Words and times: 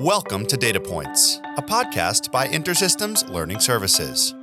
Welcome 0.00 0.46
to 0.46 0.56
Data 0.56 0.80
Points, 0.80 1.40
a 1.58 1.62
podcast 1.62 2.32
by 2.32 2.48
InterSystems 2.48 3.28
Learning 3.28 3.60
Services. 3.60 4.34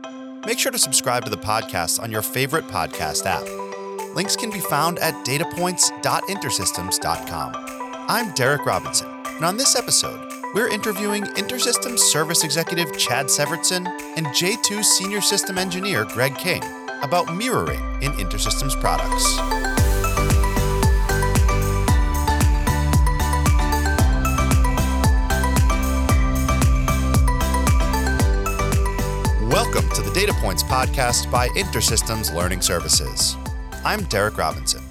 Make 0.45 0.59
sure 0.59 0.71
to 0.71 0.77
subscribe 0.77 1.25
to 1.25 1.31
the 1.31 1.37
podcast 1.37 1.99
on 1.99 2.11
your 2.11 2.21
favorite 2.21 2.67
podcast 2.67 3.25
app. 3.25 3.41
Links 4.15 4.35
can 4.35 4.51
be 4.51 4.59
found 4.59 4.99
at 4.99 5.15
datapoints.intersystems.com. 5.25 7.53
I'm 8.07 8.31
Derek 8.35 8.67
Robinson, 8.67 9.09
and 9.25 9.43
on 9.43 9.57
this 9.57 9.75
episode, 9.75 10.31
we're 10.53 10.69
interviewing 10.69 11.23
InterSystems 11.23 11.97
Service 11.97 12.43
Executive 12.43 12.95
Chad 12.95 13.25
Severtson 13.25 13.87
and 14.15 14.27
J2 14.27 14.83
Senior 14.83 15.21
System 15.21 15.57
Engineer 15.57 16.05
Greg 16.05 16.37
King 16.37 16.61
about 17.01 17.35
mirroring 17.35 17.81
in 18.03 18.11
InterSystems 18.11 18.79
products. 18.79 19.39
Data 30.17 30.33
Points 30.33 30.63
podcast 30.63 31.29
by 31.29 31.47
InterSystems 31.49 32.33
Learning 32.33 32.59
Services. 32.59 33.35
I'm 33.85 34.03
Derek 34.05 34.35
Robinson. 34.39 34.81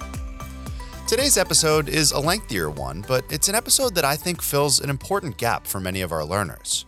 Today's 1.05 1.35
episode 1.35 1.89
is 1.89 2.13
a 2.13 2.19
lengthier 2.21 2.69
one, 2.69 3.03
but 3.05 3.25
it's 3.29 3.49
an 3.49 3.55
episode 3.55 3.93
that 3.95 4.05
I 4.05 4.15
think 4.15 4.41
fills 4.41 4.79
an 4.79 4.89
important 4.89 5.37
gap 5.37 5.67
for 5.67 5.81
many 5.81 5.99
of 5.99 6.13
our 6.13 6.23
learners. 6.23 6.85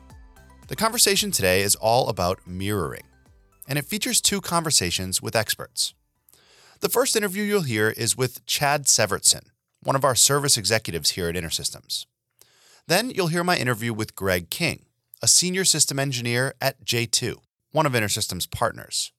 The 0.70 0.78
conversation 0.78 1.32
today 1.32 1.64
is 1.64 1.76
all 1.76 2.08
about 2.08 2.48
mirroring, 2.48 3.04
and 3.68 3.78
it 3.78 3.84
features 3.84 4.22
two 4.22 4.40
conversations 4.40 5.22
with 5.22 5.36
experts. 5.36 5.94
The 6.80 6.88
first 6.88 7.18
interview 7.18 7.44
you'll 7.44 7.64
hear 7.64 7.90
is 7.90 8.16
with 8.16 8.46
Chad 8.46 8.86
Severtson, 8.86 9.48
one 9.84 9.98
of 9.98 10.06
our 10.06 10.16
service 10.16 10.56
executives 10.56 11.10
here 11.10 11.28
at 11.28 11.36
InterSystems. 11.36 12.06
Then 12.88 13.10
you'll 13.10 13.28
hear 13.28 13.44
my 13.44 13.58
interview 13.58 13.94
with 13.94 14.16
Greg 14.16 14.50
King, 14.50 14.86
a 15.22 15.28
senior 15.28 15.66
system 15.66 16.00
engineer 16.00 16.54
at 16.62 16.86
J2, 16.86 17.36
one 17.72 17.86
of 17.86 17.94
InterSystems' 17.94 18.50
partners. 18.50 19.12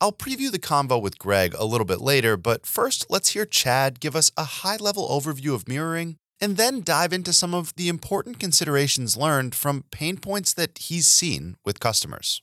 I'll 0.00 0.12
preview 0.12 0.50
the 0.50 0.60
convo 0.60 1.02
with 1.02 1.18
Greg 1.18 1.54
a 1.58 1.64
little 1.64 1.84
bit 1.84 2.00
later, 2.00 2.36
but 2.36 2.64
first 2.64 3.06
let's 3.10 3.30
hear 3.30 3.44
Chad 3.44 3.98
give 3.98 4.14
us 4.14 4.30
a 4.36 4.44
high 4.44 4.76
level 4.76 5.08
overview 5.08 5.54
of 5.54 5.66
mirroring 5.66 6.16
and 6.40 6.56
then 6.56 6.82
dive 6.82 7.12
into 7.12 7.32
some 7.32 7.52
of 7.52 7.74
the 7.74 7.88
important 7.88 8.38
considerations 8.38 9.16
learned 9.16 9.56
from 9.56 9.84
pain 9.90 10.16
points 10.16 10.54
that 10.54 10.78
he's 10.78 11.06
seen 11.06 11.56
with 11.64 11.80
customers. 11.80 12.42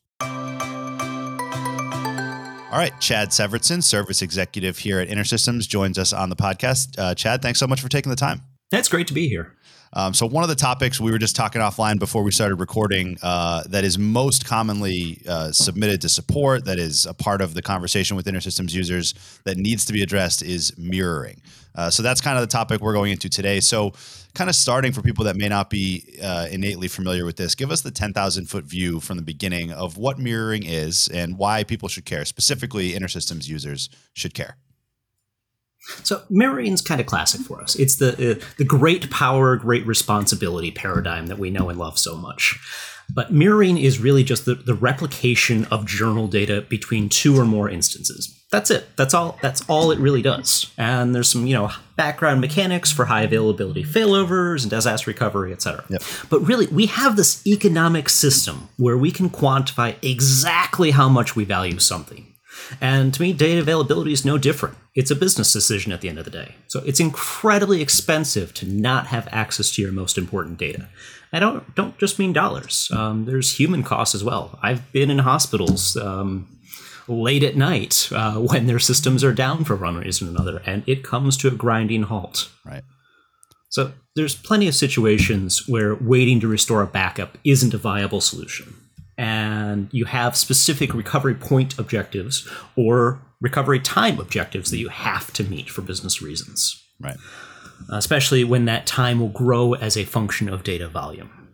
All 2.76 2.82
right, 2.82 2.92
Chad 3.00 3.30
Severtson, 3.30 3.82
service 3.82 4.22
executive 4.22 4.80
here 4.80 5.00
at 5.00 5.08
InterSystems, 5.08 5.66
joins 5.66 5.98
us 5.98 6.12
on 6.12 6.30
the 6.30 6.36
podcast. 6.36 7.00
Uh, 7.00 7.16
Chad, 7.16 7.42
thanks 7.42 7.58
so 7.58 7.68
much 7.68 7.80
for 7.80 7.88
taking 7.88 8.10
the 8.10 8.18
time. 8.18 8.42
That's 8.70 8.90
great 8.90 9.08
to 9.08 9.14
be 9.14 9.30
here. 9.30 9.54
Um, 9.96 10.14
so 10.14 10.26
one 10.26 10.44
of 10.44 10.50
the 10.50 10.56
topics 10.56 11.00
we 11.00 11.10
were 11.10 11.18
just 11.18 11.38
talking 11.38 11.62
offline 11.62 12.00
before 12.00 12.22
we 12.22 12.32
started 12.32 12.56
recording 12.56 13.18
uh, 13.24 13.64
that 13.70 13.86
is 13.86 13.98
most 13.98 14.46
commonly 14.46 15.22
uh, 15.28 15.54
submitted 15.54 16.02
to 16.02 16.10
support, 16.10 16.66
that 16.66 16.80
is 16.80 17.06
a 17.06 17.14
part 17.14 17.42
of 17.42 17.54
the 17.54 17.62
conversation 17.62 18.18
with 18.18 18.26
InterSystems 18.26 18.74
users 18.74 19.14
that 19.46 19.58
needs 19.58 19.86
to 19.86 19.94
be 19.94 20.04
addressed 20.04 20.44
is 20.44 20.78
mirroring. 20.78 21.42
Uh, 21.76 21.90
so 21.90 22.04
that's 22.04 22.20
kind 22.20 22.38
of 22.38 22.42
the 22.42 22.48
topic 22.48 22.82
we're 22.82 22.94
going 22.94 23.12
into 23.12 23.30
today. 23.30 23.60
So, 23.60 23.94
kind 24.34 24.50
of 24.50 24.56
starting 24.56 24.92
for 24.92 25.02
people 25.02 25.24
that 25.26 25.38
may 25.38 25.48
not 25.48 25.70
be 25.70 26.04
uh, 26.22 26.48
innately 26.52 26.90
familiar 26.90 27.24
with 27.24 27.38
this, 27.38 27.56
give 27.56 27.72
us 27.72 27.82
the 27.82 27.92
10,000 27.92 28.48
foot 28.48 28.66
view 28.66 29.00
from 29.00 29.16
the 29.16 29.24
beginning 29.24 29.72
of 29.72 29.98
what 29.98 30.20
mirroring 30.20 30.64
is 30.66 31.08
and 31.08 31.38
why 31.38 31.64
people 31.64 31.88
should 31.88 32.04
care. 32.04 32.26
Specifically, 32.26 32.92
InterSystems 32.92 33.48
users 33.48 33.90
should 34.14 34.34
care. 34.34 34.58
So 36.04 36.24
mirroring's 36.30 36.82
kind 36.82 37.00
of 37.00 37.08
classic 37.08 37.42
for 37.42 37.62
us. 37.62 37.76
It's 37.76 37.98
the 37.98 38.14
uh, 38.14 38.46
the 38.58 38.64
great 38.64 39.10
power, 39.12 39.56
great 39.56 39.86
responsibility 39.86 40.72
paradigm 40.72 41.28
that 41.28 41.38
we 41.38 41.50
know 41.50 41.70
and 41.70 41.80
love 41.80 42.00
so 42.00 42.16
much. 42.16 42.60
But 43.14 43.32
mirroring 43.32 43.78
is 43.78 44.00
really 44.00 44.24
just 44.24 44.46
the, 44.46 44.56
the 44.56 44.74
replication 44.74 45.66
of 45.66 45.86
journal 45.86 46.28
data 46.28 46.62
between 46.62 47.10
two 47.10 47.38
or 47.38 47.46
more 47.46 47.70
instances. 47.70 48.36
That's 48.52 48.72
it. 48.72 48.96
That's 48.96 49.14
all 49.14 49.38
that's 49.42 49.68
all 49.70 49.92
it 49.92 50.00
really 50.00 50.22
does. 50.22 50.72
And 50.78 51.14
there's 51.14 51.30
some, 51.30 51.46
you 51.46 51.54
know, 51.54 51.72
background 51.96 52.42
mechanics 52.42 52.92
for 52.92 53.06
high 53.06 53.24
availability 53.24 53.84
failovers 53.84 54.62
and 54.62 54.70
disaster 54.70 55.12
recovery, 55.12 55.52
etc. 55.52 55.84
Yep. 55.90 56.02
But 56.30 56.40
really, 56.42 56.68
we 56.68 56.86
have 56.88 57.16
this 57.16 57.46
economic 57.46 58.10
system 58.10 58.70
where 58.78 58.98
we 58.98 59.12
can 59.12 59.30
quantify 59.30 59.96
exactly 60.02 60.92
how 60.92 61.10
much 61.10 61.36
we 61.36 61.44
value 61.44 61.80
something. 61.80 62.35
And 62.82 63.14
to 63.14 63.22
me, 63.22 63.34
data 63.34 63.60
availability 63.60 64.14
is 64.14 64.26
no 64.26 64.38
different. 64.38 64.78
It's 64.94 65.12
a 65.12 65.16
business 65.16 65.52
decision 65.52 65.92
at 65.92 66.02
the 66.02 66.10
end 66.10 66.20
of 66.20 66.26
the 66.26 66.32
day. 66.32 66.56
So 66.68 66.82
it's 66.86 67.00
incredibly 67.00 67.82
expensive 67.82 68.54
to 68.56 68.68
not 68.68 69.08
have 69.08 69.28
access 69.32 69.72
to 69.72 69.82
your 69.82 69.92
most 69.92 70.18
important 70.18 70.58
data. 70.58 70.88
I 71.34 71.40
don't 71.40 71.76
don't 71.76 71.98
just 71.98 72.18
mean 72.18 72.34
dollars. 72.34 72.90
Um, 72.94 73.26
there's 73.26 73.58
human 73.58 73.84
costs 73.84 74.16
as 74.16 74.24
well. 74.24 74.58
I've 74.62 74.92
been 74.94 75.12
in 75.12 75.20
hospitals 75.20 75.98
um, 75.98 76.48
late 77.08 77.44
at 77.44 77.58
night 77.58 78.10
uh, 78.12 78.36
when 78.36 78.68
their 78.68 78.80
systems 78.80 79.24
are 79.24 79.34
down 79.34 79.66
for 79.66 79.76
one 79.76 79.98
reason 79.98 80.28
or 80.28 80.32
another, 80.32 80.62
and 80.66 80.84
it 80.88 81.04
comes 81.04 81.36
to 81.38 81.50
a 81.50 81.52
grinding 81.52 82.04
halt. 82.04 82.50
Right. 82.64 82.84
So 83.70 83.92
there's 84.16 84.36
plenty 84.36 84.70
of 84.70 84.76
situations 84.76 85.68
where 85.68 85.96
waiting 85.96 86.40
to 86.40 86.48
restore 86.48 86.82
a 86.82 86.88
backup 86.88 87.38
isn't 87.44 87.74
a 87.74 87.78
viable 87.78 88.22
solution 88.22 88.74
and 89.18 89.90
you 89.92 90.06
have 90.06 90.36
specific 90.36 90.94
recovery 90.94 91.36
point 91.36 91.78
objectives 91.80 92.48
or 92.76 93.22
recovery 93.42 93.80
time 93.80 94.20
objectives 94.20 94.72
that 94.72 94.78
you 94.78 94.90
have 94.90 95.32
to 95.34 95.44
meet 95.44 95.70
for 95.70 95.82
business 95.82 96.22
reasons. 96.22 96.84
Right. 97.00 97.18
Especially 97.90 98.44
when 98.44 98.66
that 98.66 98.88
time 98.88 99.20
will 99.20 99.30
grow 99.30 99.74
as 99.74 99.98
a 99.98 100.06
function 100.06 100.50
of 100.50 100.64
data 100.64 100.88
volume. 100.88 101.50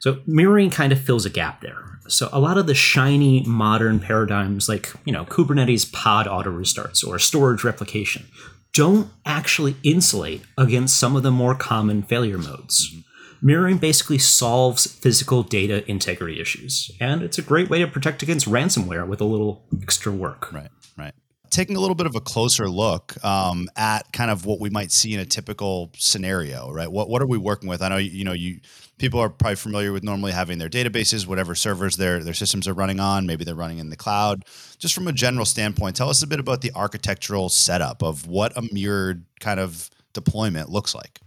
So 0.00 0.20
mirroring 0.26 0.70
kind 0.70 0.92
of 0.92 1.00
fills 1.00 1.26
a 1.26 1.30
gap 1.30 1.60
there. 1.60 1.84
So 2.08 2.28
a 2.32 2.40
lot 2.40 2.56
of 2.56 2.66
the 2.66 2.74
shiny 2.74 3.42
modern 3.46 4.00
paradigms 4.00 4.68
like, 4.68 4.92
you 5.04 5.12
know, 5.12 5.24
Kubernetes 5.24 5.92
pod 5.92 6.26
auto 6.26 6.50
restarts 6.50 7.06
or 7.06 7.18
storage 7.18 7.64
replication 7.64 8.26
don't 8.72 9.10
actually 9.26 9.76
insulate 9.82 10.42
against 10.56 10.96
some 10.96 11.16
of 11.16 11.22
the 11.22 11.30
more 11.30 11.54
common 11.54 12.02
failure 12.02 12.38
modes. 12.38 12.90
Mm-hmm 12.90 13.07
mirroring 13.40 13.78
basically 13.78 14.18
solves 14.18 14.86
physical 14.86 15.42
data 15.42 15.88
integrity 15.90 16.40
issues. 16.40 16.90
And 17.00 17.22
it's 17.22 17.38
a 17.38 17.42
great 17.42 17.70
way 17.70 17.78
to 17.80 17.86
protect 17.86 18.22
against 18.22 18.46
ransomware 18.46 19.06
with 19.06 19.20
a 19.20 19.24
little 19.24 19.64
extra 19.82 20.12
work. 20.12 20.52
Right, 20.52 20.70
right. 20.96 21.14
Taking 21.50 21.76
a 21.76 21.80
little 21.80 21.94
bit 21.94 22.06
of 22.06 22.14
a 22.14 22.20
closer 22.20 22.68
look 22.68 23.22
um, 23.24 23.68
at 23.76 24.12
kind 24.12 24.30
of 24.30 24.44
what 24.44 24.60
we 24.60 24.68
might 24.68 24.92
see 24.92 25.14
in 25.14 25.20
a 25.20 25.24
typical 25.24 25.90
scenario, 25.96 26.70
right? 26.70 26.90
What 26.90 27.08
what 27.08 27.22
are 27.22 27.26
we 27.26 27.38
working 27.38 27.68
with? 27.68 27.80
I 27.80 27.88
know 27.88 27.96
you 27.96 28.24
know 28.24 28.34
you 28.34 28.60
people 28.98 29.18
are 29.20 29.30
probably 29.30 29.56
familiar 29.56 29.92
with 29.92 30.02
normally 30.02 30.32
having 30.32 30.58
their 30.58 30.68
databases, 30.68 31.26
whatever 31.26 31.54
servers 31.54 31.96
their 31.96 32.22
their 32.22 32.34
systems 32.34 32.68
are 32.68 32.74
running 32.74 33.00
on. 33.00 33.26
Maybe 33.26 33.44
they're 33.44 33.54
running 33.54 33.78
in 33.78 33.88
the 33.88 33.96
cloud. 33.96 34.44
Just 34.78 34.94
from 34.94 35.08
a 35.08 35.12
general 35.12 35.46
standpoint, 35.46 35.96
tell 35.96 36.10
us 36.10 36.22
a 36.22 36.26
bit 36.26 36.38
about 36.38 36.60
the 36.60 36.72
architectural 36.74 37.48
setup 37.48 38.02
of 38.02 38.26
what 38.26 38.54
a 38.54 38.68
mirrored 38.70 39.24
kind 39.40 39.58
of 39.58 39.88
deployment 40.12 40.68
looks 40.68 40.94
like. 40.94 41.20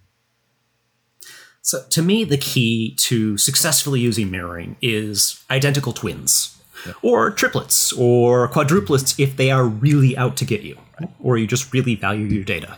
So, 1.62 1.84
to 1.92 2.02
me, 2.02 2.24
the 2.24 2.38
key 2.38 2.96
to 3.02 3.38
successfully 3.38 4.00
using 4.00 4.32
mirroring 4.32 4.78
is 4.82 5.44
identical 5.50 5.94
twins, 5.94 6.58
or 7.02 7.30
triplets, 7.30 7.94
or 7.94 8.48
quadruplets 8.50 9.20
if 9.20 9.38
they 9.38 9.52
are 9.52 9.66
really 9.66 10.18
out 10.18 10.38
to 10.38 10.46
get 10.46 10.62
you, 10.62 10.78
or 11.20 11.38
you 11.38 11.46
just 11.46 11.72
really 11.72 11.96
value 11.96 12.26
your 12.26 12.44
data. 12.44 12.78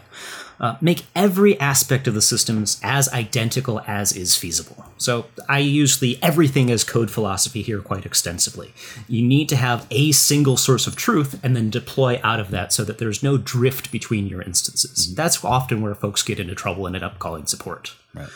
Uh, 0.60 0.78
make 0.80 1.06
every 1.16 1.60
aspect 1.60 2.08
of 2.08 2.14
the 2.14 2.22
systems 2.22 2.80
as 2.84 3.10
identical 3.10 3.82
as 3.88 4.16
is 4.16 4.38
feasible. 4.38 4.86
So 4.98 5.26
I 5.50 5.60
use 5.60 6.00
the 6.00 6.18
everything 6.22 6.72
as 6.72 6.84
code 6.86 7.12
philosophy 7.12 7.62
here 7.62 7.82
quite 7.82 8.06
extensively. 8.06 8.74
You 9.10 9.26
need 9.26 9.50
to 9.50 9.56
have 9.56 9.86
a 9.92 10.12
single 10.14 10.56
source 10.56 10.88
of 10.88 10.96
truth 10.96 11.40
and 11.44 11.56
then 11.56 11.70
deploy 11.70 12.22
out 12.24 12.40
of 12.40 12.52
that 12.52 12.72
so 12.72 12.86
that 12.86 12.98
there's 12.98 13.24
no 13.24 13.38
drift 13.38 13.92
between 13.92 14.28
your 14.28 14.42
instances. 14.42 15.08
Mm-hmm. 15.08 15.16
That's 15.16 15.44
often 15.44 15.82
where 15.82 15.96
folks 15.96 16.24
get 16.24 16.40
into 16.40 16.56
trouble 16.56 16.86
and 16.86 16.96
end 16.96 17.04
up 17.04 17.20
calling 17.20 17.46
support. 17.46 17.96
Right. 18.14 18.30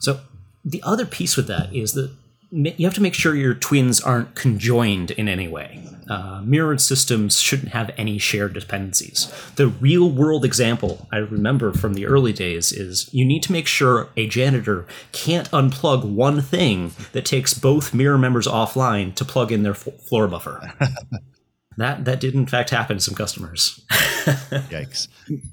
So 0.00 0.20
the 0.64 0.82
other 0.82 1.06
piece 1.06 1.36
with 1.36 1.46
that 1.46 1.72
is 1.74 1.92
that 1.92 2.10
you 2.50 2.84
have 2.84 2.94
to 2.94 3.02
make 3.02 3.14
sure 3.14 3.36
your 3.36 3.54
twins 3.54 4.00
aren't 4.00 4.34
conjoined 4.34 5.12
in 5.12 5.28
any 5.28 5.46
way. 5.46 5.84
Uh, 6.08 6.40
mirrored 6.44 6.80
systems 6.80 7.38
shouldn't 7.38 7.68
have 7.68 7.92
any 7.96 8.18
shared 8.18 8.52
dependencies. 8.52 9.32
The 9.54 9.68
real 9.68 10.10
world 10.10 10.44
example 10.44 11.06
I 11.12 11.18
remember 11.18 11.72
from 11.72 11.94
the 11.94 12.06
early 12.06 12.32
days 12.32 12.72
is 12.72 13.08
you 13.14 13.24
need 13.24 13.44
to 13.44 13.52
make 13.52 13.68
sure 13.68 14.08
a 14.16 14.26
janitor 14.26 14.86
can't 15.12 15.48
unplug 15.52 16.04
one 16.04 16.40
thing 16.40 16.90
that 17.12 17.24
takes 17.24 17.54
both 17.54 17.94
mirror 17.94 18.18
members 18.18 18.48
offline 18.48 19.14
to 19.14 19.24
plug 19.24 19.52
in 19.52 19.62
their 19.62 19.74
f- 19.74 19.86
floor 20.08 20.26
buffer. 20.26 20.72
that 21.76 22.04
that 22.04 22.20
did 22.20 22.34
in 22.34 22.46
fact 22.46 22.70
happen 22.70 22.96
to 22.96 23.02
some 23.02 23.14
customers. 23.14 23.80
Yikes. 23.90 25.08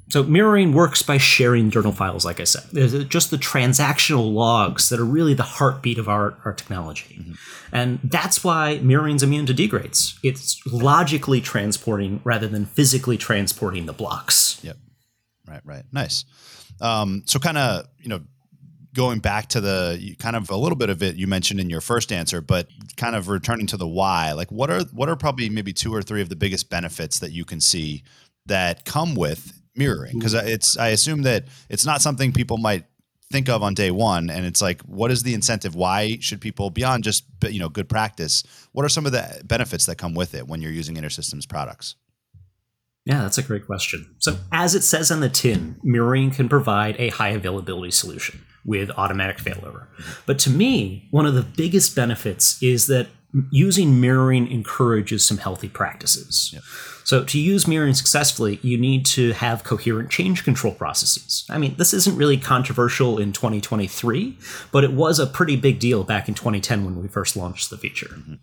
So 0.09 0.23
mirroring 0.23 0.73
works 0.73 1.03
by 1.03 1.17
sharing 1.17 1.69
journal 1.69 1.91
files, 1.91 2.25
like 2.25 2.39
I 2.39 2.43
said. 2.43 2.63
There's 2.71 3.05
just 3.05 3.31
the 3.31 3.37
transactional 3.37 4.33
logs 4.33 4.89
that 4.89 4.99
are 4.99 5.05
really 5.05 5.33
the 5.33 5.43
heartbeat 5.43 5.97
of 5.97 6.09
our, 6.09 6.35
our 6.43 6.53
technology. 6.53 7.17
Mm-hmm. 7.19 7.33
And 7.71 7.99
that's 8.03 8.43
why 8.43 8.79
mirroring's 8.79 9.23
immune 9.23 9.45
to 9.45 9.53
degrades. 9.53 10.19
It's 10.23 10.59
logically 10.65 11.39
transporting 11.39 12.19
rather 12.23 12.47
than 12.47 12.65
physically 12.65 13.17
transporting 13.17 13.85
the 13.85 13.93
blocks. 13.93 14.59
Yep. 14.63 14.77
Right, 15.47 15.61
right. 15.63 15.83
Nice. 15.91 16.25
Um, 16.81 17.23
so 17.25 17.39
kind 17.39 17.57
of, 17.57 17.85
you 17.99 18.09
know, 18.09 18.21
going 18.97 19.19
back 19.19 19.47
to 19.47 19.61
the 19.61 20.15
kind 20.17 20.35
of 20.35 20.49
a 20.49 20.57
little 20.57 20.75
bit 20.75 20.89
of 20.89 21.03
it 21.03 21.15
you 21.15 21.27
mentioned 21.27 21.59
in 21.59 21.69
your 21.69 21.81
first 21.81 22.11
answer, 22.11 22.41
but 22.41 22.67
kind 22.97 23.15
of 23.15 23.29
returning 23.29 23.67
to 23.67 23.77
the 23.77 23.87
why, 23.87 24.31
like 24.31 24.51
what 24.51 24.71
are 24.71 24.81
what 24.85 25.07
are 25.07 25.15
probably 25.15 25.49
maybe 25.49 25.71
two 25.71 25.93
or 25.93 26.01
three 26.01 26.19
of 26.19 26.29
the 26.29 26.35
biggest 26.35 26.67
benefits 26.71 27.19
that 27.19 27.31
you 27.31 27.45
can 27.45 27.61
see 27.61 28.03
that 28.47 28.85
come 28.85 29.13
with 29.13 29.61
mirroring? 29.75 30.13
Mm-hmm. 30.13 30.19
Because 30.19 30.33
it's 30.33 30.77
I 30.79 30.87
assume 30.89 31.21
that 31.21 31.45
it's 31.69 31.85
not 31.85 32.01
something 32.01 32.33
people 32.33 32.57
might 32.57 32.85
think 33.31 33.49
of 33.49 33.61
on 33.61 33.75
day 33.75 33.91
one 33.91 34.31
and 34.31 34.45
it's 34.45 34.61
like 34.61 34.81
what 34.83 35.11
is 35.11 35.21
the 35.21 35.33
incentive 35.33 35.75
why 35.75 36.17
should 36.21 36.39
people 36.39 36.69
beyond 36.69 37.03
just 37.03 37.25
you 37.49 37.59
know 37.59 37.67
good 37.67 37.89
practice 37.89 38.41
what 38.71 38.85
are 38.85 38.89
some 38.89 39.05
of 39.05 39.11
the 39.11 39.41
benefits 39.43 39.85
that 39.85 39.97
come 39.97 40.13
with 40.13 40.33
it 40.33 40.47
when 40.47 40.61
you're 40.61 40.71
using 40.71 40.95
intersystems 40.95 41.47
products 41.47 41.95
yeah, 43.03 43.21
that's 43.21 43.37
a 43.37 43.41
great 43.41 43.65
question. 43.65 44.15
So, 44.19 44.35
as 44.51 44.75
it 44.75 44.83
says 44.83 45.11
on 45.11 45.21
the 45.21 45.29
tin, 45.29 45.77
mirroring 45.81 46.29
can 46.29 46.49
provide 46.49 46.97
a 46.99 47.07
high 47.07 47.29
availability 47.29 47.91
solution 47.91 48.45
with 48.67 48.91
automatic 48.91 49.37
failover. 49.37 49.87
But 50.27 50.37
to 50.39 50.51
me, 50.51 51.07
one 51.09 51.25
of 51.25 51.33
the 51.33 51.41
biggest 51.41 51.95
benefits 51.95 52.61
is 52.61 52.85
that 52.87 53.07
using 53.49 53.99
mirroring 53.99 54.51
encourages 54.51 55.25
some 55.25 55.37
healthy 55.37 55.69
practices. 55.69 56.51
Yep. 56.53 56.63
So 57.07 57.23
to 57.23 57.39
use 57.39 57.67
mirroring 57.69 57.93
successfully, 57.93 58.59
you 58.61 58.77
need 58.77 59.05
to 59.07 59.31
have 59.31 59.63
coherent 59.63 60.09
change 60.09 60.43
control 60.43 60.73
processes. 60.73 61.45
I 61.49 61.57
mean, 61.57 61.75
this 61.77 61.93
isn't 61.93 62.17
really 62.17 62.35
controversial 62.35 63.17
in 63.17 63.31
2023, 63.31 64.37
but 64.73 64.83
it 64.83 64.91
was 64.91 65.17
a 65.17 65.25
pretty 65.25 65.55
big 65.55 65.79
deal 65.79 66.03
back 66.03 66.27
in 66.27 66.33
2010 66.33 66.83
when 66.83 67.01
we 67.01 67.07
first 67.07 67.37
launched 67.37 67.69
the 67.69 67.77
feature. 67.77 68.07
Mm-hmm. 68.07 68.33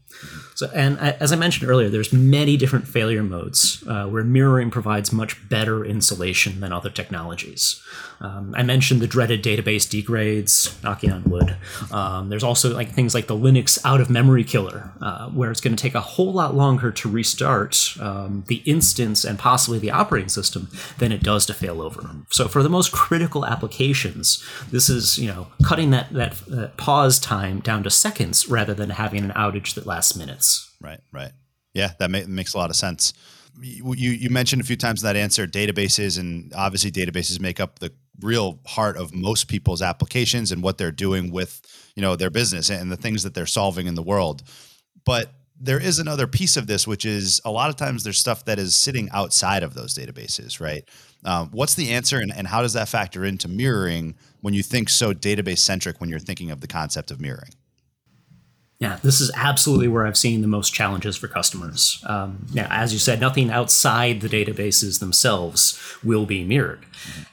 So, 0.54 0.70
and 0.74 0.98
as 0.98 1.30
I 1.30 1.36
mentioned 1.36 1.68
earlier, 1.68 1.90
there's 1.90 2.10
many 2.10 2.56
different 2.56 2.88
failure 2.88 3.22
modes 3.22 3.84
uh, 3.86 4.06
where 4.06 4.24
mirroring 4.24 4.70
provides 4.70 5.12
much 5.12 5.46
better 5.50 5.84
insulation 5.84 6.60
than 6.60 6.72
other 6.72 6.88
technologies. 6.88 7.82
Um, 8.24 8.54
I 8.56 8.62
mentioned 8.62 9.02
the 9.02 9.06
dreaded 9.06 9.42
database 9.44 9.88
degrades, 9.88 10.82
knocking 10.82 11.12
on 11.12 11.24
wood. 11.24 11.56
Um, 11.92 12.30
there's 12.30 12.42
also 12.42 12.74
like 12.74 12.90
things 12.90 13.14
like 13.14 13.26
the 13.26 13.36
Linux 13.36 13.78
out 13.84 14.00
of 14.00 14.08
memory 14.08 14.44
killer, 14.44 14.92
uh, 15.02 15.28
where 15.28 15.50
it's 15.50 15.60
going 15.60 15.76
to 15.76 15.82
take 15.82 15.94
a 15.94 16.00
whole 16.00 16.32
lot 16.32 16.54
longer 16.54 16.90
to 16.90 17.08
restart 17.10 17.94
um, 18.00 18.44
the 18.48 18.62
instance 18.64 19.24
and 19.24 19.38
possibly 19.38 19.78
the 19.78 19.90
operating 19.90 20.30
system 20.30 20.70
than 20.98 21.12
it 21.12 21.22
does 21.22 21.44
to 21.46 21.54
fail 21.54 21.82
over. 21.82 22.08
So 22.30 22.48
for 22.48 22.62
the 22.62 22.70
most 22.70 22.92
critical 22.92 23.44
applications, 23.44 24.42
this 24.70 24.88
is 24.88 25.18
you 25.18 25.28
know 25.28 25.48
cutting 25.62 25.90
that 25.90 26.10
that, 26.14 26.36
that 26.46 26.76
pause 26.78 27.18
time 27.18 27.60
down 27.60 27.82
to 27.82 27.90
seconds 27.90 28.48
rather 28.48 28.72
than 28.72 28.90
having 28.90 29.22
an 29.22 29.32
outage 29.32 29.74
that 29.74 29.86
lasts 29.86 30.16
minutes. 30.16 30.74
Right. 30.80 31.00
Right. 31.12 31.32
Yeah, 31.74 31.92
that 31.98 32.10
ma- 32.10 32.26
makes 32.26 32.54
a 32.54 32.58
lot 32.58 32.70
of 32.70 32.76
sense. 32.76 33.12
You, 33.60 33.94
you 33.94 34.30
mentioned 34.30 34.62
a 34.62 34.64
few 34.64 34.76
times 34.76 35.02
in 35.02 35.06
that 35.06 35.16
answer 35.16 35.46
databases, 35.46 36.18
and 36.18 36.52
obviously 36.54 36.90
databases 36.90 37.38
make 37.38 37.60
up 37.60 37.78
the 37.78 37.92
real 38.20 38.60
heart 38.66 38.96
of 38.96 39.14
most 39.14 39.48
people's 39.48 39.82
applications 39.82 40.52
and 40.52 40.62
what 40.62 40.78
they're 40.78 40.92
doing 40.92 41.30
with 41.30 41.60
you 41.94 42.02
know 42.02 42.16
their 42.16 42.30
business 42.30 42.70
and 42.70 42.90
the 42.90 42.96
things 42.96 43.22
that 43.22 43.34
they're 43.34 43.46
solving 43.46 43.86
in 43.86 43.94
the 43.94 44.02
world. 44.02 44.42
But 45.04 45.32
there 45.60 45.80
is 45.80 45.98
another 45.98 46.26
piece 46.26 46.56
of 46.56 46.66
this 46.66 46.86
which 46.86 47.04
is 47.04 47.40
a 47.44 47.50
lot 47.50 47.70
of 47.70 47.76
times 47.76 48.02
there's 48.02 48.18
stuff 48.18 48.44
that 48.44 48.58
is 48.58 48.74
sitting 48.74 49.08
outside 49.12 49.62
of 49.62 49.74
those 49.74 49.94
databases 49.94 50.60
right? 50.60 50.84
Um, 51.24 51.50
what's 51.52 51.74
the 51.74 51.90
answer 51.92 52.18
and, 52.18 52.32
and 52.34 52.46
how 52.46 52.60
does 52.60 52.74
that 52.74 52.88
factor 52.88 53.24
into 53.24 53.48
mirroring 53.48 54.14
when 54.40 54.52
you 54.52 54.62
think 54.62 54.90
so 54.90 55.14
database 55.14 55.58
centric 55.58 56.00
when 56.00 56.10
you're 56.10 56.18
thinking 56.18 56.50
of 56.50 56.60
the 56.60 56.66
concept 56.66 57.10
of 57.10 57.20
mirroring 57.20 57.52
yeah, 58.80 58.98
this 59.02 59.20
is 59.20 59.30
absolutely 59.36 59.88
where 59.88 60.06
I've 60.06 60.16
seen 60.16 60.40
the 60.40 60.48
most 60.48 60.74
challenges 60.74 61.16
for 61.16 61.28
customers. 61.28 62.02
Um, 62.06 62.46
now, 62.52 62.66
as 62.70 62.92
you 62.92 62.98
said, 62.98 63.20
nothing 63.20 63.50
outside 63.50 64.20
the 64.20 64.28
databases 64.28 65.00
themselves 65.00 65.80
will 66.02 66.26
be 66.26 66.44
mirrored, 66.44 66.84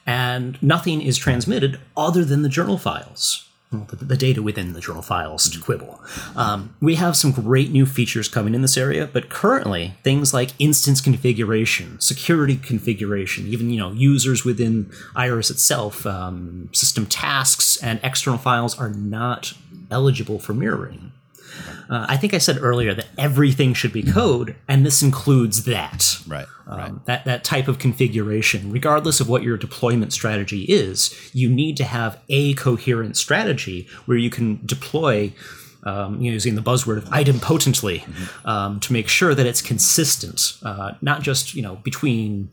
and 0.06 0.62
nothing 0.62 1.02
is 1.02 1.18
transmitted 1.18 1.80
other 1.96 2.24
than 2.24 2.42
the 2.42 2.48
journal 2.48 2.78
files. 2.78 3.48
Well, 3.72 3.86
the, 3.88 4.04
the, 4.04 4.16
data 4.18 4.42
within 4.42 4.74
the 4.74 4.80
journal 4.80 5.00
files 5.00 5.48
to 5.48 5.58
quibble. 5.58 5.98
Um, 6.36 6.74
we 6.82 6.96
have 6.96 7.16
some 7.16 7.32
great 7.32 7.70
new 7.70 7.86
features 7.86 8.28
coming 8.28 8.54
in 8.54 8.60
this 8.60 8.76
area, 8.76 9.08
but 9.10 9.30
currently 9.30 9.94
things 10.04 10.34
like 10.34 10.50
instance 10.58 11.00
configuration, 11.00 11.98
security 11.98 12.56
configuration, 12.56 13.46
even 13.46 13.70
you 13.70 13.78
know 13.78 13.92
users 13.92 14.44
within 14.44 14.92
Iris 15.16 15.50
itself, 15.50 16.06
um, 16.06 16.68
system 16.72 17.06
tasks, 17.06 17.78
and 17.82 17.98
external 18.02 18.38
files 18.38 18.78
are 18.78 18.90
not 18.90 19.54
eligible 19.90 20.38
for 20.38 20.52
mirroring. 20.52 21.12
Uh, 21.88 22.06
I 22.08 22.16
think 22.16 22.34
I 22.34 22.38
said 22.38 22.58
earlier 22.60 22.94
that 22.94 23.06
everything 23.18 23.74
should 23.74 23.92
be 23.92 24.02
code, 24.02 24.56
and 24.68 24.84
this 24.86 25.02
includes 25.02 25.64
that. 25.64 26.16
Right. 26.26 26.46
Um, 26.66 26.78
right. 26.78 27.06
That 27.06 27.24
that 27.24 27.44
type 27.44 27.68
of 27.68 27.78
configuration, 27.78 28.72
regardless 28.72 29.20
of 29.20 29.28
what 29.28 29.42
your 29.42 29.56
deployment 29.56 30.12
strategy 30.12 30.62
is, 30.62 31.14
you 31.34 31.50
need 31.50 31.76
to 31.78 31.84
have 31.84 32.20
a 32.28 32.54
coherent 32.54 33.16
strategy 33.16 33.88
where 34.06 34.16
you 34.16 34.30
can 34.30 34.60
deploy. 34.64 35.32
Um, 35.84 36.20
using 36.20 36.54
the 36.54 36.62
buzzword 36.62 36.98
of 36.98 37.06
idempotently 37.06 38.02
mm-hmm. 38.02 38.48
um, 38.48 38.78
to 38.78 38.92
make 38.92 39.08
sure 39.08 39.34
that 39.34 39.46
it's 39.46 39.60
consistent, 39.60 40.56
uh, 40.62 40.92
not 41.00 41.22
just 41.22 41.56
you 41.56 41.62
know 41.62 41.74
between 41.74 42.50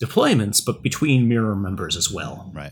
deployments, 0.00 0.64
but 0.64 0.80
between 0.80 1.28
mirror 1.28 1.56
members 1.56 1.96
as 1.96 2.08
well. 2.08 2.50
Right. 2.54 2.70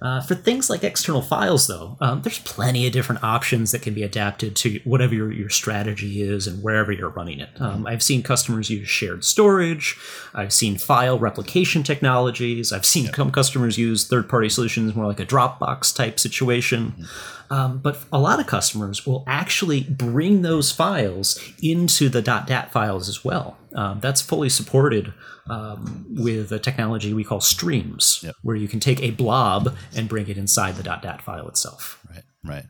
Uh, 0.00 0.20
for 0.20 0.34
things 0.34 0.68
like 0.68 0.84
external 0.84 1.22
files, 1.22 1.66
though, 1.66 1.96
um, 2.00 2.22
there's 2.22 2.38
plenty 2.40 2.86
of 2.86 2.92
different 2.92 3.22
options 3.24 3.72
that 3.72 3.82
can 3.82 3.94
be 3.94 4.02
adapted 4.02 4.54
to 4.56 4.80
whatever 4.84 5.14
your, 5.14 5.32
your 5.32 5.48
strategy 5.48 6.22
is 6.22 6.46
and 6.46 6.62
wherever 6.62 6.92
you're 6.92 7.08
running 7.08 7.40
it. 7.40 7.48
Um, 7.60 7.86
I've 7.86 8.02
seen 8.02 8.22
customers 8.22 8.70
use 8.70 8.88
shared 8.88 9.24
storage. 9.24 9.96
I've 10.34 10.52
seen 10.52 10.76
file 10.76 11.18
replication 11.18 11.82
technologies. 11.82 12.72
I've 12.72 12.86
seen 12.86 13.06
yep. 13.06 13.32
customers 13.32 13.78
use 13.78 14.06
third 14.06 14.28
party 14.28 14.48
solutions 14.48 14.94
more 14.94 15.06
like 15.06 15.20
a 15.20 15.26
Dropbox 15.26 15.94
type 15.94 16.20
situation. 16.20 16.92
Mm-hmm. 16.92 17.04
Um, 17.50 17.78
but 17.78 17.98
a 18.12 18.18
lot 18.18 18.40
of 18.40 18.46
customers 18.46 19.06
will 19.06 19.22
actually 19.26 19.82
bring 19.82 20.42
those 20.42 20.72
files 20.72 21.38
into 21.62 22.08
the 22.08 22.22
.dat 22.22 22.72
files 22.72 23.08
as 23.08 23.24
well. 23.24 23.56
Um, 23.74 24.00
that's 24.00 24.22
fully 24.22 24.48
supported 24.48 25.12
um, 25.48 26.06
with 26.08 26.52
a 26.52 26.58
technology 26.58 27.12
we 27.12 27.24
call 27.24 27.40
streams, 27.40 28.20
yep. 28.22 28.36
where 28.42 28.56
you 28.56 28.68
can 28.68 28.80
take 28.80 29.02
a 29.02 29.10
blob 29.10 29.76
and 29.96 30.08
bring 30.08 30.28
it 30.28 30.38
inside 30.38 30.76
the 30.76 30.82
.dat 30.82 31.22
file 31.22 31.48
itself. 31.48 32.00
Right, 32.08 32.22
right. 32.44 32.64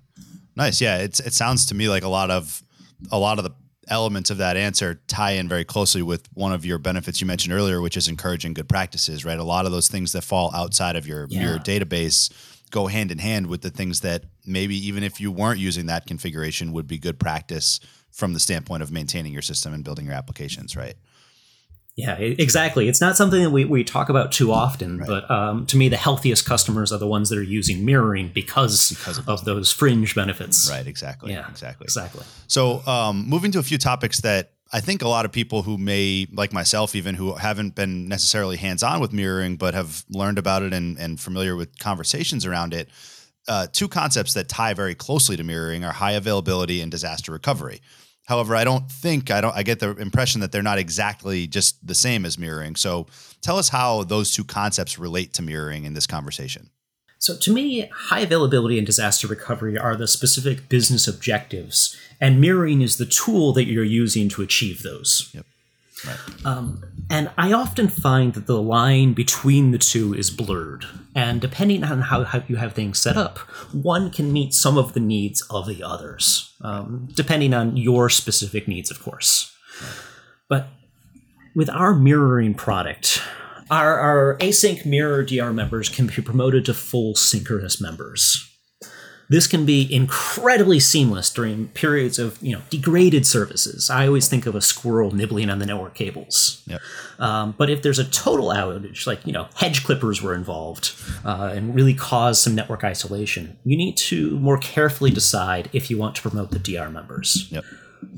Nice. 0.56 0.80
Yeah, 0.80 0.98
it's 0.98 1.20
it 1.20 1.34
sounds 1.34 1.66
to 1.66 1.74
me 1.74 1.88
like 1.88 2.04
a 2.04 2.08
lot 2.08 2.30
of 2.30 2.62
a 3.10 3.18
lot 3.18 3.38
of 3.38 3.44
the 3.44 3.50
elements 3.88 4.30
of 4.30 4.38
that 4.38 4.56
answer 4.56 5.02
tie 5.06 5.32
in 5.32 5.46
very 5.48 5.64
closely 5.64 6.02
with 6.02 6.26
one 6.32 6.52
of 6.52 6.64
your 6.64 6.78
benefits 6.78 7.20
you 7.20 7.26
mentioned 7.26 7.52
earlier, 7.52 7.80
which 7.80 7.96
is 7.96 8.08
encouraging 8.08 8.54
good 8.54 8.68
practices. 8.68 9.24
Right, 9.24 9.38
a 9.38 9.44
lot 9.44 9.66
of 9.66 9.72
those 9.72 9.88
things 9.88 10.12
that 10.12 10.22
fall 10.22 10.50
outside 10.54 10.96
of 10.96 11.06
your 11.06 11.26
yeah. 11.28 11.42
your 11.42 11.58
database 11.58 12.32
go 12.70 12.86
hand 12.86 13.12
in 13.12 13.18
hand 13.18 13.46
with 13.46 13.62
the 13.62 13.70
things 13.70 14.00
that 14.00 14.24
maybe 14.46 14.74
even 14.74 15.02
if 15.02 15.20
you 15.20 15.30
weren't 15.30 15.60
using 15.60 15.86
that 15.86 16.06
configuration 16.06 16.72
would 16.72 16.86
be 16.86 16.98
good 16.98 17.20
practice 17.20 17.78
from 18.14 18.32
the 18.32 18.40
standpoint 18.40 18.82
of 18.82 18.92
maintaining 18.92 19.32
your 19.32 19.42
system 19.42 19.74
and 19.74 19.84
building 19.84 20.06
your 20.06 20.14
applications. 20.14 20.76
Right. 20.76 20.94
Yeah, 21.96 22.16
exactly. 22.16 22.88
It's 22.88 23.00
not 23.00 23.16
something 23.16 23.40
that 23.40 23.50
we, 23.50 23.64
we 23.64 23.84
talk 23.84 24.08
about 24.08 24.32
too 24.32 24.50
often, 24.50 24.98
right. 24.98 25.06
but 25.06 25.30
um, 25.30 25.64
to 25.66 25.76
me, 25.76 25.88
the 25.88 25.96
healthiest 25.96 26.44
customers 26.44 26.92
are 26.92 26.98
the 26.98 27.06
ones 27.06 27.28
that 27.28 27.38
are 27.38 27.42
using 27.42 27.84
mirroring 27.84 28.32
because, 28.34 28.90
because 28.90 29.16
of, 29.16 29.28
of 29.28 29.44
those 29.44 29.72
fringe 29.72 30.12
benefits. 30.12 30.68
Right, 30.68 30.88
exactly. 30.88 31.32
Yeah, 31.32 31.48
exactly. 31.48 31.84
Exactly. 31.84 32.24
So, 32.48 32.84
um, 32.88 33.28
moving 33.28 33.52
to 33.52 33.60
a 33.60 33.62
few 33.62 33.78
topics 33.78 34.22
that 34.22 34.54
I 34.72 34.80
think 34.80 35.02
a 35.02 35.08
lot 35.08 35.24
of 35.24 35.30
people 35.30 35.62
who 35.62 35.78
may, 35.78 36.26
like 36.32 36.52
myself, 36.52 36.96
even 36.96 37.14
who 37.14 37.34
haven't 37.34 37.76
been 37.76 38.08
necessarily 38.08 38.56
hands 38.56 38.82
on 38.82 38.98
with 38.98 39.12
mirroring, 39.12 39.54
but 39.54 39.74
have 39.74 40.04
learned 40.10 40.38
about 40.38 40.64
it 40.64 40.72
and, 40.72 40.98
and 40.98 41.20
familiar 41.20 41.54
with 41.54 41.78
conversations 41.78 42.44
around 42.44 42.74
it, 42.74 42.88
uh, 43.46 43.68
two 43.72 43.86
concepts 43.86 44.34
that 44.34 44.48
tie 44.48 44.74
very 44.74 44.96
closely 44.96 45.36
to 45.36 45.44
mirroring 45.44 45.84
are 45.84 45.92
high 45.92 46.12
availability 46.12 46.80
and 46.80 46.90
disaster 46.90 47.30
recovery. 47.30 47.80
However, 48.24 48.56
I 48.56 48.64
don't 48.64 48.90
think 48.90 49.30
I 49.30 49.40
don't 49.40 49.54
I 49.54 49.62
get 49.62 49.80
the 49.80 49.90
impression 49.96 50.40
that 50.40 50.50
they're 50.52 50.62
not 50.62 50.78
exactly 50.78 51.46
just 51.46 51.86
the 51.86 51.94
same 51.94 52.24
as 52.24 52.38
mirroring. 52.38 52.76
So 52.76 53.06
tell 53.42 53.58
us 53.58 53.68
how 53.68 54.04
those 54.04 54.32
two 54.32 54.44
concepts 54.44 54.98
relate 54.98 55.32
to 55.34 55.42
mirroring 55.42 55.84
in 55.84 55.94
this 55.94 56.06
conversation. 56.06 56.70
So 57.18 57.36
to 57.38 57.52
me, 57.52 57.88
high 57.90 58.20
availability 58.20 58.76
and 58.76 58.86
disaster 58.86 59.26
recovery 59.26 59.78
are 59.78 59.96
the 59.96 60.06
specific 60.06 60.68
business 60.68 61.08
objectives, 61.08 61.96
and 62.20 62.40
mirroring 62.40 62.82
is 62.82 62.98
the 62.98 63.06
tool 63.06 63.52
that 63.54 63.64
you're 63.64 63.82
using 63.82 64.28
to 64.30 64.42
achieve 64.42 64.82
those. 64.82 65.30
Yep. 65.32 65.46
Um, 66.44 66.82
and 67.10 67.30
I 67.36 67.52
often 67.52 67.88
find 67.88 68.34
that 68.34 68.46
the 68.46 68.60
line 68.60 69.12
between 69.12 69.70
the 69.70 69.78
two 69.78 70.14
is 70.14 70.30
blurred. 70.30 70.86
And 71.14 71.40
depending 71.40 71.84
on 71.84 72.00
how, 72.02 72.24
how 72.24 72.42
you 72.48 72.56
have 72.56 72.72
things 72.72 72.98
set 72.98 73.16
up, 73.16 73.38
one 73.72 74.10
can 74.10 74.32
meet 74.32 74.54
some 74.54 74.78
of 74.78 74.94
the 74.94 75.00
needs 75.00 75.42
of 75.50 75.66
the 75.66 75.82
others, 75.82 76.54
um, 76.62 77.08
depending 77.14 77.52
on 77.54 77.76
your 77.76 78.08
specific 78.08 78.66
needs, 78.66 78.90
of 78.90 79.02
course. 79.02 79.54
But 80.48 80.68
with 81.54 81.70
our 81.70 81.94
mirroring 81.94 82.54
product, 82.54 83.22
our, 83.70 83.98
our 83.98 84.36
async 84.38 84.84
mirror 84.84 85.22
DR 85.22 85.52
members 85.52 85.88
can 85.88 86.06
be 86.06 86.22
promoted 86.22 86.64
to 86.66 86.74
full 86.74 87.14
synchronous 87.14 87.80
members. 87.80 88.53
This 89.28 89.46
can 89.46 89.64
be 89.64 89.92
incredibly 89.92 90.78
seamless 90.80 91.30
during 91.30 91.68
periods 91.68 92.18
of 92.18 92.38
you 92.42 92.54
know 92.54 92.62
degraded 92.70 93.26
services. 93.26 93.90
I 93.90 94.06
always 94.06 94.28
think 94.28 94.46
of 94.46 94.54
a 94.54 94.60
squirrel 94.60 95.12
nibbling 95.12 95.50
on 95.50 95.58
the 95.58 95.66
network 95.66 95.94
cables. 95.94 96.62
Yep. 96.66 96.80
Um, 97.18 97.54
but 97.56 97.70
if 97.70 97.82
there's 97.82 97.98
a 97.98 98.04
total 98.04 98.48
outage, 98.48 99.06
like 99.06 99.26
you 99.26 99.32
know 99.32 99.48
hedge 99.54 99.84
clippers 99.84 100.20
were 100.20 100.34
involved 100.34 100.94
uh, 101.24 101.52
and 101.54 101.74
really 101.74 101.94
caused 101.94 102.42
some 102.42 102.54
network 102.54 102.84
isolation, 102.84 103.58
you 103.64 103.76
need 103.76 103.96
to 103.96 104.38
more 104.40 104.58
carefully 104.58 105.10
decide 105.10 105.70
if 105.72 105.90
you 105.90 105.96
want 105.98 106.16
to 106.16 106.22
promote 106.22 106.50
the 106.50 106.58
DR 106.58 106.90
members. 106.90 107.48
Yep. 107.50 107.64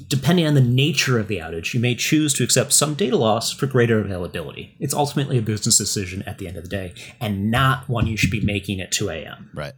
Depending 0.09 0.47
on 0.47 0.55
the 0.55 0.61
nature 0.61 1.19
of 1.19 1.29
the 1.29 1.39
outage, 1.39 1.73
you 1.73 1.79
may 1.79 1.95
choose 1.95 2.35
to 2.35 2.43
accept 2.43 2.73
some 2.73 2.95
data 2.95 3.17
loss 3.17 3.53
for 3.53 3.67
greater 3.67 4.01
availability. 4.01 4.75
It's 4.81 4.93
ultimately 4.93 5.39
a 5.39 5.43
business 5.43 5.79
decision 5.79 6.23
at 6.23 6.39
the 6.39 6.49
end 6.49 6.57
of 6.57 6.65
the 6.65 6.69
day, 6.69 6.93
and 7.21 7.53
not 7.53 7.89
one 7.89 8.09
you 8.09 8.17
should 8.17 8.33
be 8.33 8.41
making 8.41 8.81
at 8.81 8.91
2 8.91 9.09
a.m. 9.11 9.51
Right. 9.55 9.75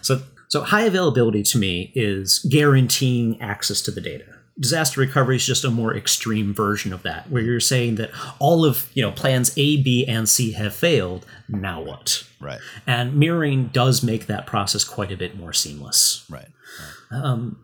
So, 0.00 0.22
so 0.52 0.60
high 0.60 0.82
availability 0.82 1.42
to 1.44 1.56
me 1.56 1.90
is 1.94 2.46
guaranteeing 2.50 3.40
access 3.40 3.80
to 3.80 3.90
the 3.90 4.02
data. 4.02 4.26
Disaster 4.60 5.00
recovery 5.00 5.36
is 5.36 5.46
just 5.46 5.64
a 5.64 5.70
more 5.70 5.96
extreme 5.96 6.52
version 6.52 6.92
of 6.92 7.02
that, 7.04 7.30
where 7.30 7.40
you're 7.40 7.58
saying 7.58 7.94
that 7.94 8.10
all 8.38 8.66
of 8.66 8.90
you 8.92 9.02
know 9.02 9.12
plans 9.12 9.52
A, 9.56 9.82
B, 9.82 10.04
and 10.06 10.28
C 10.28 10.52
have 10.52 10.74
failed. 10.74 11.24
Now 11.48 11.80
what? 11.80 12.26
Right. 12.38 12.60
And 12.86 13.14
mirroring 13.14 13.68
does 13.68 14.02
make 14.02 14.26
that 14.26 14.46
process 14.46 14.84
quite 14.84 15.10
a 15.10 15.16
bit 15.16 15.38
more 15.38 15.54
seamless. 15.54 16.26
Right. 16.28 16.48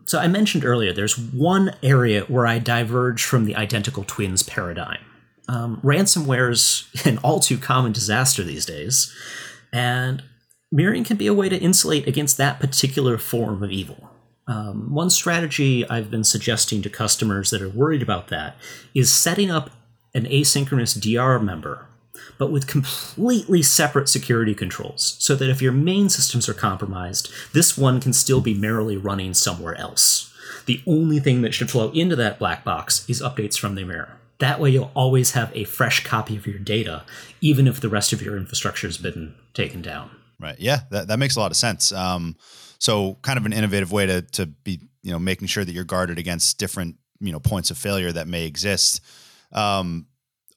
So 0.05 0.17
I 0.17 0.27
mentioned 0.27 0.65
earlier, 0.65 0.91
there's 0.91 1.15
one 1.15 1.75
area 1.83 2.21
where 2.21 2.47
I 2.47 2.57
diverge 2.57 3.23
from 3.23 3.45
the 3.45 3.55
identical 3.55 4.03
twins 4.03 4.41
paradigm. 4.41 5.05
Um, 5.47 5.79
ransomware's 5.83 6.89
an 7.05 7.19
all 7.19 7.39
too 7.39 7.59
common 7.59 7.91
disaster 7.91 8.43
these 8.43 8.65
days, 8.65 9.15
and 9.71 10.23
mirroring 10.71 11.03
can 11.03 11.17
be 11.17 11.27
a 11.27 11.33
way 11.33 11.49
to 11.49 11.59
insulate 11.59 12.07
against 12.07 12.37
that 12.37 12.59
particular 12.59 13.17
form 13.17 13.63
of 13.63 13.71
evil. 13.71 14.09
Um, 14.47 14.93
one 14.93 15.09
strategy 15.09 15.87
I've 15.89 16.09
been 16.09 16.23
suggesting 16.23 16.81
to 16.81 16.89
customers 16.89 17.51
that 17.51 17.61
are 17.61 17.69
worried 17.69 18.01
about 18.01 18.29
that 18.29 18.55
is 18.95 19.11
setting 19.11 19.51
up 19.51 19.69
an 20.15 20.25
asynchronous 20.25 20.99
DR 20.99 21.39
member, 21.39 21.85
but 22.39 22.51
with 22.51 22.65
completely 22.65 23.61
separate 23.61 24.09
security 24.09 24.55
controls, 24.55 25.17
so 25.19 25.35
that 25.35 25.51
if 25.51 25.61
your 25.61 25.71
main 25.71 26.09
systems 26.09 26.49
are 26.49 26.55
compromised, 26.55 27.31
this 27.53 27.77
one 27.77 28.01
can 28.01 28.13
still 28.13 28.41
be 28.41 28.55
merrily 28.55 28.97
running 28.97 29.35
somewhere 29.35 29.75
else. 29.75 30.33
The 30.65 30.81
only 30.87 31.19
thing 31.19 31.41
that 31.43 31.53
should 31.53 31.69
flow 31.69 31.91
into 31.91 32.15
that 32.15 32.39
black 32.39 32.63
box 32.63 33.07
is 33.07 33.21
updates 33.21 33.57
from 33.57 33.75
the 33.75 33.85
mirror. 33.85 34.19
That 34.39 34.59
way, 34.59 34.71
you'll 34.71 34.91
always 34.95 35.31
have 35.31 35.55
a 35.55 35.65
fresh 35.65 36.03
copy 36.03 36.35
of 36.37 36.47
your 36.47 36.59
data, 36.59 37.03
even 37.41 37.67
if 37.67 37.79
the 37.79 37.89
rest 37.89 38.13
of 38.13 38.21
your 38.21 38.37
infrastructure 38.37 38.87
has 38.87 38.97
been 38.97 39.35
taken 39.53 39.81
down. 39.81 40.09
Right. 40.39 40.57
Yeah, 40.59 40.79
that, 40.91 41.09
that 41.09 41.19
makes 41.19 41.35
a 41.35 41.39
lot 41.39 41.51
of 41.51 41.57
sense. 41.57 41.91
Um, 41.91 42.35
so 42.79 43.17
kind 43.21 43.37
of 43.37 43.45
an 43.45 43.53
innovative 43.53 43.91
way 43.91 44.05
to 44.05 44.21
to 44.21 44.45
be, 44.45 44.79
you 45.03 45.11
know, 45.11 45.19
making 45.19 45.47
sure 45.47 45.65
that 45.65 45.71
you're 45.73 45.83
guarded 45.83 46.17
against 46.17 46.57
different, 46.57 46.95
you 47.19 47.31
know, 47.31 47.39
points 47.39 47.71
of 47.71 47.77
failure 47.77 48.11
that 48.11 48.27
may 48.27 48.45
exist. 48.45 49.01
Um, 49.51 50.07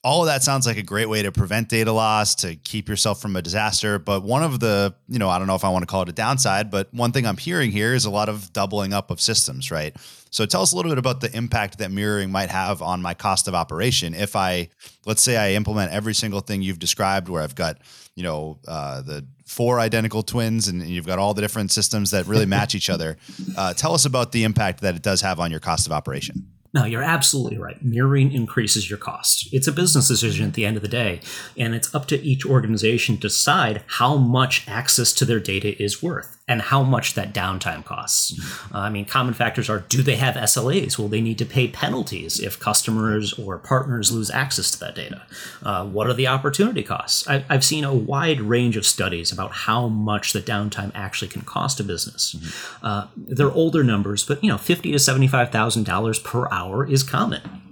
all 0.05 0.21
of 0.21 0.27
that 0.27 0.43
sounds 0.43 0.67
like 0.67 0.77
a 0.77 0.83
great 0.83 1.07
way 1.07 1.23
to 1.23 1.31
prevent 1.31 1.69
data 1.69 1.91
loss, 1.91 2.35
to 2.35 2.57
keep 2.57 2.89
yourself 2.89 3.21
from 3.21 3.37
a 3.37 3.41
disaster. 3.41 3.97
But 3.99 4.23
one 4.23 4.43
of 4.43 4.59
the, 4.59 4.93
you 5.07 5.17
know, 5.17 5.29
I 5.29 5.37
don't 5.37 5.47
know 5.47 5.55
if 5.55 5.63
I 5.63 5.69
want 5.69 5.83
to 5.83 5.87
call 5.87 6.01
it 6.01 6.09
a 6.09 6.13
downside, 6.13 6.69
but 6.69 6.93
one 6.93 7.13
thing 7.13 7.25
I'm 7.25 7.37
hearing 7.37 7.71
here 7.71 7.93
is 7.93 8.03
a 8.03 8.09
lot 8.09 8.27
of 8.27 8.51
doubling 8.51 8.91
up 8.91 9.11
of 9.11 9.21
systems, 9.21 9.71
right? 9.71 9.95
So 10.29 10.45
tell 10.45 10.61
us 10.61 10.73
a 10.73 10.75
little 10.75 10.91
bit 10.91 10.97
about 10.97 11.21
the 11.21 11.33
impact 11.35 11.77
that 11.77 11.89
mirroring 11.89 12.31
might 12.31 12.49
have 12.49 12.81
on 12.81 13.01
my 13.01 13.13
cost 13.13 13.47
of 13.47 13.55
operation. 13.55 14.13
If 14.13 14.35
I, 14.35 14.69
let's 15.05 15.21
say 15.21 15.37
I 15.37 15.53
implement 15.53 15.93
every 15.93 16.13
single 16.13 16.41
thing 16.41 16.61
you've 16.61 16.79
described 16.79 17.29
where 17.29 17.41
I've 17.41 17.55
got, 17.55 17.77
you 18.15 18.23
know, 18.23 18.59
uh, 18.67 19.03
the 19.03 19.25
four 19.53 19.79
identical 19.79 20.23
twins 20.23 20.67
and 20.67 20.81
you've 20.81 21.05
got 21.05 21.19
all 21.19 21.33
the 21.33 21.41
different 21.41 21.71
systems 21.71 22.11
that 22.11 22.25
really 22.25 22.45
match 22.45 22.75
each 22.75 22.89
other. 22.89 23.17
Uh, 23.55 23.71
tell 23.71 23.93
us 23.93 24.05
about 24.05 24.31
the 24.31 24.43
impact 24.43 24.81
that 24.81 24.95
it 24.95 25.03
does 25.03 25.21
have 25.21 25.39
on 25.39 25.51
your 25.51 25.59
cost 25.59 25.85
of 25.85 25.91
operation. 25.91 26.47
No, 26.73 26.85
you're 26.85 27.03
absolutely 27.03 27.59
right. 27.59 27.83
Mirroring 27.83 28.31
increases 28.31 28.89
your 28.89 28.97
cost. 28.97 29.47
It's 29.53 29.67
a 29.67 29.71
business 29.71 30.07
decision 30.07 30.47
at 30.47 30.53
the 30.55 30.65
end 30.65 30.75
of 30.75 30.81
the 30.81 30.89
day, 30.89 31.21
and 31.55 31.75
it's 31.75 31.93
up 31.93 32.07
to 32.07 32.19
each 32.23 32.47
organization 32.47 33.15
to 33.17 33.21
decide 33.27 33.83
how 33.85 34.17
much 34.17 34.67
access 34.67 35.13
to 35.13 35.25
their 35.25 35.39
data 35.39 35.81
is 35.81 36.01
worth 36.01 36.41
and 36.47 36.61
how 36.61 36.83
much 36.83 37.13
that 37.13 37.33
downtime 37.33 37.85
costs. 37.85 38.37
Uh, 38.73 38.79
I 38.79 38.89
mean, 38.89 39.05
common 39.05 39.33
factors 39.33 39.69
are 39.69 39.79
do 39.79 40.01
they 40.01 40.17
have 40.17 40.35
SLAs? 40.35 40.97
Will 40.97 41.07
they 41.07 41.21
need 41.21 41.37
to 41.37 41.45
pay 41.45 41.69
penalties 41.69 42.39
if 42.39 42.59
customers 42.59 43.33
or 43.39 43.57
partners 43.57 44.11
lose 44.11 44.29
access 44.29 44.69
to 44.71 44.79
that 44.81 44.95
data? 44.95 45.21
Uh, 45.63 45.85
what 45.85 46.07
are 46.07 46.13
the 46.13 46.27
opportunity 46.27 46.83
costs? 46.83 47.27
I, 47.29 47.45
I've 47.49 47.63
seen 47.63 47.85
a 47.85 47.93
wide 47.93 48.41
range 48.41 48.75
of 48.75 48.85
studies 48.85 49.31
about 49.31 49.51
how 49.51 49.87
much 49.87 50.33
the 50.33 50.41
downtime 50.41 50.91
actually 50.93 51.29
can 51.29 51.43
cost 51.43 51.79
a 51.79 51.83
business. 51.83 52.35
Uh, 52.81 53.07
they're 53.15 53.51
older 53.51 53.83
numbers, 53.83 54.25
but 54.25 54.43
you 54.43 54.49
know, 54.49 54.57
fifty 54.57 54.91
to 54.91 54.99
seventy-five 54.99 55.49
thousand 55.49 55.85
dollars 55.85 56.19
per 56.19 56.51
hour 56.51 56.85
is 56.85 57.03
common. 57.03 57.62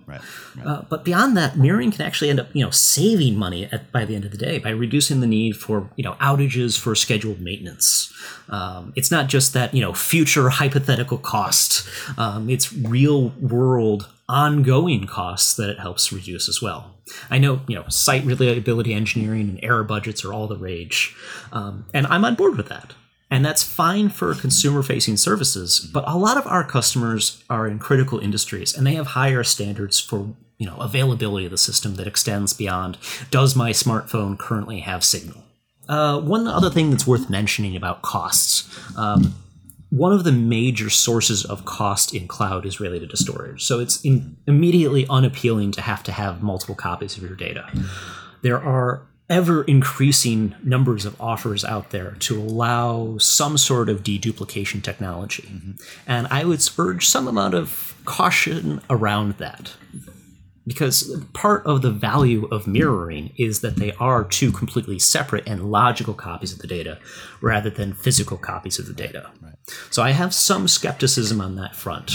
Uh, 0.65 0.81
but 0.89 1.03
beyond 1.03 1.37
that, 1.37 1.57
mirroring 1.57 1.91
can 1.91 2.01
actually 2.01 2.29
end 2.29 2.39
up, 2.39 2.47
you 2.53 2.63
know, 2.63 2.71
saving 2.71 3.37
money 3.37 3.65
at, 3.71 3.91
by 3.91 4.05
the 4.05 4.15
end 4.15 4.25
of 4.25 4.31
the 4.31 4.37
day 4.37 4.57
by 4.59 4.69
reducing 4.69 5.21
the 5.21 5.27
need 5.27 5.55
for, 5.57 5.89
you 5.95 6.03
know, 6.03 6.13
outages 6.13 6.79
for 6.79 6.95
scheduled 6.95 7.39
maintenance. 7.39 8.13
Um, 8.49 8.93
it's 8.95 9.11
not 9.11 9.27
just 9.27 9.53
that, 9.53 9.73
you 9.73 9.81
know, 9.81 9.93
future 9.93 10.49
hypothetical 10.49 11.17
cost. 11.17 11.87
Um, 12.17 12.49
it's 12.49 12.73
real 12.73 13.29
world 13.39 14.09
ongoing 14.27 15.05
costs 15.07 15.55
that 15.55 15.69
it 15.69 15.79
helps 15.79 16.11
reduce 16.11 16.47
as 16.47 16.61
well. 16.61 16.95
I 17.29 17.37
know, 17.37 17.61
you 17.67 17.75
know, 17.75 17.85
site 17.89 18.23
reliability 18.23 18.93
engineering 18.93 19.49
and 19.49 19.59
error 19.63 19.83
budgets 19.83 20.23
are 20.23 20.33
all 20.33 20.47
the 20.47 20.55
rage, 20.55 21.15
um, 21.51 21.85
and 21.93 22.07
I'm 22.07 22.23
on 22.23 22.35
board 22.35 22.55
with 22.55 22.69
that. 22.69 22.93
And 23.31 23.45
that's 23.45 23.63
fine 23.63 24.09
for 24.09 24.35
consumer 24.35 24.83
facing 24.83 25.15
services, 25.15 25.79
but 25.79 26.03
a 26.05 26.17
lot 26.17 26.37
of 26.37 26.45
our 26.45 26.65
customers 26.65 27.41
are 27.49 27.65
in 27.65 27.79
critical 27.79 28.19
industries 28.19 28.75
and 28.75 28.85
they 28.85 28.95
have 28.95 29.07
higher 29.07 29.43
standards 29.43 29.99
for 29.99 30.35
you 30.57 30.67
know 30.67 30.75
availability 30.75 31.45
of 31.45 31.51
the 31.51 31.57
system 31.57 31.95
that 31.95 32.05
extends 32.05 32.53
beyond 32.53 32.97
does 33.31 33.55
my 33.55 33.71
smartphone 33.71 34.37
currently 34.37 34.81
have 34.81 35.03
signal? 35.03 35.43
Uh, 35.87 36.19
one 36.19 36.45
other 36.47 36.69
thing 36.69 36.91
that's 36.91 37.07
worth 37.07 37.29
mentioning 37.29 37.75
about 37.75 38.01
costs. 38.01 38.69
Um, 38.97 39.33
one 39.89 40.13
of 40.13 40.23
the 40.23 40.31
major 40.31 40.89
sources 40.89 41.43
of 41.43 41.65
cost 41.65 42.13
in 42.13 42.27
cloud 42.27 42.65
is 42.65 42.79
related 42.79 43.09
to 43.09 43.17
storage. 43.17 43.63
So 43.63 43.79
it's 43.79 43.99
in, 44.05 44.37
immediately 44.47 45.05
unappealing 45.09 45.71
to 45.73 45.81
have 45.81 46.01
to 46.03 46.13
have 46.13 46.41
multiple 46.41 46.75
copies 46.75 47.17
of 47.17 47.23
your 47.23 47.35
data. 47.35 47.67
There 48.41 48.61
are 48.61 49.05
ever 49.31 49.63
increasing 49.63 50.53
numbers 50.61 51.05
of 51.05 51.19
offers 51.19 51.63
out 51.63 51.91
there 51.91 52.11
to 52.19 52.37
allow 52.37 53.17
some 53.17 53.57
sort 53.57 53.87
of 53.87 54.03
deduplication 54.03 54.83
technology. 54.83 55.49
And 56.05 56.27
I 56.27 56.43
would 56.43 56.61
urge 56.77 57.07
some 57.07 57.27
amount 57.29 57.53
of 57.53 57.95
caution 58.05 58.81
around 58.89 59.37
that. 59.37 59.73
Because 60.67 61.17
part 61.33 61.65
of 61.65 61.81
the 61.81 61.89
value 61.89 62.45
of 62.51 62.67
mirroring 62.67 63.33
is 63.39 63.61
that 63.61 63.77
they 63.77 63.93
are 63.93 64.23
two 64.23 64.51
completely 64.51 64.99
separate 64.99 65.47
and 65.47 65.71
logical 65.71 66.13
copies 66.13 66.53
of 66.53 66.59
the 66.59 66.67
data 66.67 66.99
rather 67.41 67.71
than 67.71 67.93
physical 67.93 68.37
copies 68.37 68.77
of 68.77 68.85
the 68.85 68.93
data. 68.93 69.31
So 69.89 70.03
I 70.03 70.11
have 70.11 70.35
some 70.35 70.67
skepticism 70.67 71.41
on 71.41 71.55
that 71.55 71.75
front. 71.75 72.11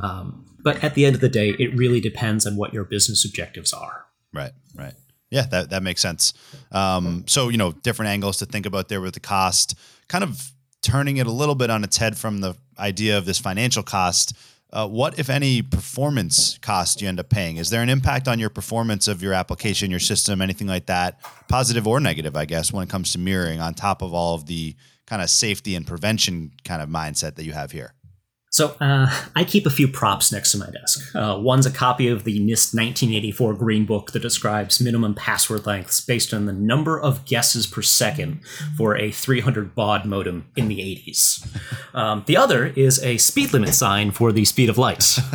Um, 0.00 0.46
but 0.60 0.82
at 0.82 0.94
the 0.94 1.04
end 1.04 1.16
of 1.16 1.20
the 1.20 1.28
day, 1.28 1.50
it 1.58 1.76
really 1.76 2.00
depends 2.00 2.46
on 2.46 2.56
what 2.56 2.72
your 2.72 2.84
business 2.84 3.24
objectives 3.24 3.72
are. 3.72 4.06
Right, 4.32 4.52
right. 4.74 4.94
Yeah, 5.32 5.46
that, 5.46 5.70
that 5.70 5.82
makes 5.82 6.02
sense. 6.02 6.34
Um, 6.72 7.24
so, 7.26 7.48
you 7.48 7.56
know, 7.56 7.72
different 7.72 8.10
angles 8.10 8.36
to 8.36 8.46
think 8.46 8.66
about 8.66 8.90
there 8.90 9.00
with 9.00 9.14
the 9.14 9.20
cost, 9.20 9.74
kind 10.06 10.22
of 10.22 10.52
turning 10.82 11.16
it 11.16 11.26
a 11.26 11.30
little 11.30 11.54
bit 11.54 11.70
on 11.70 11.84
its 11.84 11.96
head 11.96 12.18
from 12.18 12.42
the 12.42 12.54
idea 12.78 13.16
of 13.16 13.24
this 13.24 13.38
financial 13.38 13.82
cost. 13.82 14.36
Uh, 14.74 14.86
what, 14.86 15.18
if 15.18 15.30
any, 15.30 15.62
performance 15.62 16.58
cost 16.58 17.00
you 17.00 17.08
end 17.08 17.18
up 17.18 17.30
paying? 17.30 17.56
Is 17.56 17.70
there 17.70 17.80
an 17.80 17.88
impact 17.88 18.28
on 18.28 18.38
your 18.38 18.50
performance 18.50 19.08
of 19.08 19.22
your 19.22 19.32
application, 19.32 19.90
your 19.90 20.00
system, 20.00 20.42
anything 20.42 20.66
like 20.66 20.84
that, 20.86 21.18
positive 21.48 21.86
or 21.86 21.98
negative, 21.98 22.36
I 22.36 22.44
guess, 22.44 22.70
when 22.70 22.84
it 22.84 22.90
comes 22.90 23.12
to 23.12 23.18
mirroring 23.18 23.58
on 23.58 23.72
top 23.72 24.02
of 24.02 24.12
all 24.12 24.34
of 24.34 24.44
the 24.44 24.76
kind 25.06 25.22
of 25.22 25.30
safety 25.30 25.74
and 25.76 25.86
prevention 25.86 26.52
kind 26.62 26.82
of 26.82 26.90
mindset 26.90 27.36
that 27.36 27.44
you 27.44 27.52
have 27.52 27.72
here? 27.72 27.94
So 28.52 28.76
uh, 28.82 29.10
I 29.34 29.44
keep 29.44 29.64
a 29.64 29.70
few 29.70 29.88
props 29.88 30.30
next 30.30 30.52
to 30.52 30.58
my 30.58 30.68
desk. 30.68 31.14
Uh, 31.16 31.38
one's 31.40 31.64
a 31.64 31.70
copy 31.70 32.08
of 32.08 32.24
the 32.24 32.38
NIST 32.38 32.74
1984 32.74 33.54
Green 33.54 33.86
Book 33.86 34.12
that 34.12 34.20
describes 34.20 34.78
minimum 34.78 35.14
password 35.14 35.64
lengths 35.64 36.02
based 36.02 36.34
on 36.34 36.44
the 36.44 36.52
number 36.52 37.00
of 37.00 37.24
guesses 37.24 37.66
per 37.66 37.80
second 37.80 38.40
for 38.76 38.94
a 38.94 39.10
300 39.10 39.74
baud 39.74 40.04
modem 40.04 40.50
in 40.54 40.68
the 40.68 40.80
80s. 40.80 41.48
Um, 41.94 42.24
the 42.26 42.36
other 42.36 42.66
is 42.66 43.02
a 43.02 43.16
speed 43.16 43.54
limit 43.54 43.72
sign 43.72 44.10
for 44.10 44.32
the 44.32 44.44
speed 44.44 44.68
of 44.68 44.78
light. 44.78 45.18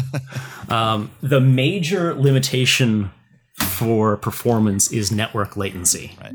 Um, 0.70 1.12
the 1.22 1.40
major 1.40 2.14
limitation 2.14 3.10
for 3.54 4.18
performance 4.18 4.92
is 4.92 5.14
network 5.14 5.56
latency. 5.56 6.18
Right. 6.22 6.34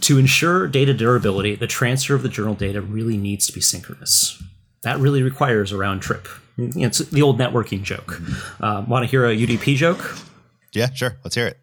To 0.00 0.18
ensure 0.18 0.66
data 0.66 0.92
durability, 0.92 1.54
the 1.54 1.68
transfer 1.68 2.16
of 2.16 2.24
the 2.24 2.28
journal 2.28 2.54
data 2.54 2.82
really 2.82 3.16
needs 3.16 3.46
to 3.46 3.52
be 3.52 3.60
synchronous 3.60 4.42
that 4.82 4.98
really 4.98 5.22
requires 5.22 5.72
a 5.72 5.76
round 5.76 6.02
trip. 6.02 6.28
It's 6.58 6.98
the 6.98 7.22
old 7.22 7.38
networking 7.38 7.82
joke. 7.82 8.20
Uh, 8.60 8.84
Want 8.86 9.04
to 9.04 9.10
hear 9.10 9.26
a 9.26 9.34
UDP 9.36 9.76
joke? 9.76 10.16
Yeah, 10.72 10.92
sure. 10.92 11.16
Let's 11.24 11.34
hear 11.34 11.46
it. 11.46 11.58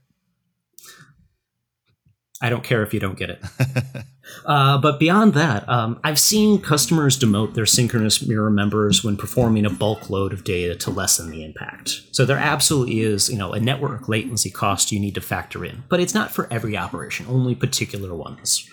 I 2.41 2.49
don't 2.49 2.63
care 2.63 2.83
if 2.83 2.93
you 2.93 2.99
don't 2.99 3.17
get 3.17 3.29
it. 3.29 3.43
Uh, 4.45 4.77
but 4.77 4.99
beyond 4.99 5.33
that, 5.33 5.67
um, 5.69 5.99
I've 6.03 6.19
seen 6.19 6.61
customers 6.61 7.17
demote 7.17 7.53
their 7.53 7.65
synchronous 7.65 8.25
mirror 8.25 8.49
members 8.49 9.03
when 9.03 9.17
performing 9.17 9.65
a 9.65 9.69
bulk 9.69 10.09
load 10.09 10.33
of 10.33 10.43
data 10.43 10.75
to 10.75 10.91
lessen 10.91 11.31
the 11.31 11.43
impact. 11.43 12.01
So 12.11 12.25
there 12.25 12.37
absolutely 12.37 13.01
is, 13.01 13.29
you 13.29 13.37
know, 13.37 13.53
a 13.53 13.59
network 13.59 14.07
latency 14.07 14.49
cost 14.49 14.91
you 14.91 14.99
need 14.99 15.15
to 15.15 15.21
factor 15.21 15.65
in, 15.65 15.83
but 15.89 15.99
it's 15.99 16.13
not 16.13 16.31
for 16.31 16.47
every 16.51 16.77
operation, 16.77 17.25
only 17.29 17.55
particular 17.55 18.13
ones. 18.13 18.69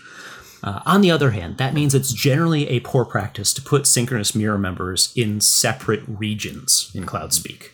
Uh, 0.64 0.80
on 0.87 1.02
the 1.02 1.11
other 1.11 1.33
hand, 1.33 1.59
that 1.59 1.75
means 1.75 1.94
it's 1.94 2.12
generally 2.12 2.68
a 2.71 2.80
poor 2.80 3.04
practice 3.04 3.52
to 3.52 3.61
put 3.61 3.87
synchronous 3.87 4.35
mirror 4.35 4.56
members 4.56 5.12
in 5.14 5.38
separate 5.40 6.02
regions 6.09 6.90
in 6.94 7.04
CloudSpeak. 7.04 7.68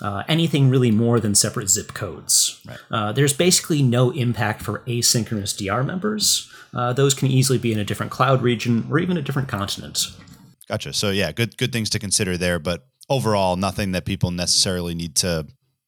Uh, 0.00 0.22
anything 0.26 0.70
really 0.70 0.90
more 0.90 1.20
than 1.20 1.34
separate 1.34 1.68
zip 1.68 1.92
codes. 1.92 2.60
Right. 2.66 2.78
Uh, 2.90 3.12
there's 3.12 3.34
basically 3.34 3.82
no 3.82 4.10
impact 4.12 4.62
for 4.62 4.80
asynchronous 4.86 5.56
DR 5.56 5.84
members. 5.84 6.50
Uh, 6.74 6.94
those 6.94 7.12
can 7.12 7.28
easily 7.28 7.58
be 7.58 7.72
in 7.72 7.78
a 7.78 7.84
different 7.84 8.12
cloud 8.12 8.42
region 8.42 8.88
or 8.90 8.98
even 8.98 9.18
a 9.18 9.22
different 9.22 9.48
continent. 9.48 10.06
Gotcha. 10.68 10.92
So 10.94 11.10
yeah, 11.10 11.32
good 11.32 11.56
good 11.56 11.72
things 11.72 11.90
to 11.90 11.98
consider 11.98 12.36
there, 12.36 12.58
but 12.58 12.86
overall, 13.08 13.56
nothing 13.56 13.92
that 13.92 14.04
people 14.04 14.30
necessarily 14.30 14.94
need 14.94 15.16
to 15.16 15.46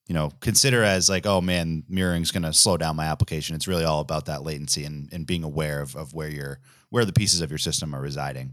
you 0.09 0.15
know 0.15 0.33
consider 0.41 0.83
as 0.83 1.09
like 1.09 1.27
oh 1.27 1.41
man 1.41 1.85
mirroring 1.89 2.23
is 2.23 2.33
going 2.33 2.43
to 2.43 2.53
slow 2.53 2.77
down 2.77 2.97
my 2.97 3.05
application. 3.05 3.55
It's 3.55 3.69
really 3.69 3.85
all 3.85 4.01
about 4.01 4.25
that 4.25 4.43
latency 4.43 4.85
and, 4.85 5.09
and 5.13 5.27
being 5.27 5.45
aware 5.45 5.81
of, 5.81 5.95
of 5.95 6.15
where 6.15 6.31
your 6.31 6.59
where 6.89 7.05
the 7.05 7.13
pieces 7.13 7.43
of 7.43 7.51
your 7.51 7.59
system 7.59 7.95
are 7.95 8.01
residing. 8.01 8.53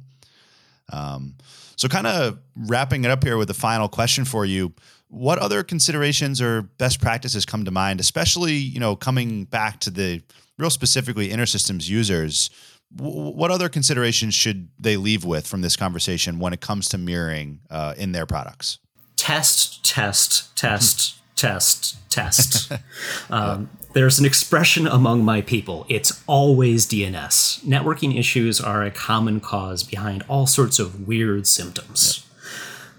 Um, 0.91 1.35
so 1.77 1.87
kind 1.87 2.05
of 2.05 2.37
wrapping 2.55 3.05
it 3.05 3.11
up 3.11 3.23
here 3.23 3.37
with 3.37 3.47
the 3.47 3.55
final 3.55 3.87
question 3.87 4.25
for 4.25 4.45
you. 4.45 4.73
What 5.07 5.39
other 5.39 5.63
considerations 5.63 6.41
or 6.41 6.61
best 6.61 7.01
practices 7.01 7.45
come 7.45 7.65
to 7.65 7.71
mind 7.71 7.99
especially 8.01 8.53
you 8.53 8.79
know 8.79 8.95
coming 8.95 9.45
back 9.45 9.79
to 9.81 9.89
the 9.89 10.21
real 10.59 10.69
specifically 10.69 11.29
intersystems 11.29 11.87
users? 11.87 12.49
W- 12.93 13.31
what 13.31 13.49
other 13.49 13.69
considerations 13.69 14.33
should 14.33 14.67
they 14.77 14.97
leave 14.97 15.23
with 15.23 15.47
from 15.47 15.61
this 15.61 15.77
conversation 15.77 16.37
when 16.37 16.51
it 16.51 16.59
comes 16.59 16.89
to 16.89 16.97
mirroring 16.97 17.61
uh, 17.69 17.93
in 17.97 18.11
their 18.11 18.25
products? 18.25 18.79
Test 19.15 19.85
test 19.85 20.55
test 20.57 21.15
test, 21.35 21.97
test. 22.09 22.71
um, 23.29 23.69
there's 23.93 24.19
an 24.19 24.25
expression 24.25 24.87
among 24.87 25.23
my 25.23 25.41
people 25.41 25.85
it's 25.89 26.23
always 26.27 26.85
DNS. 26.85 27.63
Networking 27.63 28.17
issues 28.17 28.59
are 28.59 28.83
a 28.83 28.91
common 28.91 29.39
cause 29.39 29.83
behind 29.83 30.23
all 30.27 30.47
sorts 30.47 30.79
of 30.79 31.07
weird 31.07 31.47
symptoms. 31.47 32.25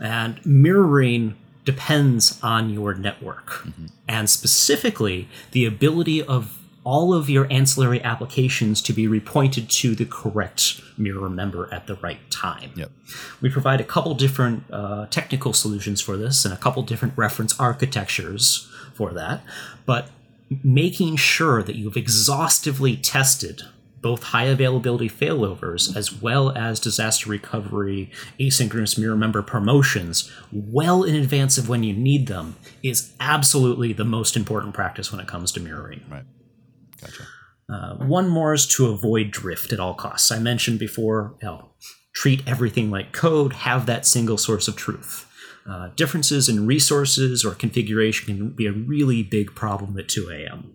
Yep. 0.01 0.09
And 0.11 0.47
mirroring 0.47 1.37
depends 1.65 2.39
on 2.43 2.71
your 2.71 2.95
network, 2.95 3.47
mm-hmm. 3.47 3.87
and 4.09 4.31
specifically 4.31 5.29
the 5.51 5.67
ability 5.67 6.23
of 6.23 6.59
all 6.87 7.13
of 7.13 7.29
your 7.29 7.49
ancillary 7.51 8.01
applications 8.05 8.81
to 8.81 8.93
be 8.93 9.09
repointed 9.09 9.69
to 9.69 9.97
the 9.97 10.05
correct 10.07 10.81
mirror 10.97 11.29
member 11.29 11.69
at 11.75 11.89
the 11.89 11.97
right 11.97 12.31
time. 12.31 12.71
Yep. 12.77 12.93
We 13.41 13.51
provide 13.51 13.81
a 13.81 13.85
couple 13.85 14.15
different 14.15 14.63
uh, 14.71 15.07
technical 15.11 15.53
solutions 15.53 16.01
for 16.01 16.17
this 16.17 16.45
and 16.45 16.55
a 16.55 16.57
couple 16.57 16.85
different 16.85 17.19
reference 17.19 17.59
architectures 17.59 18.71
for 18.95 19.13
that, 19.15 19.43
but 19.85 20.11
making 20.63 21.17
sure 21.17 21.61
that 21.61 21.75
you've 21.75 21.97
exhaustively 21.97 22.97
tested 22.97 23.63
both 24.01 24.23
high 24.23 24.45
availability 24.45 25.09
failovers 25.09 25.97
as 25.97 26.23
well 26.23 26.57
as 26.57 26.79
disaster 26.79 27.29
recovery 27.29 28.13
asynchronous 28.39 28.97
mirror 28.97 29.17
member 29.17 29.43
promotions 29.43 30.31
well 30.53 31.03
in 31.03 31.17
advance 31.17 31.59
of 31.59 31.69
when 31.69 31.83
you 31.83 31.93
need 31.93 32.29
them 32.29 32.55
is 32.85 33.13
absolutely 33.19 33.93
the 33.93 34.05
most 34.05 34.37
important 34.37 34.73
practice 34.73 35.11
when 35.11 35.21
it 35.21 35.27
comes 35.27 35.51
to 35.51 35.59
mirroring. 35.59 36.05
Right. 36.09 36.23
Gotcha. 37.01 37.27
Uh, 37.69 37.97
one 37.97 38.29
more 38.29 38.55
is 38.55 38.67
to 38.67 38.87
avoid 38.87 39.31
drift 39.31 39.73
at 39.73 39.81
all 39.81 39.95
costs. 39.95 40.31
I 40.31 40.39
mentioned 40.39 40.79
before, 40.79 41.35
you 41.43 41.49
know, 41.49 41.71
treat 42.13 42.47
everything 42.47 42.91
like 42.91 43.13
code, 43.13 43.53
have 43.53 43.87
that 43.87 44.07
single 44.07 44.39
source 44.39 44.69
of 44.69 44.77
truth. 44.77 45.27
Uh, 45.69 45.89
differences 45.97 46.49
in 46.49 46.67
resources 46.67 47.45
or 47.45 47.53
configuration 47.53 48.27
can 48.27 48.51
be 48.51 48.67
a 48.67 48.73
really 48.73 49.23
big 49.23 49.55
problem 49.55 49.99
at 49.99 50.09
2 50.09 50.31
a.m. 50.31 50.75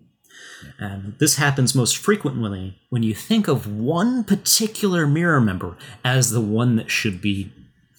And 0.78 1.14
this 1.18 1.36
happens 1.36 1.74
most 1.74 1.96
frequently 1.96 2.78
when 2.90 3.02
you 3.02 3.14
think 3.14 3.48
of 3.48 3.66
one 3.66 4.22
particular 4.22 5.06
mirror 5.06 5.40
member 5.40 5.76
as 6.04 6.30
the 6.30 6.42
one 6.42 6.76
that 6.76 6.90
should 6.90 7.20
be 7.20 7.52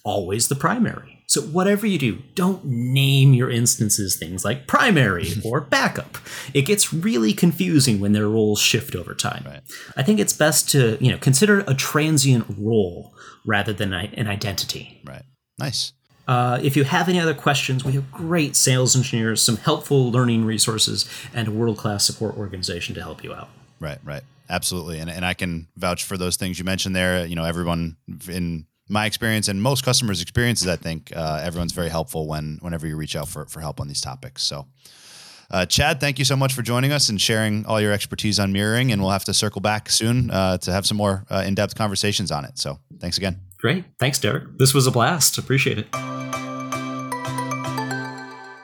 always 0.04 0.48
the 0.48 0.54
primary. 0.54 1.13
So, 1.26 1.40
whatever 1.40 1.86
you 1.86 1.98
do, 1.98 2.22
don't 2.34 2.64
name 2.64 3.34
your 3.34 3.50
instances 3.50 4.16
things 4.16 4.44
like 4.44 4.66
primary 4.66 5.28
or 5.44 5.60
backup. 5.60 6.18
It 6.52 6.62
gets 6.62 6.92
really 6.92 7.32
confusing 7.32 8.00
when 8.00 8.12
their 8.12 8.28
roles 8.28 8.60
shift 8.60 8.94
over 8.94 9.14
time. 9.14 9.44
Right. 9.46 9.60
I 9.96 10.02
think 10.02 10.20
it's 10.20 10.32
best 10.32 10.68
to 10.70 10.98
you 11.00 11.10
know 11.10 11.18
consider 11.18 11.60
a 11.60 11.74
transient 11.74 12.46
role 12.58 13.14
rather 13.46 13.72
than 13.72 13.92
an 13.92 14.28
identity. 14.28 15.00
Right. 15.04 15.22
Nice. 15.58 15.92
Uh, 16.26 16.58
if 16.62 16.76
you 16.76 16.84
have 16.84 17.08
any 17.08 17.20
other 17.20 17.34
questions, 17.34 17.84
we 17.84 17.92
have 17.92 18.10
great 18.10 18.56
sales 18.56 18.96
engineers, 18.96 19.42
some 19.42 19.56
helpful 19.58 20.10
learning 20.10 20.44
resources, 20.44 21.08
and 21.34 21.48
a 21.48 21.50
world 21.50 21.76
class 21.76 22.04
support 22.04 22.36
organization 22.36 22.94
to 22.94 23.02
help 23.02 23.22
you 23.22 23.34
out. 23.34 23.50
Right, 23.78 23.98
right. 24.04 24.22
Absolutely. 24.48 24.98
And, 24.98 25.10
and 25.10 25.24
I 25.24 25.34
can 25.34 25.68
vouch 25.76 26.04
for 26.04 26.16
those 26.16 26.36
things 26.36 26.58
you 26.58 26.64
mentioned 26.64 26.96
there. 26.96 27.26
You 27.26 27.36
know, 27.36 27.44
everyone 27.44 27.96
in 28.28 28.66
my 28.88 29.06
experience 29.06 29.48
and 29.48 29.60
most 29.60 29.84
customers' 29.84 30.20
experiences, 30.20 30.68
I 30.68 30.76
think 30.76 31.12
uh, 31.14 31.40
everyone's 31.42 31.72
very 31.72 31.88
helpful 31.88 32.28
when 32.28 32.58
whenever 32.60 32.86
you 32.86 32.96
reach 32.96 33.16
out 33.16 33.28
for, 33.28 33.46
for 33.46 33.60
help 33.60 33.80
on 33.80 33.88
these 33.88 34.00
topics. 34.00 34.42
So, 34.42 34.66
uh, 35.50 35.66
Chad, 35.66 36.00
thank 36.00 36.18
you 36.18 36.24
so 36.24 36.36
much 36.36 36.52
for 36.52 36.62
joining 36.62 36.92
us 36.92 37.08
and 37.08 37.20
sharing 37.20 37.64
all 37.66 37.80
your 37.80 37.92
expertise 37.92 38.38
on 38.38 38.52
mirroring. 38.52 38.92
And 38.92 39.00
we'll 39.00 39.10
have 39.10 39.24
to 39.24 39.34
circle 39.34 39.60
back 39.60 39.88
soon 39.88 40.30
uh, 40.30 40.58
to 40.58 40.72
have 40.72 40.86
some 40.86 40.96
more 40.96 41.24
uh, 41.30 41.44
in 41.46 41.54
depth 41.54 41.74
conversations 41.74 42.30
on 42.30 42.44
it. 42.44 42.58
So, 42.58 42.78
thanks 42.98 43.16
again. 43.16 43.40
Great. 43.58 43.84
Thanks, 43.98 44.18
Derek. 44.18 44.58
This 44.58 44.74
was 44.74 44.86
a 44.86 44.90
blast. 44.90 45.38
Appreciate 45.38 45.78
it. 45.78 45.86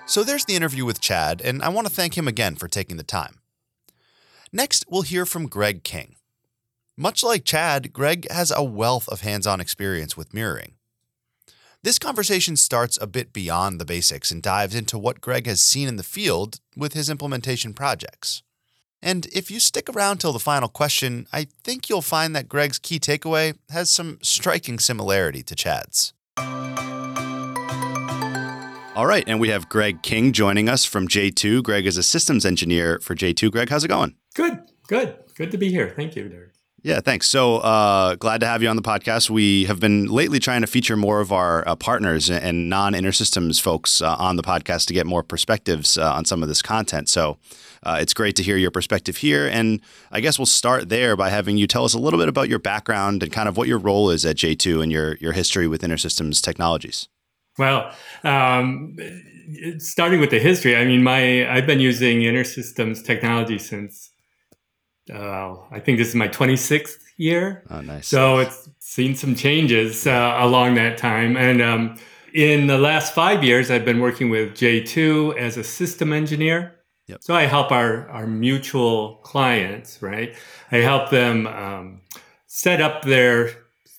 So, 0.06 0.24
there's 0.24 0.44
the 0.44 0.56
interview 0.56 0.84
with 0.84 1.00
Chad, 1.00 1.40
and 1.40 1.62
I 1.62 1.68
want 1.70 1.86
to 1.86 1.92
thank 1.92 2.18
him 2.18 2.28
again 2.28 2.56
for 2.56 2.68
taking 2.68 2.96
the 2.96 3.04
time. 3.04 3.36
Next, 4.52 4.84
we'll 4.88 5.02
hear 5.02 5.24
from 5.24 5.46
Greg 5.46 5.84
King. 5.84 6.16
Much 6.96 7.22
like 7.22 7.44
Chad, 7.44 7.92
Greg 7.92 8.30
has 8.30 8.52
a 8.54 8.64
wealth 8.64 9.08
of 9.08 9.20
hands 9.22 9.46
on 9.46 9.60
experience 9.60 10.16
with 10.16 10.34
mirroring. 10.34 10.74
This 11.82 11.98
conversation 11.98 12.56
starts 12.56 12.98
a 13.00 13.06
bit 13.06 13.32
beyond 13.32 13.80
the 13.80 13.86
basics 13.86 14.30
and 14.30 14.42
dives 14.42 14.74
into 14.74 14.98
what 14.98 15.22
Greg 15.22 15.46
has 15.46 15.62
seen 15.62 15.88
in 15.88 15.96
the 15.96 16.02
field 16.02 16.60
with 16.76 16.92
his 16.92 17.08
implementation 17.08 17.72
projects. 17.72 18.42
And 19.02 19.26
if 19.32 19.50
you 19.50 19.60
stick 19.60 19.88
around 19.88 20.18
till 20.18 20.34
the 20.34 20.38
final 20.38 20.68
question, 20.68 21.26
I 21.32 21.46
think 21.64 21.88
you'll 21.88 22.02
find 22.02 22.36
that 22.36 22.50
Greg's 22.50 22.78
key 22.78 23.00
takeaway 23.00 23.56
has 23.70 23.88
some 23.88 24.18
striking 24.20 24.78
similarity 24.78 25.42
to 25.44 25.54
Chad's. 25.54 26.12
All 28.94 29.06
right, 29.06 29.24
and 29.26 29.40
we 29.40 29.48
have 29.48 29.70
Greg 29.70 30.02
King 30.02 30.32
joining 30.32 30.68
us 30.68 30.84
from 30.84 31.08
J2. 31.08 31.62
Greg 31.62 31.86
is 31.86 31.96
a 31.96 32.02
systems 32.02 32.44
engineer 32.44 32.98
for 32.98 33.14
J2. 33.14 33.50
Greg, 33.50 33.70
how's 33.70 33.84
it 33.84 33.88
going? 33.88 34.16
Good, 34.34 34.64
good. 34.86 35.16
Good 35.34 35.50
to 35.52 35.56
be 35.56 35.70
here. 35.70 35.94
Thank 35.96 36.14
you, 36.14 36.28
Derek. 36.28 36.50
Yeah, 36.82 37.00
thanks. 37.00 37.28
So 37.28 37.58
uh, 37.58 38.14
glad 38.14 38.40
to 38.40 38.46
have 38.46 38.62
you 38.62 38.68
on 38.68 38.76
the 38.76 38.82
podcast. 38.82 39.28
We 39.28 39.64
have 39.64 39.80
been 39.80 40.06
lately 40.06 40.38
trying 40.38 40.62
to 40.62 40.66
feature 40.66 40.96
more 40.96 41.20
of 41.20 41.30
our 41.30 41.66
uh, 41.68 41.76
partners 41.76 42.30
and 42.30 42.70
non 42.70 42.94
InterSystems 42.94 43.60
folks 43.60 44.00
uh, 44.00 44.16
on 44.18 44.36
the 44.36 44.42
podcast 44.42 44.86
to 44.86 44.94
get 44.94 45.06
more 45.06 45.22
perspectives 45.22 45.98
uh, 45.98 46.12
on 46.12 46.24
some 46.24 46.42
of 46.42 46.48
this 46.48 46.62
content. 46.62 47.10
So 47.10 47.36
uh, 47.82 47.98
it's 48.00 48.14
great 48.14 48.34
to 48.36 48.42
hear 48.42 48.56
your 48.56 48.70
perspective 48.70 49.18
here. 49.18 49.46
And 49.46 49.82
I 50.10 50.20
guess 50.20 50.38
we'll 50.38 50.46
start 50.46 50.88
there 50.88 51.16
by 51.16 51.28
having 51.28 51.58
you 51.58 51.66
tell 51.66 51.84
us 51.84 51.92
a 51.92 51.98
little 51.98 52.18
bit 52.18 52.28
about 52.28 52.48
your 52.48 52.58
background 52.58 53.22
and 53.22 53.30
kind 53.30 53.48
of 53.48 53.58
what 53.58 53.68
your 53.68 53.78
role 53.78 54.10
is 54.10 54.24
at 54.24 54.36
J2 54.36 54.82
and 54.82 54.90
your, 54.90 55.16
your 55.16 55.32
history 55.32 55.68
with 55.68 55.82
InterSystems 55.82 56.40
technologies. 56.40 57.08
Well, 57.58 57.92
um, 58.24 58.96
starting 59.78 60.18
with 60.18 60.30
the 60.30 60.38
history, 60.38 60.76
I 60.76 60.86
mean, 60.86 61.02
my 61.02 61.46
I've 61.50 61.66
been 61.66 61.80
using 61.80 62.20
InterSystems 62.20 63.04
technology 63.04 63.58
since 63.58 64.10
uh, 65.12 65.56
I 65.70 65.80
think 65.80 65.98
this 65.98 66.08
is 66.08 66.14
my 66.14 66.28
26th 66.28 66.98
year. 67.16 67.64
Oh, 67.70 67.80
nice. 67.80 68.08
So 68.08 68.38
it's 68.38 68.68
seen 68.78 69.14
some 69.14 69.34
changes 69.34 70.06
uh, 70.06 70.36
along 70.40 70.74
that 70.74 70.98
time. 70.98 71.36
And 71.36 71.60
um, 71.60 71.98
in 72.32 72.66
the 72.66 72.78
last 72.78 73.14
five 73.14 73.44
years, 73.44 73.70
I've 73.70 73.84
been 73.84 74.00
working 74.00 74.30
with 74.30 74.54
J2 74.54 75.36
as 75.36 75.56
a 75.56 75.64
system 75.64 76.12
engineer. 76.12 76.76
Yep. 77.08 77.22
So 77.22 77.34
I 77.34 77.42
help 77.42 77.72
our, 77.72 78.08
our 78.08 78.26
mutual 78.26 79.16
clients, 79.22 80.00
right? 80.00 80.34
I 80.70 80.78
help 80.78 81.10
them 81.10 81.46
um, 81.46 82.00
set 82.46 82.80
up 82.80 83.02
their 83.02 83.50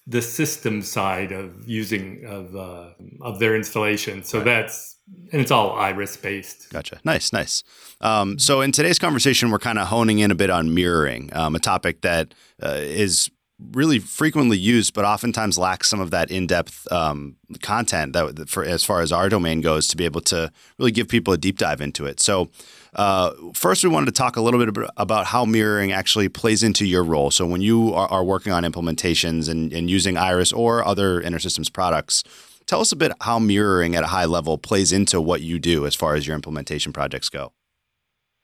the 0.07 0.21
system 0.21 0.81
side 0.81 1.31
of 1.31 1.67
using 1.67 2.25
of 2.25 2.55
uh, 2.55 2.89
of 3.21 3.39
their 3.39 3.55
installation. 3.55 4.23
So 4.23 4.39
right. 4.39 4.45
that's 4.45 4.90
and 5.31 5.41
it's 5.41 5.51
all 5.51 5.73
iris 5.73 6.17
based. 6.17 6.69
Gotcha. 6.71 6.99
Nice, 7.03 7.31
nice. 7.31 7.63
Um, 8.01 8.37
so 8.37 8.61
in 8.61 8.71
today's 8.71 8.99
conversation, 8.99 9.51
we're 9.51 9.59
kind 9.59 9.79
of 9.79 9.87
honing 9.87 10.19
in 10.19 10.31
a 10.31 10.35
bit 10.35 10.49
on 10.49 10.73
mirroring, 10.73 11.29
um, 11.33 11.55
a 11.55 11.59
topic 11.59 12.01
that 12.01 12.33
uh, 12.61 12.77
is 12.79 13.29
really 13.73 13.99
frequently 13.99 14.57
used, 14.57 14.93
but 14.93 15.05
oftentimes 15.05 15.57
lacks 15.57 15.87
some 15.87 15.99
of 15.99 16.09
that 16.11 16.31
in-depth 16.31 16.91
um, 16.91 17.35
content 17.61 18.13
that 18.13 18.49
for 18.49 18.63
as 18.63 18.83
far 18.83 19.01
as 19.01 19.11
our 19.11 19.29
domain 19.29 19.61
goes 19.61 19.87
to 19.87 19.95
be 19.95 20.03
able 20.03 20.21
to 20.21 20.51
really 20.79 20.91
give 20.91 21.07
people 21.07 21.31
a 21.33 21.37
deep 21.37 21.57
dive 21.57 21.81
into 21.81 22.05
it. 22.05 22.19
So. 22.19 22.49
Uh, 22.93 23.31
first, 23.53 23.85
we 23.85 23.89
wanted 23.89 24.07
to 24.07 24.11
talk 24.11 24.35
a 24.35 24.41
little 24.41 24.65
bit 24.65 24.89
about 24.97 25.25
how 25.27 25.45
mirroring 25.45 25.93
actually 25.93 26.27
plays 26.27 26.61
into 26.61 26.85
your 26.85 27.05
role. 27.05 27.31
So, 27.31 27.45
when 27.45 27.61
you 27.61 27.93
are, 27.93 28.05
are 28.09 28.21
working 28.21 28.51
on 28.51 28.63
implementations 28.63 29.47
and, 29.47 29.71
and 29.71 29.89
using 29.89 30.17
Iris 30.17 30.51
or 30.51 30.85
other 30.85 31.21
InterSystems 31.21 31.71
products, 31.71 32.21
tell 32.71 32.79
us 32.79 32.93
a 32.93 32.95
bit 32.95 33.11
how 33.19 33.37
mirroring 33.37 33.95
at 33.97 34.03
a 34.03 34.07
high 34.07 34.23
level 34.23 34.57
plays 34.57 34.93
into 34.93 35.19
what 35.19 35.41
you 35.41 35.59
do 35.59 35.85
as 35.85 35.93
far 35.93 36.15
as 36.15 36.25
your 36.25 36.35
implementation 36.35 36.93
projects 36.93 37.27
go. 37.27 37.51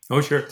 Oh, 0.09 0.19
sure. 0.19 0.49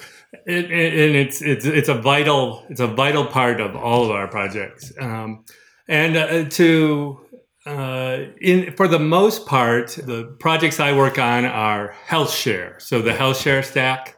It, 0.48 0.72
it, 0.72 0.94
and 0.94 1.16
it's 1.16 1.42
it's 1.42 1.66
it's 1.66 1.90
a 1.90 1.94
vital 1.94 2.66
it's 2.70 2.80
a 2.80 2.88
vital 2.88 3.26
part 3.26 3.60
of 3.60 3.76
all 3.76 4.06
of 4.06 4.12
our 4.12 4.30
projects. 4.30 4.94
Um, 4.98 5.44
and 5.90 6.16
uh, 6.16 6.50
to 6.52 7.20
uh, 7.66 8.20
in 8.40 8.74
for 8.78 8.88
the 8.88 9.00
most 9.00 9.46
part, 9.46 9.90
the 9.90 10.36
projects 10.40 10.80
I 10.80 10.96
work 10.96 11.20
on 11.20 11.44
are 11.44 11.92
health 12.06 12.32
share. 12.32 12.80
so 12.80 13.02
the 13.02 13.14
health 13.14 13.38
share 13.38 13.62
stack. 13.62 14.16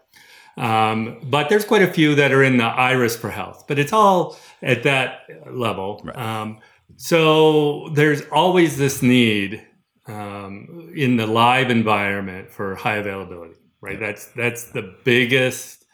Um, 0.55 1.19
but 1.23 1.49
there's 1.49 1.65
quite 1.65 1.83
a 1.83 1.91
few 1.91 2.13
that 2.15 2.31
are 2.31 2.43
in 2.43 2.57
the 2.57 2.63
Iris 2.63 3.15
for 3.15 3.29
Health, 3.29 3.65
but 3.67 3.77
it's 3.77 3.93
all 3.93 4.37
at 4.61 4.83
that 4.83 5.21
level. 5.47 6.01
Right. 6.03 6.17
Um, 6.17 6.59
so 6.95 7.89
there's 7.89 8.21
always 8.31 8.77
this 8.77 9.01
need 9.01 9.65
um, 10.07 10.91
in 10.95 11.17
the 11.17 11.27
live 11.27 11.69
environment 11.69 12.49
for 12.49 12.75
high 12.75 12.95
availability 12.95 13.57
right? 13.81 13.99
That's 13.99 14.27
that's 14.27 14.71
the 14.71 14.95
biggest, 15.03 15.85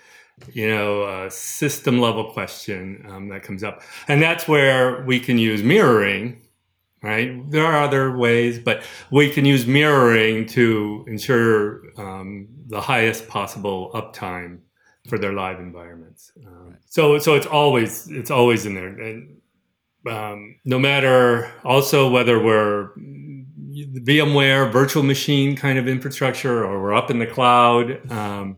you 0.51 0.67
know, 0.67 1.03
uh, 1.03 1.29
system 1.29 1.99
level 1.99 2.31
question 2.31 3.05
um, 3.09 3.29
that 3.29 3.43
comes 3.43 3.63
up, 3.63 3.81
and 4.07 4.21
that's 4.21 4.47
where 4.47 5.03
we 5.03 5.19
can 5.19 5.37
use 5.37 5.63
mirroring. 5.63 6.39
Right. 7.01 7.51
There 7.51 7.65
are 7.65 7.83
other 7.83 8.15
ways, 8.15 8.59
but 8.59 8.83
we 9.11 9.29
can 9.29 9.43
use 9.43 9.67
mirroring 9.67 10.45
to 10.47 11.03
ensure 11.09 11.81
um, 11.97 12.47
the 12.67 12.79
highest 12.79 13.27
possible 13.27 13.91
uptime 13.93 14.59
for 15.09 15.17
their 15.17 15.33
live 15.33 15.59
environments. 15.59 16.31
Um, 16.47 16.77
so, 16.85 17.19
so 17.19 17.35
it's 17.35 17.45
always 17.45 18.07
it's 18.09 18.31
always 18.31 18.65
in 18.65 18.73
there, 18.73 18.87
and 18.87 19.41
um, 20.09 20.55
no 20.65 20.79
matter 20.79 21.51
also 21.63 22.09
whether 22.09 22.41
we're 22.41 22.91
VMware 23.73 24.71
virtual 24.71 25.03
machine 25.03 25.55
kind 25.55 25.77
of 25.79 25.87
infrastructure, 25.87 26.63
or 26.63 26.81
we're 26.81 26.93
up 26.93 27.09
in 27.09 27.19
the 27.19 27.25
cloud. 27.25 28.11
Um, 28.11 28.57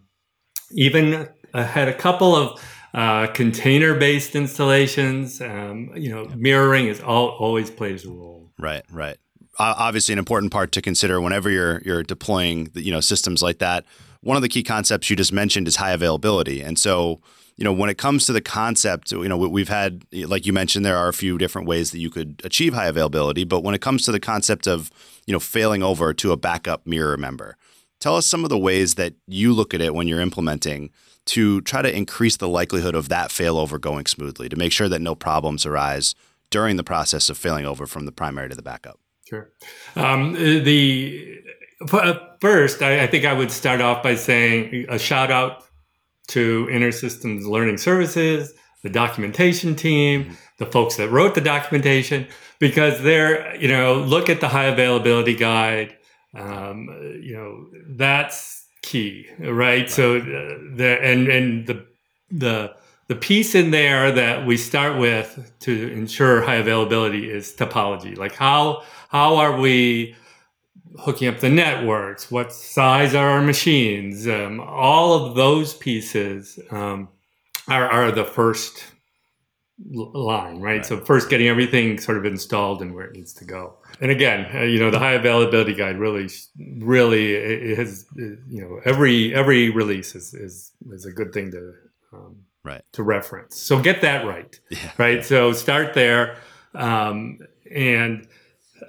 even 0.71 1.29
uh, 1.53 1.63
had 1.63 1.87
a 1.87 1.93
couple 1.93 2.35
of 2.35 2.61
uh, 2.93 3.27
container-based 3.27 4.35
installations. 4.35 5.41
Um, 5.41 5.91
you 5.95 6.09
know, 6.09 6.25
mirroring 6.35 6.87
is 6.87 7.01
all, 7.01 7.29
always 7.29 7.69
plays 7.69 8.05
a 8.05 8.09
role. 8.09 8.51
Right, 8.57 8.83
right. 8.91 9.17
obviously, 9.59 10.13
an 10.13 10.19
important 10.19 10.51
part 10.51 10.71
to 10.73 10.81
consider 10.81 11.21
whenever 11.21 11.49
you're 11.49 11.81
you're 11.85 12.03
deploying, 12.03 12.71
you 12.73 12.91
know, 12.91 13.01
systems 13.01 13.41
like 13.41 13.59
that. 13.59 13.85
One 14.21 14.35
of 14.35 14.41
the 14.41 14.49
key 14.49 14.63
concepts 14.63 15.09
you 15.09 15.15
just 15.15 15.31
mentioned 15.31 15.67
is 15.67 15.75
high 15.75 15.91
availability, 15.91 16.61
and 16.61 16.79
so 16.79 17.21
you 17.57 17.63
know, 17.63 17.71
when 17.71 17.89
it 17.89 17.97
comes 17.97 18.25
to 18.25 18.33
the 18.33 18.41
concept, 18.41 19.11
you 19.11 19.29
know, 19.29 19.37
we've 19.37 19.69
had, 19.69 20.05
like 20.11 20.45
you 20.45 20.51
mentioned, 20.51 20.85
there 20.85 20.97
are 20.97 21.07
a 21.07 21.13
few 21.13 21.37
different 21.37 21.67
ways 21.67 21.91
that 21.91 21.99
you 21.99 22.09
could 22.09 22.41
achieve 22.43 22.73
high 22.73 22.87
availability. 22.87 23.45
But 23.45 23.63
when 23.63 23.73
it 23.73 23.81
comes 23.81 24.03
to 24.05 24.11
the 24.11 24.19
concept 24.19 24.67
of, 24.67 24.91
you 25.25 25.31
know, 25.31 25.39
failing 25.39 25.81
over 25.81 26.13
to 26.13 26.31
a 26.31 26.37
backup 26.37 26.85
mirror 26.85 27.15
member, 27.15 27.55
tell 27.99 28.17
us 28.17 28.27
some 28.27 28.43
of 28.43 28.49
the 28.49 28.57
ways 28.57 28.95
that 28.95 29.13
you 29.25 29.53
look 29.53 29.73
at 29.73 29.81
it 29.81 29.95
when 29.95 30.07
you're 30.07 30.19
implementing 30.19 30.89
to 31.27 31.61
try 31.61 31.81
to 31.81 31.95
increase 31.95 32.37
the 32.37 32.47
likelihood 32.47 32.93
of 32.93 33.09
that 33.09 33.29
failover 33.29 33.79
going 33.79 34.05
smoothly 34.05 34.49
to 34.49 34.55
make 34.55 34.71
sure 34.71 34.89
that 34.89 34.99
no 34.99 35.15
problems 35.15 35.65
arise 35.65 36.13
during 36.49 36.75
the 36.75 36.83
process 36.83 37.29
of 37.29 37.37
failing 37.37 37.65
over 37.65 37.87
from 37.87 38.05
the 38.05 38.11
primary 38.11 38.49
to 38.49 38.55
the 38.55 38.61
backup. 38.61 38.99
Sure. 39.27 39.49
Um, 39.95 40.33
the 40.33 41.41
first, 42.39 42.81
I, 42.81 43.03
I 43.03 43.07
think 43.07 43.25
I 43.25 43.33
would 43.33 43.49
start 43.49 43.81
off 43.81 44.03
by 44.03 44.15
saying 44.15 44.85
a 44.89 44.99
shout 44.99 45.31
out 45.31 45.65
to 46.27 46.67
InterSystems 46.71 47.45
Learning 47.45 47.77
Services, 47.77 48.53
the 48.83 48.89
documentation 48.89 49.75
team, 49.75 50.25
mm-hmm. 50.25 50.33
the 50.57 50.65
folks 50.65 50.95
that 50.97 51.09
wrote 51.09 51.35
the 51.35 51.41
documentation, 51.41 52.27
because 52.59 53.01
they're, 53.01 53.55
you 53.55 53.67
know, 53.67 53.95
look 53.95 54.29
at 54.29 54.41
the 54.41 54.47
high 54.47 54.65
availability 54.65 55.35
guide. 55.35 55.95
Um, 56.33 56.87
you 57.21 57.35
know, 57.35 57.67
that's 57.95 58.65
key, 58.81 59.27
right? 59.39 59.89
So 59.89 60.17
uh, 60.17 60.21
the 60.75 60.97
and 61.01 61.27
and 61.27 61.67
the 61.67 61.85
the 62.29 62.75
the 63.07 63.15
piece 63.15 63.55
in 63.55 63.71
there 63.71 64.11
that 64.11 64.45
we 64.45 64.57
start 64.57 64.99
with 64.99 65.51
to 65.61 65.91
ensure 65.91 66.41
high 66.41 66.55
availability 66.55 67.29
is 67.29 67.53
topology. 67.53 68.17
Like 68.17 68.33
how 68.35 68.83
how 69.09 69.37
are 69.37 69.59
we 69.59 70.15
hooking 70.99 71.27
up 71.27 71.39
the 71.39 71.49
networks, 71.49 72.31
what 72.31 72.51
size 72.51 73.13
are 73.15 73.29
our 73.29 73.41
machines, 73.41 74.27
um, 74.27 74.59
all 74.59 75.13
of 75.13 75.35
those 75.35 75.73
pieces 75.73 76.59
um, 76.71 77.09
are, 77.67 77.89
are, 77.89 78.11
the 78.11 78.23
first 78.23 78.83
line, 79.91 80.59
right? 80.59 80.77
right? 80.77 80.85
So 80.85 80.99
first 80.99 81.29
getting 81.29 81.47
everything 81.47 81.99
sort 81.99 82.17
of 82.17 82.25
installed 82.25 82.81
and 82.81 82.95
where 82.95 83.05
it 83.05 83.13
needs 83.13 83.33
to 83.33 83.45
go. 83.45 83.75
And 83.99 84.11
again, 84.11 84.47
uh, 84.55 84.63
you 84.63 84.79
know, 84.79 84.91
the 84.91 84.99
high 84.99 85.13
availability 85.13 85.73
guide 85.73 85.97
really, 85.97 86.29
really 86.77 87.75
has, 87.75 88.05
you 88.15 88.39
know, 88.49 88.79
every 88.85 89.33
every 89.33 89.69
release 89.69 90.15
is 90.15 90.33
is, 90.33 90.71
is 90.91 91.05
a 91.05 91.11
good 91.11 91.33
thing 91.33 91.51
to 91.51 91.73
um, 92.13 92.37
right 92.63 92.83
to 92.93 93.03
reference. 93.03 93.57
So 93.57 93.79
get 93.79 94.01
that 94.01 94.25
right, 94.25 94.59
yeah. 94.69 94.91
right? 94.97 95.23
So 95.25 95.53
start 95.53 95.93
there, 95.93 96.37
um, 96.73 97.39
and 97.71 98.27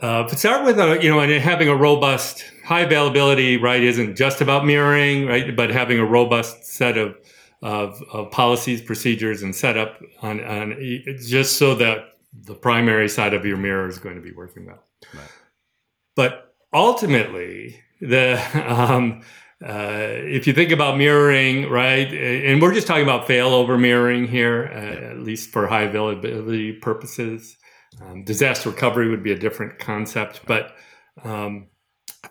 uh, 0.02 0.26
to 0.28 0.36
start 0.36 0.64
with, 0.64 0.78
uh, 0.78 0.98
you 1.00 1.10
know, 1.10 1.20
and 1.20 1.32
having 1.32 1.68
a 1.68 1.76
robust, 1.76 2.44
high 2.64 2.80
availability, 2.80 3.56
right, 3.56 3.82
isn't 3.82 4.16
just 4.16 4.40
about 4.40 4.66
mirroring, 4.66 5.26
right, 5.26 5.54
but 5.54 5.70
having 5.70 5.98
a 5.98 6.04
robust 6.04 6.64
set 6.64 6.98
of 6.98 7.16
of, 7.62 8.02
of 8.12 8.30
policies, 8.30 8.82
procedures, 8.82 9.42
and 9.42 9.54
setup 9.54 10.00
on, 10.22 10.44
on 10.44 10.76
just 11.26 11.56
so 11.56 11.74
that 11.74 12.16
the 12.32 12.54
primary 12.54 13.08
side 13.08 13.32
of 13.32 13.46
your 13.46 13.56
mirror 13.56 13.88
is 13.88 13.98
going 13.98 14.14
to 14.14 14.20
be 14.20 14.32
working 14.32 14.66
well. 14.66 14.84
Right. 15.14 15.28
But 16.14 16.54
ultimately, 16.72 17.82
the 18.00 18.40
um, 18.68 19.22
uh, 19.64 20.10
if 20.28 20.46
you 20.46 20.52
think 20.52 20.70
about 20.70 20.98
mirroring, 20.98 21.70
right, 21.70 22.12
and 22.12 22.60
we're 22.60 22.74
just 22.74 22.86
talking 22.86 23.04
about 23.04 23.26
failover 23.26 23.80
mirroring 23.80 24.28
here, 24.28 24.70
uh, 24.70 25.12
at 25.12 25.18
least 25.20 25.50
for 25.50 25.66
high 25.66 25.82
availability 25.82 26.72
purposes. 26.74 27.56
Um, 28.00 28.24
disaster 28.24 28.70
recovery 28.70 29.08
would 29.08 29.22
be 29.22 29.32
a 29.32 29.38
different 29.38 29.78
concept, 29.78 30.40
but 30.46 30.76
um, 31.24 31.68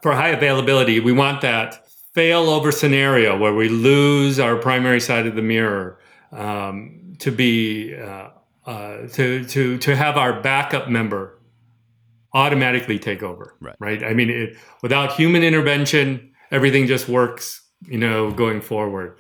for 0.01 0.13
high 0.13 0.29
availability, 0.29 0.99
we 0.99 1.11
want 1.11 1.41
that 1.41 1.87
failover 2.15 2.73
scenario 2.73 3.37
where 3.37 3.53
we 3.53 3.67
lose 3.67 4.39
our 4.39 4.55
primary 4.55 5.01
side 5.01 5.25
of 5.25 5.35
the 5.35 5.41
mirror 5.41 5.99
um, 6.31 7.15
to 7.19 7.31
be 7.31 7.95
uh, 7.95 8.29
uh, 8.65 9.07
to 9.07 9.43
to 9.45 9.77
to 9.77 9.95
have 9.95 10.17
our 10.17 10.41
backup 10.41 10.89
member 10.89 11.39
automatically 12.33 12.99
take 12.99 13.23
over. 13.23 13.55
Right. 13.59 13.75
Right. 13.79 14.03
I 14.03 14.13
mean, 14.13 14.29
it, 14.29 14.57
without 14.81 15.13
human 15.13 15.43
intervention, 15.43 16.31
everything 16.51 16.87
just 16.87 17.07
works. 17.07 17.61
You 17.87 17.99
know, 17.99 18.31
going 18.31 18.61
forward. 18.61 19.17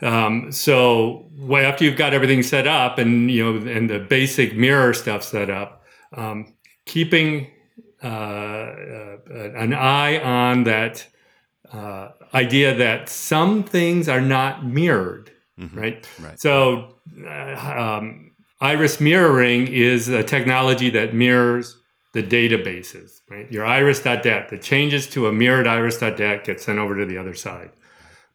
Um, 0.00 0.52
so 0.52 1.30
after 1.54 1.84
you've 1.84 1.96
got 1.96 2.14
everything 2.14 2.42
set 2.42 2.66
up 2.66 2.98
and 2.98 3.30
you 3.30 3.44
know 3.44 3.70
and 3.70 3.90
the 3.90 3.98
basic 3.98 4.56
mirror 4.56 4.94
stuff 4.94 5.22
set 5.22 5.50
up, 5.50 5.84
um, 6.16 6.54
keeping 6.84 7.48
uh, 8.02 8.06
uh, 8.06 9.16
an 9.30 9.72
eye 9.72 10.18
on 10.20 10.64
that 10.64 11.06
uh, 11.72 12.08
idea 12.34 12.74
that 12.74 13.08
some 13.08 13.62
things 13.62 14.08
are 14.08 14.20
not 14.20 14.64
mirrored, 14.64 15.30
mm-hmm. 15.58 15.78
right? 15.78 16.08
right? 16.20 16.38
So, 16.38 16.96
um, 17.26 18.32
iris 18.60 19.00
mirroring 19.00 19.68
is 19.68 20.08
a 20.08 20.22
technology 20.22 20.90
that 20.90 21.14
mirrors 21.14 21.76
the 22.12 22.22
databases, 22.22 23.20
right? 23.28 23.50
Your 23.52 23.66
iris.dat, 23.66 24.48
the 24.48 24.58
changes 24.58 25.06
to 25.08 25.26
a 25.26 25.32
mirrored 25.32 25.66
iris.dat 25.66 26.44
get 26.44 26.60
sent 26.60 26.78
over 26.78 26.96
to 26.96 27.04
the 27.04 27.18
other 27.18 27.34
side. 27.34 27.70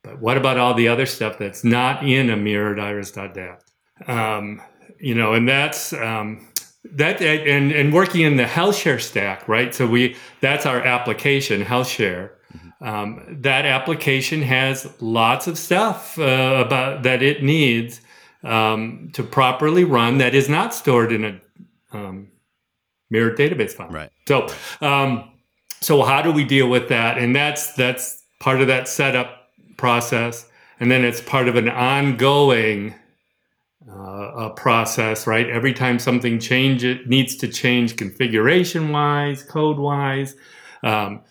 But 0.04 0.20
what 0.20 0.38
about 0.38 0.58
all 0.58 0.74
the 0.74 0.88
other 0.88 1.06
stuff 1.06 1.38
that's 1.38 1.63
not 1.63 2.08
in 2.08 2.30
a 2.30 2.38
mirrored 2.38 2.80
iris.dat? 2.80 3.63
Um, 4.08 4.62
you 5.00 5.15
know, 5.15 5.34
and 5.34 5.48
that's 5.48 5.94
um, 5.94 6.48
that 6.84 7.22
and 7.22 7.72
and 7.72 7.94
working 7.94 8.22
in 8.22 8.38
the 8.38 8.46
HealthShare 8.46 9.02
stack, 9.02 9.48
right? 9.48 9.74
So 9.74 9.86
we 9.88 10.15
that's 10.39 10.65
our 10.65 10.82
application, 10.82 11.63
HealthShare. 11.63 12.32
Mm-hmm. 12.56 12.88
Um, 12.88 13.38
that 13.41 13.65
application 13.65 14.41
has 14.41 14.91
lots 15.02 15.48
of 15.48 15.58
stuff 15.58 16.17
uh, 16.17 16.63
about 16.65 17.04
that 17.04 17.22
it 17.22 17.44
needs 17.44 18.02
um, 18.44 19.10
to 19.13 19.24
properly 19.24 19.84
run 19.84 20.17
that 20.17 20.34
is 20.34 20.50
not 20.50 20.74
stored 20.74 21.12
in 21.12 21.26
a 21.26 21.98
um, 21.98 22.30
mirrored 23.10 23.38
database 23.38 23.72
file. 23.74 23.89
Right. 23.89 24.10
So, 24.28 24.48
um, 24.82 25.30
so 25.82 26.04
how 26.04 26.22
do 26.22 26.32
we 26.32 26.44
deal 26.44 26.67
with 26.67 26.89
that? 26.89 27.17
And 27.17 27.36
that's 27.36 27.74
that's 27.74 28.24
part 28.39 28.62
of 28.62 28.67
that 28.67 28.88
setup 28.88 29.50
process, 29.78 30.50
and 30.80 30.89
then 30.89 31.06
it's 31.06 31.22
part 31.22 31.48
of 31.48 31.56
an 31.56 31.70
ongoing 31.70 32.96
uh, 33.89 34.32
a 34.36 34.50
process, 34.52 35.26
right? 35.26 35.50
Every 35.50 35.74
time 35.74 36.00
something 36.00 36.39
changes, 36.39 37.00
needs 37.08 37.36
to 37.38 37.48
change 37.48 37.98
configuration 37.98 38.91
wise, 38.91 39.44
code 39.44 39.78
wise, 39.78 40.36
um, 40.84 41.22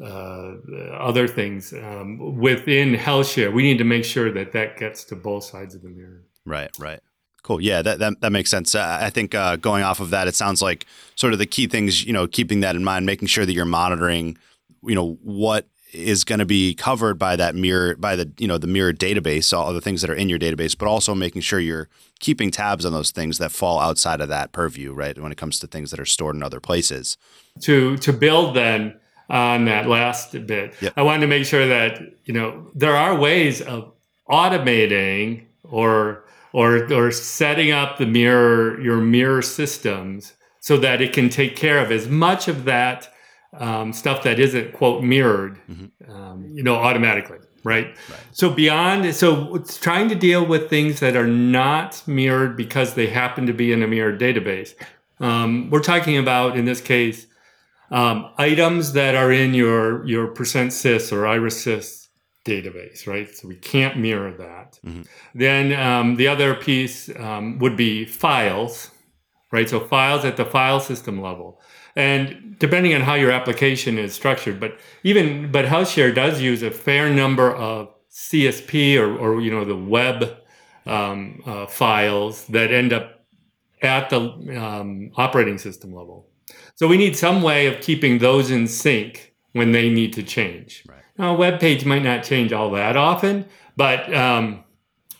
uh, 0.00 0.54
other 0.98 1.28
things 1.28 1.72
um, 1.72 2.36
within 2.38 2.94
HealthShare. 2.94 3.52
We 3.52 3.62
need 3.62 3.78
to 3.78 3.84
make 3.84 4.04
sure 4.04 4.32
that 4.32 4.52
that 4.52 4.78
gets 4.78 5.04
to 5.04 5.16
both 5.16 5.44
sides 5.44 5.74
of 5.74 5.82
the 5.82 5.88
mirror. 5.88 6.24
Right, 6.44 6.70
right. 6.78 7.00
Cool. 7.42 7.60
Yeah, 7.60 7.82
that 7.82 7.98
that, 8.00 8.20
that 8.20 8.32
makes 8.32 8.50
sense. 8.50 8.74
Uh, 8.74 8.98
I 9.00 9.10
think 9.10 9.34
uh, 9.34 9.56
going 9.56 9.82
off 9.82 10.00
of 10.00 10.10
that, 10.10 10.28
it 10.28 10.34
sounds 10.34 10.60
like 10.60 10.86
sort 11.14 11.32
of 11.32 11.38
the 11.38 11.46
key 11.46 11.66
things, 11.66 12.04
you 12.04 12.12
know, 12.12 12.26
keeping 12.26 12.60
that 12.60 12.76
in 12.76 12.84
mind, 12.84 13.06
making 13.06 13.28
sure 13.28 13.46
that 13.46 13.52
you're 13.52 13.64
monitoring, 13.64 14.36
you 14.82 14.94
know, 14.94 15.18
what 15.22 15.66
is 15.92 16.24
going 16.24 16.38
to 16.38 16.44
be 16.44 16.74
covered 16.74 17.18
by 17.18 17.36
that 17.36 17.54
mirror 17.54 17.96
by 17.96 18.16
the 18.16 18.30
you 18.38 18.46
know 18.46 18.58
the 18.58 18.66
mirror 18.66 18.92
database 18.92 19.56
all 19.56 19.72
the 19.72 19.80
things 19.80 20.00
that 20.00 20.10
are 20.10 20.14
in 20.14 20.28
your 20.28 20.38
database 20.38 20.76
but 20.76 20.86
also 20.86 21.14
making 21.14 21.42
sure 21.42 21.58
you're 21.58 21.88
keeping 22.20 22.50
tabs 22.50 22.84
on 22.84 22.92
those 22.92 23.10
things 23.10 23.38
that 23.38 23.50
fall 23.50 23.78
outside 23.78 24.20
of 24.20 24.28
that 24.28 24.52
purview 24.52 24.92
right 24.92 25.18
when 25.18 25.32
it 25.32 25.38
comes 25.38 25.58
to 25.58 25.66
things 25.66 25.90
that 25.90 26.00
are 26.00 26.06
stored 26.06 26.36
in 26.36 26.42
other 26.42 26.60
places 26.60 27.16
to 27.60 27.96
to 27.98 28.12
build 28.12 28.54
then 28.54 28.94
on 29.28 29.64
that 29.64 29.86
last 29.88 30.32
bit 30.46 30.74
yep. 30.80 30.92
i 30.96 31.02
wanted 31.02 31.20
to 31.20 31.26
make 31.26 31.44
sure 31.44 31.66
that 31.66 32.00
you 32.24 32.34
know 32.34 32.70
there 32.74 32.96
are 32.96 33.18
ways 33.18 33.60
of 33.60 33.92
automating 34.28 35.44
or 35.64 36.24
or 36.52 36.92
or 36.92 37.10
setting 37.10 37.72
up 37.72 37.98
the 37.98 38.06
mirror 38.06 38.80
your 38.80 38.98
mirror 38.98 39.42
systems 39.42 40.34
so 40.60 40.76
that 40.76 41.00
it 41.00 41.12
can 41.12 41.28
take 41.28 41.56
care 41.56 41.78
of 41.78 41.90
as 41.90 42.06
much 42.06 42.46
of 42.46 42.64
that 42.64 43.12
um, 43.58 43.92
stuff 43.92 44.22
that 44.22 44.38
isn't 44.38 44.72
quote 44.72 45.02
mirrored, 45.02 45.58
mm-hmm. 45.68 46.10
um, 46.10 46.46
you 46.52 46.62
know, 46.62 46.76
automatically, 46.76 47.38
right? 47.64 47.86
right? 47.86 48.20
So 48.32 48.50
beyond, 48.50 49.14
so 49.14 49.54
it's 49.56 49.78
trying 49.78 50.08
to 50.08 50.14
deal 50.14 50.44
with 50.46 50.70
things 50.70 51.00
that 51.00 51.16
are 51.16 51.26
not 51.26 52.02
mirrored 52.06 52.56
because 52.56 52.94
they 52.94 53.08
happen 53.08 53.46
to 53.46 53.52
be 53.52 53.72
in 53.72 53.82
a 53.82 53.88
mirrored 53.88 54.20
database. 54.20 54.74
Um, 55.18 55.68
we're 55.70 55.82
talking 55.82 56.16
about 56.16 56.56
in 56.56 56.64
this 56.64 56.80
case 56.80 57.26
um, 57.90 58.30
items 58.38 58.92
that 58.92 59.14
are 59.14 59.32
in 59.32 59.52
your 59.52 60.06
your 60.06 60.28
percent 60.28 60.70
sys 60.70 61.12
or 61.12 61.26
iris 61.26 61.64
sys 61.64 62.08
database, 62.44 63.06
right? 63.06 63.34
So 63.34 63.48
we 63.48 63.56
can't 63.56 63.98
mirror 63.98 64.32
that. 64.32 64.78
Mm-hmm. 64.84 65.02
Then 65.34 65.72
um, 65.78 66.16
the 66.16 66.28
other 66.28 66.54
piece 66.54 67.10
um, 67.16 67.58
would 67.58 67.76
be 67.76 68.04
files, 68.04 68.90
right? 69.52 69.68
So 69.68 69.80
files 69.80 70.24
at 70.24 70.36
the 70.36 70.44
file 70.44 70.80
system 70.80 71.20
level. 71.20 71.60
And 71.96 72.56
depending 72.58 72.94
on 72.94 73.00
how 73.00 73.14
your 73.14 73.30
application 73.30 73.98
is 73.98 74.14
structured, 74.14 74.60
but 74.60 74.78
even 75.02 75.50
but 75.50 75.66
HealthShare 75.66 76.14
does 76.14 76.40
use 76.40 76.62
a 76.62 76.70
fair 76.70 77.10
number 77.10 77.52
of 77.54 77.88
CSP 78.10 78.98
or, 78.98 79.16
or 79.16 79.40
you 79.40 79.50
know 79.50 79.64
the 79.64 79.76
web 79.76 80.36
um, 80.86 81.42
uh, 81.46 81.66
files 81.66 82.46
that 82.46 82.70
end 82.70 82.92
up 82.92 83.24
at 83.82 84.10
the 84.10 84.20
um, 84.20 85.10
operating 85.16 85.58
system 85.58 85.92
level. 85.92 86.28
So 86.74 86.86
we 86.86 86.96
need 86.96 87.16
some 87.16 87.42
way 87.42 87.66
of 87.66 87.80
keeping 87.80 88.18
those 88.18 88.50
in 88.50 88.66
sync 88.66 89.34
when 89.52 89.72
they 89.72 89.88
need 89.88 90.12
to 90.14 90.22
change. 90.22 90.84
Right. 90.88 91.02
Now, 91.18 91.34
a 91.34 91.38
web 91.38 91.60
page 91.60 91.84
might 91.84 92.02
not 92.02 92.24
change 92.24 92.52
all 92.52 92.70
that 92.72 92.96
often, 92.96 93.46
but 93.76 94.12
um, 94.14 94.64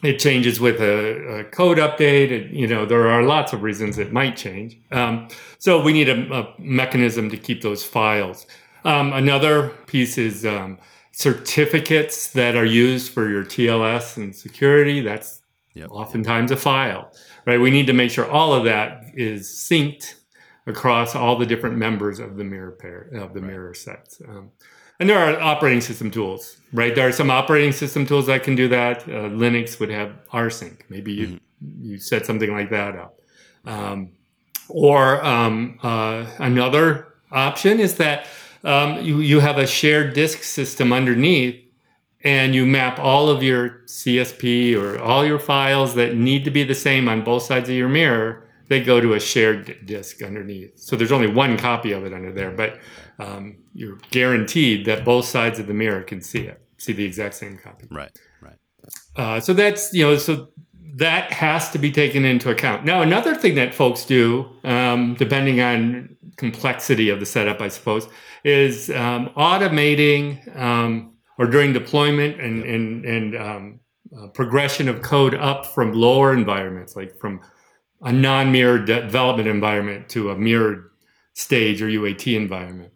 it 0.03 0.19
changes 0.19 0.61
with 0.61 0.81
a, 0.81 1.41
a, 1.41 1.45
code 1.45 1.79
update. 1.79 2.31
It, 2.31 2.51
you 2.53 2.67
know, 2.67 2.87
there 2.87 3.09
are 3.09 3.23
lots 3.23 3.53
of 3.53 3.63
reasons 3.63 3.99
it 3.99 4.13
might 4.13 4.37
change. 4.37 4.79
Um, 4.91 5.29
so 5.59 5.83
we 5.83 5.93
need 5.93 6.09
a, 6.09 6.33
a, 6.33 6.55
mechanism 6.59 7.29
to 7.31 7.37
keep 7.37 7.63
those 7.63 7.85
files. 7.85 8.47
Um, 8.85 9.13
another 9.13 9.69
piece 9.87 10.17
is 10.17 10.47
um, 10.47 10.79
certificates 11.13 12.29
that 12.33 12.57
are 12.57 12.65
used 12.65 13.13
for 13.13 13.29
your 13.29 13.45
TLS 13.45 14.17
and 14.17 14.35
security. 14.35 15.01
That's 15.01 15.43
yep. 15.75 15.91
oftentimes 15.91 16.51
a 16.51 16.57
file, 16.57 17.13
right? 17.47 17.61
We 17.61 17.71
need 17.71 17.87
to 17.89 17.93
make 17.93 18.11
sure 18.11 18.29
all 18.29 18.55
of 18.55 18.65
that 18.65 19.05
is 19.15 19.49
synced 19.49 20.15
across 20.67 21.15
all 21.15 21.37
the 21.37 21.47
different 21.47 21.77
members 21.77 22.21
of 22.21 22.37
the 22.37 22.45
mirror 22.45 22.73
pair 22.73 23.11
of 23.15 23.35
the 23.35 23.41
right. 23.41 23.51
mirror 23.51 23.75
sets. 23.75 24.23
Um, 24.27 24.51
and 24.99 25.09
there 25.09 25.19
are 25.19 25.41
operating 25.41 25.81
system 25.81 26.11
tools, 26.11 26.60
right? 26.73 26.95
There 26.95 27.07
are 27.09 27.13
some 27.13 27.31
operating 27.31 27.73
system 27.73 28.07
tools 28.07 28.27
that 28.27 28.43
can 28.43 28.55
do 28.55 28.69
that. 28.69 29.03
Uh, 29.03 29.29
Linux 29.31 29.81
would 29.81 29.91
have 29.91 30.13
rsync. 30.33 30.81
Maybe 30.89 31.13
you 31.13 31.27
mm-hmm. 31.27 31.85
you 31.85 31.99
set 31.99 32.27
something 32.27 32.53
like 32.53 32.71
that 32.71 32.97
up. 32.97 33.21
Um, 33.65 34.11
or 34.69 35.25
um, 35.25 35.79
uh, 35.83 36.27
another 36.39 37.15
option 37.33 37.81
is 37.81 37.97
that 37.97 38.27
um, 38.65 39.01
you 39.05 39.21
you 39.21 39.41
have 39.41 39.59
a 39.59 39.67
shared 39.67 40.15
disk 40.15 40.43
system 40.43 40.93
underneath, 40.93 41.61
and 42.23 42.55
you 42.55 42.67
map 42.67 42.99
all 42.99 43.29
of 43.29 43.43
your 43.43 43.83
CSP 43.87 44.77
or 44.77 45.01
all 45.01 45.25
your 45.25 45.39
files 45.39 45.95
that 45.95 46.15
need 46.15 46.45
to 46.45 46.51
be 46.51 46.63
the 46.63 46.75
same 46.75 47.09
on 47.09 47.25
both 47.25 47.43
sides 47.43 47.69
of 47.69 47.75
your 47.75 47.89
mirror. 47.89 48.47
They 48.69 48.81
go 48.81 49.01
to 49.01 49.15
a 49.15 49.21
shared 49.21 49.85
disk 49.85 50.23
underneath. 50.23 50.79
So 50.79 50.95
there's 50.95 51.11
only 51.11 51.27
one 51.27 51.57
copy 51.57 51.91
of 51.91 52.05
it 52.05 52.13
under 52.13 52.31
there, 52.31 52.53
but 52.53 52.79
um, 53.21 53.57
you're 53.75 53.99
guaranteed 54.11 54.87
that 54.87 55.05
both 55.05 55.27
sides 55.27 55.59
of 55.59 55.67
the 55.67 55.75
mirror 55.75 56.03
can 56.03 56.21
see 56.21 56.41
it, 56.41 56.61
see 56.79 56.93
the 56.93 57.05
exact 57.05 57.35
same 57.35 57.59
copy. 57.59 57.87
Right, 57.91 58.11
right. 58.41 58.57
Uh, 59.15 59.41
so 59.41 59.53
that's 59.53 59.93
you 59.93 60.05
know, 60.05 60.17
so 60.17 60.49
that 60.97 61.31
has 61.33 61.71
to 61.71 61.79
be 61.79 61.93
taken 61.93 62.25
into 62.25 62.51
account. 62.51 62.85
Now, 62.85 63.03
another 63.03 63.35
thing 63.35 63.55
that 63.57 63.75
folks 63.75 64.05
do, 64.05 64.49
um, 64.65 65.15
depending 65.15 65.61
on 65.61 66.17
complexity 66.37 67.11
of 67.11 67.21
the 67.21 67.27
setup, 67.27 67.61
I 67.61 67.69
suppose, 67.69 68.09
is 68.43 68.91
um, 68.91 69.31
automating 69.37 70.57
um, 70.59 71.15
or 71.39 71.47
during 71.47 71.73
deployment 71.73 72.41
and 72.41 72.65
and 72.65 73.05
and 73.05 73.37
um, 73.37 73.81
uh, 74.19 74.29
progression 74.29 74.89
of 74.89 75.03
code 75.03 75.35
up 75.35 75.67
from 75.67 75.93
lower 75.93 76.33
environments, 76.33 76.97
like 76.97 77.19
from 77.19 77.41
a 78.03 78.11
non-mirrored 78.13 78.87
development 78.87 79.47
environment 79.47 80.09
to 80.09 80.31
a 80.31 80.37
mirrored 80.37 80.91
stage 81.35 81.83
or 81.83 81.87
UAT 81.87 82.35
environment 82.35 82.93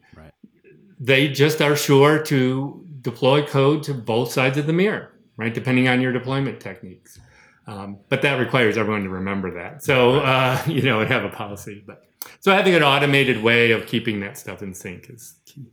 they 1.05 1.29
just 1.29 1.61
are 1.61 1.77
sure 1.77 2.19
to 2.23 2.83
deploy 3.03 3.45
code 3.45 3.83
to 3.85 3.95
both 3.95 4.33
sides 4.33 4.57
of 4.57 4.67
the 4.67 4.73
mirror, 4.73 5.13
right? 5.37 5.53
Depending 5.53 5.87
on 5.87 6.01
your 6.01 6.13
deployment 6.13 6.61
techniques. 6.61 7.21
Um, 7.67 7.99
but 8.09 8.23
that 8.23 8.41
requires 8.41 8.77
everyone 8.79 9.05
to 9.05 9.11
remember 9.11 9.53
that. 9.55 9.83
So, 9.83 10.21
uh, 10.21 10.63
you 10.67 10.83
know, 10.83 11.01
and 11.01 11.11
have 11.11 11.25
a 11.25 11.29
policy. 11.29 11.85
But 11.87 12.05
so 12.41 12.53
having 12.53 12.75
an 12.75 12.83
automated 12.83 13.43
way 13.43 13.73
of 13.73 13.87
keeping 13.87 14.21
that 14.21 14.39
stuff 14.39 14.63
in 14.63 14.75
sync 14.75 15.11
is 15.11 15.37
key. 15.45 15.67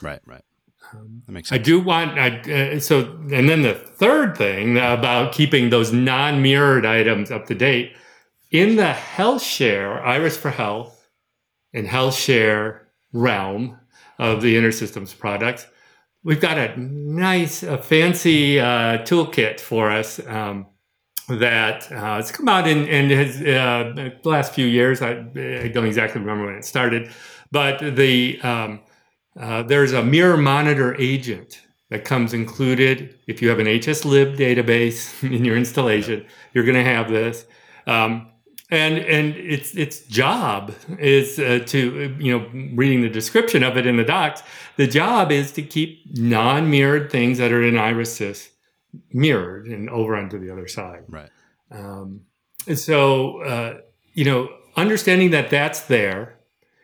Right, 0.00 0.20
right. 0.24 0.44
Um, 0.92 1.22
that 1.26 1.32
makes 1.32 1.48
sense. 1.48 1.60
I 1.60 1.62
do 1.62 1.80
want, 1.80 2.16
I, 2.18 2.74
uh, 2.76 2.80
so, 2.80 3.18
and 3.32 3.48
then 3.48 3.62
the 3.62 3.74
third 3.74 4.36
thing 4.36 4.76
about 4.76 5.32
keeping 5.32 5.70
those 5.70 5.92
non 5.92 6.42
mirrored 6.42 6.86
items 6.86 7.32
up 7.32 7.46
to 7.46 7.54
date 7.56 7.96
in 8.52 8.76
the 8.76 8.94
HealthShare, 9.16 10.00
Iris 10.02 10.36
for 10.36 10.50
Health, 10.50 11.08
and 11.72 11.88
HealthShare 11.88 12.82
realm, 13.12 13.80
of 14.18 14.42
the 14.42 14.56
InterSystems 14.56 15.16
products. 15.16 15.66
We've 16.24 16.40
got 16.40 16.58
a 16.58 16.78
nice, 16.78 17.62
a 17.62 17.78
fancy 17.78 18.58
uh, 18.58 18.98
toolkit 19.04 19.60
for 19.60 19.90
us 19.90 20.18
um, 20.26 20.66
that 21.28 21.90
uh, 21.92 22.16
has 22.16 22.32
come 22.32 22.48
out 22.48 22.66
in, 22.66 22.86
in 22.86 23.10
his, 23.10 23.40
uh, 23.40 23.92
the 23.94 24.28
last 24.28 24.52
few 24.52 24.66
years. 24.66 25.02
I, 25.02 25.10
I, 25.10 25.68
don't 25.68 25.86
exactly 25.86 26.20
remember 26.20 26.46
when 26.46 26.56
it 26.56 26.64
started, 26.64 27.12
but 27.50 27.78
the 27.96 28.40
um, 28.42 28.80
uh, 29.38 29.62
there's 29.62 29.92
a 29.92 30.02
mirror 30.02 30.36
monitor 30.36 30.94
agent 31.00 31.60
that 31.90 32.04
comes 32.04 32.32
included. 32.32 33.18
If 33.26 33.42
you 33.42 33.48
have 33.48 33.58
an 33.58 33.66
HSLib 33.66 34.36
database 34.36 35.22
in 35.32 35.44
your 35.44 35.56
installation, 35.56 36.26
you're 36.52 36.64
going 36.64 36.76
to 36.76 36.84
have 36.84 37.10
this. 37.10 37.44
Um, 37.86 38.30
and 38.70 38.98
and 38.98 39.36
its 39.36 39.74
its 39.76 40.00
job 40.06 40.74
is 40.98 41.38
uh, 41.38 41.60
to 41.66 42.16
you 42.18 42.36
know 42.36 42.48
reading 42.74 43.02
the 43.02 43.08
description 43.08 43.62
of 43.62 43.76
it 43.76 43.86
in 43.86 43.96
the 43.96 44.04
docs 44.04 44.42
the 44.76 44.86
job 44.86 45.30
is 45.30 45.52
to 45.52 45.62
keep 45.62 46.02
non-mirrored 46.16 47.10
things 47.10 47.38
that 47.38 47.52
are 47.52 47.62
in 47.62 47.78
iris 47.78 48.50
mirrored 49.12 49.66
and 49.66 49.90
over 49.90 50.16
onto 50.16 50.38
the 50.38 50.50
other 50.50 50.68
side. 50.68 51.04
Right. 51.08 51.30
Um, 51.70 52.22
and 52.66 52.78
so 52.78 53.42
uh, 53.42 53.78
you 54.14 54.24
know 54.24 54.48
understanding 54.76 55.30
that 55.30 55.50
that's 55.50 55.82
there 55.82 56.38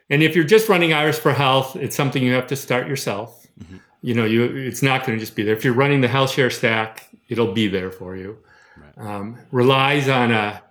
and 0.09 0.23
if 0.23 0.35
you're 0.35 0.45
just 0.45 0.69
running 0.69 0.93
iris 0.93 1.19
for 1.19 1.33
health 1.33 1.77
it's 1.77 1.95
something 1.95 2.23
you 2.23 2.33
have 2.33 2.47
to 2.49 2.57
start 2.57 2.87
yourself. 2.87 3.39
Mm-hmm. 3.61 3.77
you 4.01 4.15
know 4.15 4.25
you 4.25 4.45
it's 4.45 4.83
not 4.83 5.05
going 5.05 5.19
to 5.19 5.23
just 5.23 5.37
be 5.37 5.43
there. 5.43 5.55
If 5.55 5.65
you're 5.65 5.75
running 5.75 6.01
the 6.01 6.09
health 6.09 6.31
share 6.31 6.51
stack 6.51 7.09
it'll 7.29 7.53
be 7.53 7.69
there 7.69 7.91
for 7.91 8.17
you. 8.17 8.39
Right. 8.77 9.07
um, 9.07 9.39
relies 9.51 10.09
on 10.09 10.33
a 10.33 10.63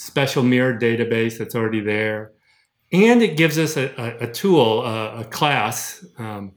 special 0.00 0.42
mirror 0.42 0.76
database 0.78 1.36
that's 1.36 1.54
already 1.54 1.80
there. 1.80 2.32
And 2.90 3.20
it 3.22 3.36
gives 3.36 3.58
us 3.58 3.76
a, 3.76 3.92
a, 4.00 4.28
a 4.28 4.32
tool, 4.32 4.82
a, 4.84 5.20
a 5.20 5.24
class, 5.24 6.02
um, 6.18 6.52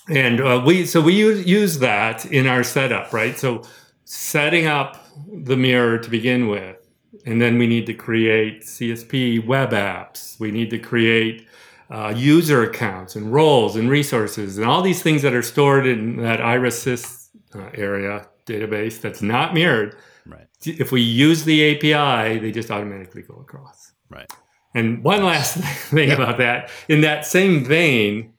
and 0.10 0.42
uh, 0.42 0.62
we 0.66 0.86
so 0.86 1.02
we 1.02 1.14
use, 1.14 1.46
use 1.46 1.80
that 1.80 2.26
in 2.26 2.48
our 2.48 2.64
setup, 2.64 3.14
right? 3.14 3.38
So 3.38 3.64
setting 4.06 4.68
up 4.68 5.06
the 5.32 5.56
mirror 5.58 5.98
to 5.98 6.10
begin 6.10 6.48
with, 6.48 6.78
and 7.26 7.42
then 7.42 7.58
we 7.58 7.68
need 7.68 7.86
to 7.88 7.94
create 7.94 8.64
CSP 8.64 9.46
web 9.46 9.72
apps. 9.72 10.40
We 10.40 10.52
need 10.52 10.70
to 10.72 10.80
create 10.80 11.48
uh, 11.94 12.12
user 12.16 12.64
accounts 12.64 13.16
and 13.16 13.32
roles 13.32 13.76
and 13.76 13.88
resources 13.88 14.58
and 14.58 14.66
all 14.66 14.82
these 14.82 15.04
things 15.04 15.22
that 15.22 15.34
are 15.34 15.44
stored 15.44 15.86
in 15.86 16.18
that 16.18 16.42
IRIS 16.42 17.30
uh, 17.54 17.70
area 17.76 18.28
database 18.48 19.00
that's 19.00 19.22
not 19.22 19.54
mirrored. 19.54 19.96
Right. 20.26 20.48
If 20.66 20.92
we 20.92 21.02
use 21.02 21.44
the 21.44 21.76
API, 21.76 22.40
they 22.40 22.52
just 22.52 22.72
automatically 22.72 23.22
go 23.22 23.36
across. 23.36 23.92
Right. 24.10 24.30
And 24.74 25.04
one 25.04 25.24
last 25.24 25.58
thing 25.92 26.10
yeah. 26.10 26.16
about 26.16 26.40
that, 26.40 26.72
in 26.90 27.02
that 27.02 27.28
same 27.28 27.64
vein, 27.64 28.34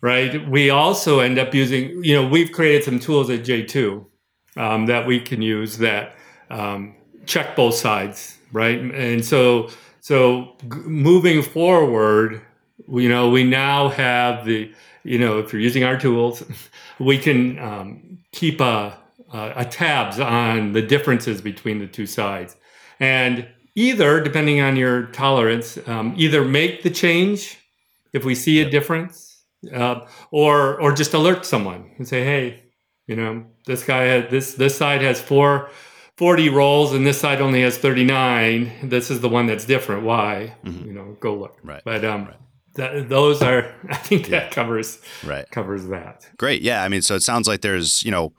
right, 0.00 0.48
we 0.48 0.70
also 0.70 1.20
end 1.20 1.38
up 1.38 1.54
using, 1.54 2.02
you 2.02 2.14
know, 2.14 2.26
we've 2.26 2.52
created 2.52 2.84
some 2.84 2.98
tools 2.98 3.28
at 3.28 3.40
J2 3.40 4.02
um, 4.56 4.86
that 4.86 5.06
we 5.06 5.20
can 5.20 5.42
use 5.42 5.76
that 5.76 6.16
um, 6.48 6.94
check 7.26 7.54
both 7.54 7.74
sides, 7.74 8.38
right? 8.50 8.80
And 8.80 9.22
so, 9.22 9.68
so 10.00 10.56
g- 10.62 10.78
moving 10.86 11.42
forward, 11.42 12.40
you 12.88 13.08
know, 13.08 13.30
we 13.30 13.44
now 13.44 13.88
have 13.88 14.44
the, 14.44 14.72
you 15.02 15.18
know, 15.18 15.38
if 15.38 15.52
you're 15.52 15.62
using 15.62 15.84
our 15.84 15.98
tools, 15.98 16.42
we 16.98 17.18
can 17.18 17.58
um, 17.58 18.18
keep 18.32 18.60
a, 18.60 18.98
a 19.32 19.64
tabs 19.64 20.20
on 20.20 20.72
the 20.72 20.82
differences 20.82 21.40
between 21.40 21.78
the 21.78 21.86
two 21.86 22.06
sides, 22.06 22.56
and 23.00 23.48
either 23.74 24.20
depending 24.20 24.60
on 24.60 24.76
your 24.76 25.06
tolerance, 25.06 25.78
um, 25.88 26.14
either 26.16 26.44
make 26.44 26.82
the 26.82 26.90
change 26.90 27.58
if 28.12 28.24
we 28.24 28.34
see 28.34 28.60
a 28.60 28.70
difference, 28.70 29.42
uh, 29.72 30.00
or 30.30 30.80
or 30.80 30.92
just 30.92 31.14
alert 31.14 31.44
someone 31.44 31.90
and 31.98 32.06
say, 32.06 32.22
hey, 32.22 32.62
you 33.06 33.16
know, 33.16 33.44
this 33.66 33.84
guy 33.84 34.04
has 34.04 34.30
this 34.30 34.54
this 34.54 34.76
side 34.76 35.02
has 35.02 35.20
four 35.20 35.70
40 36.16 36.48
roles 36.50 36.92
and 36.92 37.04
this 37.04 37.20
side 37.20 37.40
only 37.40 37.62
has 37.62 37.76
39 37.76 38.88
this 38.88 39.10
is 39.10 39.20
the 39.20 39.28
one 39.28 39.46
that's 39.46 39.64
different. 39.64 40.04
Why? 40.04 40.54
Mm-hmm. 40.64 40.86
you 40.86 40.92
know 40.92 41.16
go 41.20 41.34
look. 41.34 41.58
Right. 41.62 41.82
But 41.84 42.04
um 42.04 42.26
right. 42.26 42.36
That, 42.74 43.08
those 43.08 43.42
are 43.42 43.74
i 43.88 43.96
think 43.96 44.28
that 44.28 44.44
yeah. 44.44 44.50
covers 44.50 45.00
right 45.24 45.48
covers 45.50 45.86
that 45.88 46.28
great 46.36 46.62
yeah 46.62 46.82
i 46.82 46.88
mean 46.88 47.02
so 47.02 47.14
it 47.14 47.22
sounds 47.22 47.46
like 47.48 47.60
there's 47.60 48.04
you 48.04 48.10
know 48.10 48.32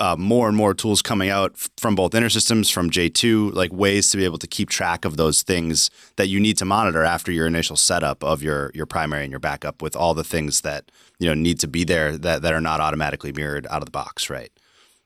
uh, 0.00 0.16
more 0.18 0.48
and 0.48 0.56
more 0.56 0.72
tools 0.72 1.02
coming 1.02 1.28
out 1.28 1.56
from 1.76 1.94
both 1.94 2.12
InterSystems 2.12 2.72
from 2.72 2.90
J2, 2.90 3.52
like 3.52 3.70
ways 3.70 4.10
to 4.10 4.16
be 4.16 4.24
able 4.24 4.38
to 4.38 4.46
keep 4.46 4.70
track 4.70 5.04
of 5.04 5.18
those 5.18 5.42
things 5.42 5.90
that 6.16 6.28
you 6.28 6.40
need 6.40 6.56
to 6.58 6.64
monitor 6.64 7.04
after 7.04 7.30
your 7.30 7.46
initial 7.46 7.76
setup 7.76 8.24
of 8.24 8.42
your 8.42 8.70
your 8.74 8.86
primary 8.86 9.24
and 9.24 9.30
your 9.30 9.40
backup 9.40 9.82
with 9.82 9.94
all 9.94 10.14
the 10.14 10.24
things 10.24 10.62
that 10.62 10.90
you 11.18 11.28
know 11.28 11.34
need 11.34 11.60
to 11.60 11.68
be 11.68 11.84
there 11.84 12.16
that, 12.16 12.40
that 12.40 12.54
are 12.54 12.62
not 12.62 12.80
automatically 12.80 13.30
mirrored 13.30 13.66
out 13.66 13.82
of 13.82 13.84
the 13.84 13.90
box, 13.90 14.30
right? 14.30 14.50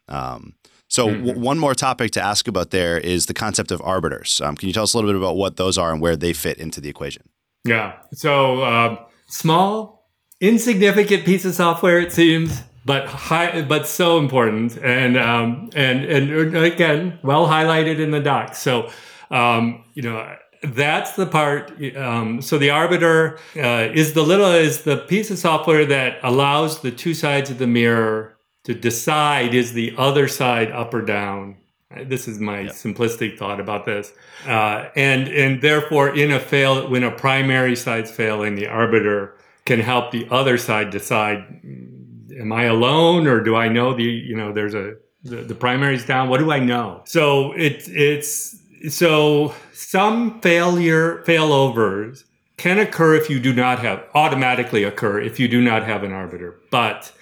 Um, 0.08 0.54
so 0.86 1.08
mm-hmm. 1.08 1.26
w- 1.26 1.40
one 1.40 1.58
more 1.58 1.74
topic 1.74 2.12
to 2.12 2.22
ask 2.22 2.46
about 2.46 2.70
there 2.70 2.96
is 2.96 3.26
the 3.26 3.34
concept 3.34 3.72
of 3.72 3.80
arbiters. 3.82 4.40
Um, 4.40 4.54
can 4.54 4.68
you 4.68 4.72
tell 4.72 4.84
us 4.84 4.94
a 4.94 4.96
little 4.96 5.10
bit 5.10 5.16
about 5.16 5.36
what 5.36 5.56
those 5.56 5.76
are 5.76 5.92
and 5.92 6.00
where 6.00 6.14
they 6.14 6.32
fit 6.32 6.58
into 6.58 6.80
the 6.80 6.88
equation? 6.88 7.24
Yeah. 7.64 7.94
So 8.12 8.62
um, 8.64 8.98
small, 9.26 10.10
insignificant 10.40 11.24
piece 11.24 11.44
of 11.44 11.54
software, 11.54 11.98
it 11.98 12.12
seems, 12.12 12.62
but 12.84 13.06
high, 13.06 13.62
but 13.62 13.86
so 13.86 14.18
important, 14.18 14.76
and 14.78 15.16
um, 15.16 15.70
and 15.74 16.04
and 16.04 16.56
again, 16.56 17.18
well 17.22 17.46
highlighted 17.46 17.98
in 17.98 18.10
the 18.10 18.20
doc. 18.20 18.54
So 18.54 18.90
um, 19.30 19.84
you 19.94 20.02
know 20.02 20.36
that's 20.62 21.12
the 21.12 21.26
part. 21.26 21.72
Um, 21.96 22.42
so 22.42 22.58
the 22.58 22.70
arbiter 22.70 23.38
uh, 23.56 23.88
is 23.94 24.12
the 24.12 24.22
little 24.22 24.50
is 24.50 24.82
the 24.82 24.98
piece 24.98 25.30
of 25.30 25.38
software 25.38 25.86
that 25.86 26.18
allows 26.22 26.80
the 26.80 26.90
two 26.90 27.14
sides 27.14 27.50
of 27.50 27.58
the 27.58 27.66
mirror 27.66 28.36
to 28.64 28.74
decide 28.74 29.54
is 29.54 29.72
the 29.72 29.94
other 29.96 30.28
side 30.28 30.70
up 30.70 30.92
or 30.92 31.02
down. 31.02 31.56
This 32.02 32.28
is 32.28 32.40
my 32.40 32.64
simplistic 32.64 33.38
thought 33.38 33.60
about 33.60 33.84
this, 33.84 34.12
uh, 34.46 34.88
and 34.96 35.28
and 35.28 35.62
therefore, 35.62 36.14
in 36.14 36.32
a 36.32 36.40
fail, 36.40 36.88
when 36.88 37.04
a 37.04 37.10
primary 37.10 37.76
side's 37.76 38.10
failing, 38.10 38.54
the 38.54 38.66
arbiter 38.66 39.36
can 39.64 39.80
help 39.80 40.10
the 40.10 40.26
other 40.30 40.58
side 40.58 40.90
decide: 40.90 41.44
Am 42.38 42.52
I 42.52 42.64
alone, 42.64 43.26
or 43.26 43.40
do 43.40 43.54
I 43.54 43.68
know 43.68 43.94
the 43.94 44.02
you 44.02 44.36
know 44.36 44.52
there's 44.52 44.74
a 44.74 44.96
the, 45.22 45.36
the 45.36 45.54
primary's 45.54 46.04
down? 46.04 46.28
What 46.28 46.38
do 46.38 46.50
I 46.50 46.58
know? 46.58 47.02
So 47.06 47.52
it 47.52 47.88
it's 47.88 48.56
so 48.88 49.54
some 49.72 50.40
failure 50.40 51.22
failovers 51.26 52.24
can 52.56 52.78
occur 52.78 53.14
if 53.14 53.28
you 53.28 53.40
do 53.40 53.52
not 53.52 53.78
have 53.80 54.04
automatically 54.14 54.84
occur 54.84 55.20
if 55.20 55.40
you 55.40 55.48
do 55.48 55.60
not 55.60 55.84
have 55.84 56.02
an 56.02 56.12
arbiter, 56.12 56.60
but 56.70 57.12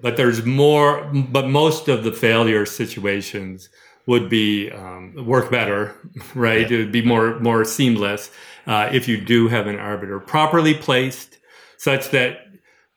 but 0.00 0.16
there's 0.16 0.44
more 0.44 1.04
but 1.12 1.48
most 1.48 1.88
of 1.88 2.04
the 2.04 2.12
failure 2.12 2.66
situations 2.66 3.68
would 4.06 4.28
be 4.28 4.70
um, 4.70 5.14
work 5.26 5.50
better 5.50 5.94
right 6.34 6.70
yeah. 6.70 6.76
it 6.76 6.80
would 6.80 6.92
be 6.92 7.02
more 7.02 7.38
more 7.40 7.64
seamless 7.64 8.30
uh, 8.66 8.88
if 8.92 9.06
you 9.06 9.20
do 9.20 9.48
have 9.48 9.66
an 9.66 9.78
arbiter 9.78 10.18
properly 10.20 10.74
placed 10.74 11.38
such 11.78 12.10
that 12.10 12.38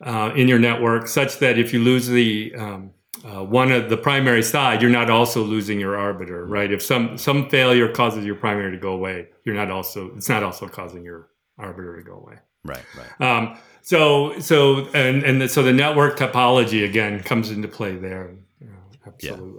uh, 0.05 0.31
in 0.35 0.47
your 0.47 0.59
network 0.59 1.07
such 1.07 1.39
that 1.39 1.57
if 1.57 1.73
you 1.73 1.79
lose 1.79 2.07
the 2.07 2.53
um, 2.55 2.91
uh, 3.25 3.43
one 3.43 3.71
of 3.71 3.89
the 3.89 3.97
primary 3.97 4.43
side 4.43 4.81
you're 4.81 4.91
not 4.91 5.09
also 5.09 5.43
losing 5.43 5.79
your 5.79 5.97
arbiter 5.97 6.45
right 6.45 6.71
if 6.71 6.81
some 6.81 7.17
some 7.17 7.49
failure 7.49 7.91
causes 7.91 8.25
your 8.25 8.35
primary 8.35 8.71
to 8.71 8.77
go 8.77 8.93
away 8.93 9.27
you're 9.45 9.55
not 9.55 9.69
also 9.69 10.11
it's 10.15 10.29
not 10.29 10.43
also 10.43 10.67
causing 10.67 11.03
your 11.03 11.29
arbiter 11.57 11.97
to 11.97 12.03
go 12.03 12.13
away 12.13 12.35
right 12.63 12.83
right 12.95 13.21
um, 13.21 13.57
so 13.81 14.37
so 14.39 14.87
and 14.93 15.23
and 15.23 15.41
the, 15.41 15.49
so 15.49 15.63
the 15.63 15.73
network 15.73 16.17
topology 16.17 16.85
again 16.85 17.21
comes 17.23 17.49
into 17.49 17.67
play 17.67 17.95
there. 17.95 18.35
absolutely. 19.05 19.58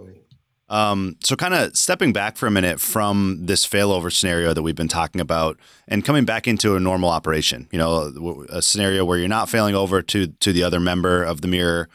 Um, 0.71 1.17
so 1.21 1.35
kind 1.35 1.53
of 1.53 1.75
stepping 1.75 2.13
back 2.13 2.37
for 2.37 2.47
a 2.47 2.51
minute 2.51 2.79
from 2.79 3.39
this 3.41 3.67
failover 3.67 4.11
scenario 4.11 4.53
that 4.53 4.61
we've 4.61 4.73
been 4.73 4.87
talking 4.87 5.19
about 5.19 5.59
and 5.85 6.05
coming 6.05 6.23
back 6.23 6.47
into 6.47 6.77
a 6.77 6.79
normal 6.79 7.09
operation, 7.09 7.67
you 7.73 7.77
know, 7.77 8.45
a 8.47 8.61
scenario 8.61 9.03
where 9.03 9.17
you're 9.17 9.27
not 9.27 9.49
failing 9.49 9.75
over 9.75 10.01
to 10.01 10.27
to 10.27 10.53
the 10.53 10.63
other 10.63 10.79
member 10.79 11.23
of 11.23 11.41
the 11.41 11.49
mirror. 11.49 11.89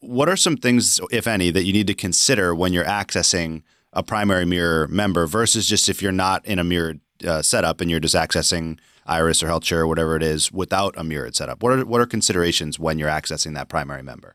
What 0.00 0.28
are 0.28 0.36
some 0.36 0.56
things, 0.56 1.00
if 1.12 1.28
any, 1.28 1.52
that 1.52 1.62
you 1.62 1.72
need 1.72 1.86
to 1.86 1.94
consider 1.94 2.52
when 2.52 2.72
you're 2.72 2.84
accessing 2.84 3.62
a 3.92 4.02
primary 4.02 4.44
mirror 4.44 4.88
member 4.88 5.28
versus 5.28 5.68
just 5.68 5.88
if 5.88 6.02
you're 6.02 6.10
not 6.10 6.44
in 6.44 6.58
a 6.58 6.64
mirrored 6.64 6.98
uh, 7.24 7.42
setup 7.42 7.80
and 7.80 7.92
you're 7.92 8.00
just 8.00 8.16
accessing 8.16 8.80
Iris 9.06 9.40
or 9.40 9.46
HealthShare 9.46 9.78
or 9.78 9.86
whatever 9.86 10.16
it 10.16 10.24
is 10.24 10.50
without 10.50 10.98
a 10.98 11.04
mirrored 11.04 11.36
setup? 11.36 11.62
What 11.62 11.78
are 11.78 11.86
what 11.86 12.00
are 12.00 12.06
considerations 12.06 12.76
when 12.76 12.98
you're 12.98 13.08
accessing 13.08 13.54
that 13.54 13.68
primary 13.68 14.02
member? 14.02 14.34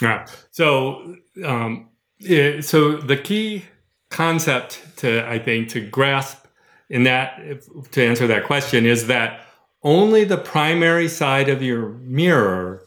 Yeah. 0.00 0.26
So 0.52 1.16
um, 1.44 1.89
it, 2.20 2.64
so 2.64 2.96
the 2.96 3.16
key 3.16 3.64
concept 4.10 4.82
to 4.96 5.26
I 5.28 5.38
think 5.38 5.68
to 5.70 5.80
grasp 5.80 6.46
in 6.88 7.04
that 7.04 7.62
to 7.92 8.04
answer 8.04 8.26
that 8.26 8.44
question 8.44 8.86
is 8.86 9.06
that 9.06 9.46
only 9.82 10.24
the 10.24 10.36
primary 10.36 11.08
side 11.08 11.48
of 11.48 11.62
your 11.62 11.90
mirror 11.90 12.82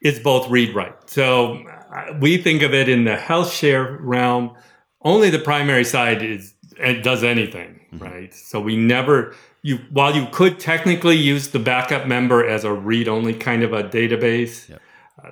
is 0.00 0.20
both 0.20 0.48
read 0.48 0.74
write. 0.74 1.10
So 1.10 1.64
uh, 1.94 2.14
we 2.20 2.38
think 2.38 2.62
of 2.62 2.72
it 2.72 2.88
in 2.88 3.04
the 3.04 3.16
HealthShare 3.16 3.98
realm. 4.00 4.54
Only 5.02 5.30
the 5.30 5.38
primary 5.38 5.84
side 5.84 6.22
is 6.22 6.54
it 6.78 7.02
does 7.02 7.24
anything, 7.24 7.80
mm-hmm. 7.92 8.04
right? 8.04 8.34
So 8.34 8.60
we 8.60 8.76
never 8.76 9.34
you 9.62 9.78
while 9.90 10.14
you 10.14 10.28
could 10.30 10.60
technically 10.60 11.16
use 11.16 11.48
the 11.48 11.58
backup 11.58 12.06
member 12.06 12.46
as 12.46 12.62
a 12.62 12.72
read 12.72 13.08
only 13.08 13.34
kind 13.34 13.64
of 13.64 13.72
a 13.72 13.82
database 13.82 14.68
yep. 14.68 14.80
uh, 15.24 15.30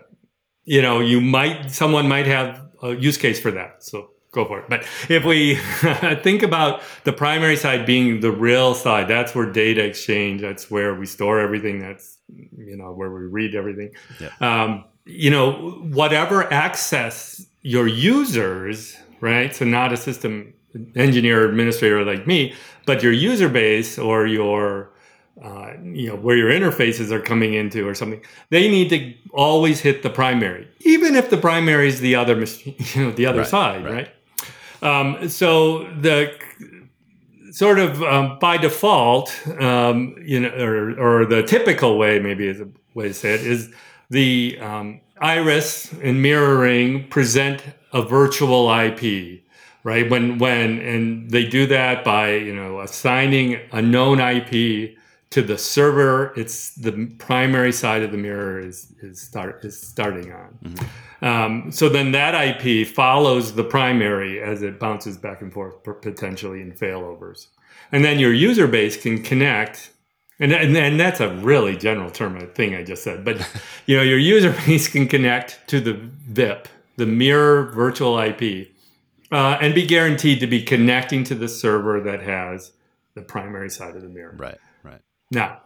you 0.64 0.82
know 0.82 0.98
you 0.98 1.20
might 1.20 1.70
someone 1.70 2.08
might 2.08 2.26
have 2.26 2.63
a 2.84 2.94
use 2.94 3.16
case 3.16 3.40
for 3.40 3.50
that. 3.50 3.82
So 3.82 4.10
go 4.32 4.44
for 4.44 4.60
it. 4.60 4.66
But 4.68 4.86
if 5.08 5.24
we 5.24 5.54
think 6.22 6.42
about 6.42 6.82
the 7.04 7.12
primary 7.12 7.56
side 7.56 7.86
being 7.86 8.20
the 8.20 8.32
real 8.32 8.74
side 8.74 9.08
that's 9.08 9.34
where 9.34 9.50
data 9.50 9.84
exchange 9.84 10.40
that's 10.40 10.70
where 10.70 10.94
we 10.94 11.06
store 11.06 11.38
everything 11.38 11.78
that's 11.78 12.18
you 12.56 12.76
know 12.76 12.92
where 12.92 13.10
we 13.10 13.22
read 13.22 13.54
everything. 13.54 13.90
Yep. 14.20 14.42
um, 14.42 14.84
you 15.06 15.30
know 15.30 15.52
whatever 15.82 16.52
access 16.52 17.46
your 17.62 17.86
users 17.86 18.96
right? 19.24 19.54
So 19.54 19.64
not 19.64 19.92
a 19.92 19.96
system 19.96 20.52
engineer 20.94 21.48
administrator 21.48 22.04
like 22.04 22.26
me, 22.26 22.54
but 22.84 23.02
your 23.02 23.12
user 23.12 23.48
base 23.48 23.98
or 23.98 24.26
your 24.26 24.92
uh, 25.42 25.72
you 25.82 26.08
know 26.08 26.16
where 26.16 26.36
your 26.36 26.50
interfaces 26.50 27.10
are 27.10 27.20
coming 27.20 27.54
into 27.54 27.86
or 27.86 27.94
something, 27.94 28.22
they 28.50 28.68
need 28.68 28.88
to 28.90 29.14
always 29.32 29.80
hit 29.80 30.02
the 30.02 30.10
primary, 30.10 30.68
even 30.80 31.16
if 31.16 31.30
the 31.30 31.36
primary 31.36 31.88
is 31.88 32.00
the 32.00 32.14
other 32.14 32.34
you 32.64 32.76
know 32.96 33.10
the 33.10 33.26
other 33.26 33.40
right, 33.40 33.48
side, 33.48 33.84
right? 33.84 33.92
right? 33.92 34.10
Um, 34.82 35.28
so 35.28 35.84
the 36.00 36.38
sort 37.50 37.78
of 37.78 38.02
um, 38.02 38.38
by 38.38 38.58
default, 38.58 39.34
um, 39.60 40.16
you 40.22 40.40
know, 40.40 40.50
or, 40.50 41.20
or, 41.20 41.24
the 41.24 41.42
typical 41.42 41.96
way, 41.98 42.18
maybe 42.18 42.48
is 42.48 42.60
a 42.60 42.68
way 42.94 43.08
to 43.08 43.14
say 43.14 43.34
it, 43.34 43.46
is 43.46 43.72
the 44.10 44.58
um, 44.60 45.00
iris 45.20 45.92
and 46.02 46.20
mirroring 46.20 47.08
present 47.08 47.62
a 47.92 48.02
virtual 48.02 48.68
IP, 48.72 49.42
right? 49.84 50.08
When 50.10 50.38
when 50.38 50.80
and 50.80 51.30
they 51.30 51.46
do 51.46 51.66
that 51.68 52.04
by 52.04 52.34
you 52.34 52.54
know 52.54 52.80
assigning 52.80 53.58
a 53.72 53.80
known 53.80 54.20
IP 54.20 54.96
to 55.34 55.42
the 55.42 55.58
server. 55.58 56.32
It's 56.36 56.70
the 56.76 57.06
primary 57.18 57.72
side 57.72 58.02
of 58.02 58.12
the 58.12 58.16
mirror 58.16 58.60
is 58.60 58.92
is 59.02 59.20
start 59.20 59.64
is 59.64 59.80
starting 59.80 60.32
on. 60.32 60.58
Mm-hmm. 60.62 61.24
Um, 61.24 61.72
so 61.72 61.88
then 61.88 62.12
that 62.12 62.34
IP 62.34 62.86
follows 62.86 63.54
the 63.54 63.64
primary 63.64 64.40
as 64.40 64.62
it 64.62 64.78
bounces 64.78 65.16
back 65.16 65.42
and 65.42 65.52
forth 65.52 65.82
potentially 65.82 66.60
in 66.60 66.70
failovers, 66.72 67.48
and 67.90 68.04
then 68.04 68.20
your 68.20 68.32
user 68.32 68.68
base 68.68 68.96
can 68.96 69.22
connect 69.22 69.90
and, 70.40 70.52
and, 70.52 70.76
and 70.76 70.98
that's 70.98 71.20
a 71.20 71.34
really 71.36 71.76
general 71.76 72.10
term 72.10 72.38
thing 72.54 72.74
I 72.74 72.84
just 72.84 73.02
said. 73.02 73.24
But 73.24 73.48
you 73.86 73.96
know, 73.96 74.02
your 74.02 74.18
user 74.18 74.52
base 74.66 74.86
can 74.86 75.08
connect 75.08 75.66
to 75.68 75.80
the 75.80 75.94
VIP, 75.94 76.68
the 76.96 77.06
mirror 77.06 77.72
virtual 77.72 78.18
IP, 78.18 78.68
uh, 79.32 79.58
and 79.60 79.74
be 79.74 79.86
guaranteed 79.86 80.38
to 80.40 80.46
be 80.46 80.62
connecting 80.62 81.24
to 81.24 81.34
the 81.34 81.48
server 81.48 82.00
that 82.00 82.22
has 82.22 82.72
the 83.14 83.22
primary 83.22 83.70
side 83.70 83.96
of 83.96 84.02
the 84.02 84.08
mirror. 84.08 84.34
Right, 84.36 84.58
right. 84.82 85.00
Now, 85.30 85.60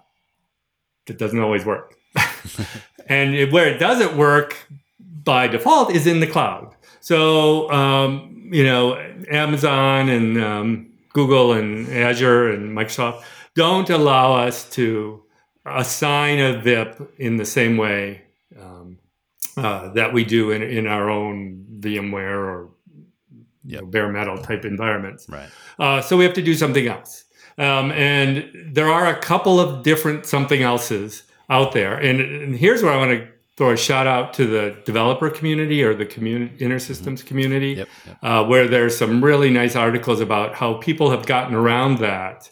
it 1.07 1.19
doesn't 1.19 1.39
always 1.39 1.65
work. 1.65 1.95
and 3.07 3.35
it, 3.35 3.53
where 3.53 3.69
it 3.69 3.79
doesn't 3.79 4.17
work 4.17 4.57
by 5.01 5.47
default 5.49 5.93
is 5.93 6.07
in 6.07 6.21
the 6.21 6.27
cloud. 6.27 6.75
So, 7.01 7.71
um, 7.71 8.49
you 8.53 8.65
know, 8.65 8.97
Amazon 9.31 10.09
and 10.09 10.43
um, 10.43 10.93
Google 11.13 11.53
and 11.53 11.89
Azure 11.89 12.51
and 12.51 12.77
Microsoft 12.77 13.23
don't 13.55 13.91
allow 13.91 14.35
us 14.35 14.69
to 14.71 15.23
assign 15.67 16.39
a 16.39 16.61
VIP 16.61 17.15
in 17.19 17.37
the 17.37 17.45
same 17.45 17.77
way 17.77 18.23
um, 18.59 18.99
uh, 19.57 19.89
that 19.93 20.13
we 20.13 20.25
do 20.25 20.51
in, 20.51 20.63
in 20.63 20.87
our 20.87 21.11
own 21.11 21.67
VMware 21.81 22.37
or 22.37 22.71
yep. 23.65 23.83
know, 23.83 23.87
bare 23.87 24.09
metal 24.09 24.39
type 24.39 24.65
environments. 24.65 25.29
Right. 25.29 25.49
Uh, 25.79 26.01
so 26.01 26.17
we 26.17 26.25
have 26.25 26.35
to 26.35 26.43
do 26.43 26.55
something 26.55 26.87
else. 26.87 27.25
Um, 27.59 27.91
and 27.93 28.49
there 28.73 28.89
are 28.89 29.07
a 29.07 29.19
couple 29.19 29.59
of 29.59 29.83
different 29.83 30.27
something 30.27 30.63
else's 30.63 31.25
out 31.51 31.73
there. 31.73 31.97
And, 31.97 32.21
and 32.21 32.57
here's 32.57 32.83
where 32.83 32.93
I 32.93 32.97
want 32.97 33.11
to 33.11 33.29
throw 33.57 33.73
a 33.73 33.77
shout 33.77 34.07
out 34.07 34.33
to 34.35 34.47
the 34.47 34.77
developer 34.85 35.29
community 35.29 35.83
or 35.83 35.93
the 35.93 36.07
community 36.07 36.57
InterSystems 36.65 37.19
mm-hmm. 37.19 37.27
community, 37.27 37.71
yep, 37.73 37.89
yep. 38.07 38.19
Uh, 38.23 38.45
where 38.45 38.69
there's 38.69 38.97
some 38.97 39.23
really 39.23 39.51
nice 39.51 39.75
articles 39.75 40.21
about 40.21 40.55
how 40.55 40.75
people 40.75 41.11
have 41.11 41.27
gotten 41.27 41.55
around 41.55 41.99
that 41.99 42.49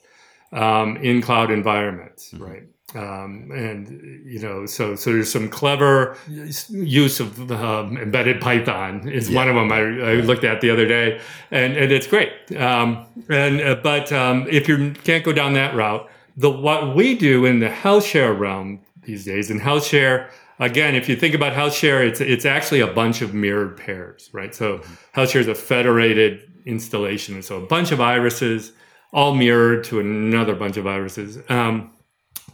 um, 0.52 0.96
in 0.96 1.22
cloud 1.22 1.52
environments, 1.52 2.32
mm-hmm. 2.32 2.44
right? 2.44 2.62
Um, 2.96 3.50
and 3.52 4.22
you 4.24 4.38
know, 4.38 4.64
so 4.64 4.94
so 4.94 5.12
there's 5.12 5.30
some 5.30 5.50
clever 5.50 6.16
use 6.28 7.20
of 7.20 7.52
um, 7.52 7.98
embedded 7.98 8.40
Python 8.40 9.06
is 9.06 9.28
yeah. 9.28 9.36
one 9.36 9.48
of 9.48 9.54
them 9.54 9.70
I, 9.70 9.80
I, 9.80 10.14
looked 10.14 10.44
at 10.44 10.62
the 10.62 10.70
other 10.70 10.86
day, 10.86 11.20
and 11.50 11.76
and 11.76 11.92
it's 11.92 12.06
great. 12.06 12.32
Um, 12.56 13.04
and 13.28 13.60
uh, 13.60 13.74
but 13.82 14.10
um, 14.12 14.46
if 14.48 14.66
you 14.66 14.92
can't 15.04 15.24
go 15.24 15.32
down 15.32 15.52
that 15.54 15.74
route, 15.74 16.08
the 16.38 16.50
what 16.50 16.96
we 16.96 17.14
do 17.14 17.44
in 17.44 17.58
the 17.58 17.68
HealthShare 17.68 18.38
realm 18.38 18.80
these 19.02 19.26
days, 19.26 19.50
in 19.50 19.60
HealthShare, 19.60 20.30
again, 20.58 20.94
if 20.94 21.06
you 21.06 21.16
think 21.16 21.34
about 21.34 21.52
HealthShare, 21.52 22.06
it's 22.06 22.22
it's 22.22 22.46
actually 22.46 22.80
a 22.80 22.86
bunch 22.86 23.20
of 23.20 23.34
mirrored 23.34 23.76
pairs, 23.76 24.30
right? 24.32 24.54
So 24.54 24.78
mm-hmm. 24.78 25.20
HealthShare 25.20 25.40
is 25.40 25.48
a 25.48 25.54
federated 25.54 26.50
installation, 26.64 27.42
so 27.42 27.62
a 27.62 27.66
bunch 27.66 27.92
of 27.92 28.00
irises 28.00 28.72
all 29.12 29.34
mirrored 29.34 29.84
to 29.84 30.00
another 30.00 30.54
bunch 30.54 30.76
of 30.76 30.86
irises 30.86 31.38
um, 31.48 31.90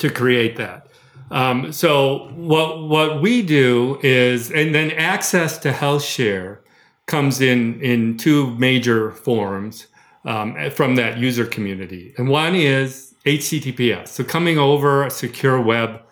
to 0.02 0.10
create 0.10 0.56
that. 0.56 0.88
Um, 1.30 1.72
so 1.72 2.28
what 2.34 2.82
what 2.82 3.22
we 3.22 3.40
do 3.40 3.98
is, 4.02 4.50
and 4.50 4.74
then 4.74 4.90
access 4.92 5.56
to 5.58 5.72
HealthShare 5.72 6.58
comes 7.06 7.40
in 7.40 7.80
in 7.80 8.18
two 8.18 8.54
major 8.56 9.12
forms 9.12 9.86
um, 10.26 10.70
from 10.70 10.96
that 10.96 11.16
user 11.18 11.46
community, 11.46 12.14
and 12.18 12.28
one 12.28 12.54
is 12.54 13.14
HTTPS, 13.24 14.08
so 14.08 14.24
coming 14.24 14.58
over 14.58 15.04
a 15.04 15.10
secure 15.10 15.60
web 15.60 16.02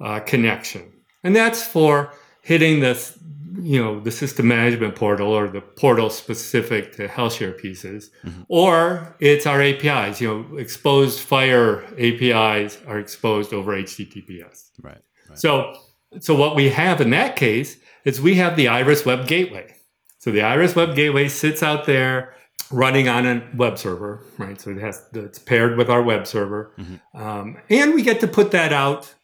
uh, 0.00 0.20
connection, 0.20 0.84
and 1.24 1.34
that's 1.34 1.66
for 1.66 2.12
hitting 2.48 2.80
this 2.80 3.18
you 3.60 3.82
know 3.82 4.00
the 4.00 4.10
system 4.10 4.48
management 4.48 4.96
portal 4.96 5.28
or 5.28 5.48
the 5.48 5.60
portal 5.60 6.08
specific 6.08 6.96
to 6.96 7.06
HealthShare 7.06 7.58
pieces, 7.58 8.10
mm-hmm. 8.24 8.42
or 8.48 9.14
it's 9.20 9.46
our 9.46 9.60
APIs. 9.60 10.20
You 10.20 10.28
know, 10.28 10.56
exposed 10.56 11.28
FHIR 11.28 11.84
APIs 11.98 12.78
are 12.86 12.98
exposed 12.98 13.52
over 13.52 13.72
HTTPS. 13.72 14.70
Right, 14.80 14.96
right. 15.28 15.38
So, 15.38 15.76
so 16.20 16.34
what 16.34 16.56
we 16.56 16.70
have 16.70 17.02
in 17.02 17.10
that 17.10 17.36
case 17.36 17.76
is 18.06 18.18
we 18.18 18.36
have 18.36 18.56
the 18.56 18.68
Iris 18.68 19.04
Web 19.04 19.26
Gateway. 19.26 19.74
So 20.16 20.30
the 20.30 20.40
Iris 20.40 20.74
Web 20.74 20.94
Gateway 20.96 21.28
sits 21.28 21.62
out 21.62 21.84
there 21.84 22.34
running 22.70 23.08
on 23.08 23.26
a 23.26 23.46
web 23.54 23.76
server, 23.76 24.24
right? 24.38 24.58
So 24.58 24.70
it 24.70 24.78
has 24.78 25.04
it's 25.12 25.38
paired 25.38 25.76
with 25.76 25.90
our 25.90 26.02
web 26.02 26.26
server, 26.26 26.72
mm-hmm. 26.78 27.20
um, 27.20 27.58
and 27.68 27.92
we 27.92 28.00
get 28.02 28.20
to 28.20 28.28
put 28.28 28.52
that 28.52 28.72
out 28.72 29.14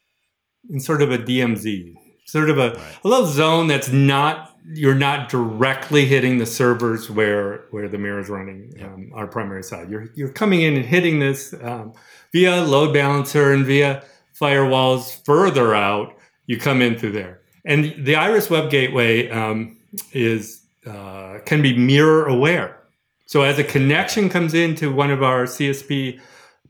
in 0.69 0.79
sort 0.81 1.01
of 1.01 1.11
a 1.11 1.19
DMZ 1.19 1.95
sort 2.25 2.51
of 2.51 2.59
a, 2.59 2.71
right. 2.73 2.99
a 3.05 3.09
little 3.09 3.27
zone 3.27 3.67
that's 3.67 3.89
not 3.89 4.51
you're 4.73 4.95
not 4.95 5.29
directly 5.29 6.07
hitting 6.07 6.39
the 6.39 6.47
servers 6.47 7.11
where 7.11 7.67
where 7.71 7.89
the 7.89 7.99
mirror 7.99 8.19
is 8.19 8.31
running 8.31 8.73
um, 8.83 9.11
our 9.15 9.27
primary 9.27 9.63
side. 9.63 9.91
You're 9.91 10.09
you're 10.15 10.31
coming 10.31 10.63
in 10.63 10.77
and 10.77 10.85
hitting 10.85 11.19
this 11.19 11.55
um, 11.63 11.93
via 12.33 12.63
load 12.63 12.95
balancer 12.95 13.53
and 13.53 13.67
via 13.67 14.03
firewalls 14.39 15.25
further 15.25 15.75
out. 15.75 16.17
You 16.47 16.59
come 16.59 16.81
in 16.83 16.99
through 16.99 17.13
there, 17.13 17.41
and 17.65 17.95
the 18.05 18.17
Iris 18.17 18.49
Web 18.49 18.71
Gateway 18.71 19.29
um, 19.29 19.77
is 20.13 20.63
uh, 20.87 21.39
can 21.45 21.61
be 21.61 21.77
mirror 21.77 22.27
aware. 22.27 22.79
So 23.27 23.43
as 23.43 23.59
a 23.59 23.65
connection 23.65 24.29
comes 24.29 24.55
into 24.55 24.93
one 24.93 25.11
of 25.11 25.23
our 25.23 25.45
CSP 25.45 26.21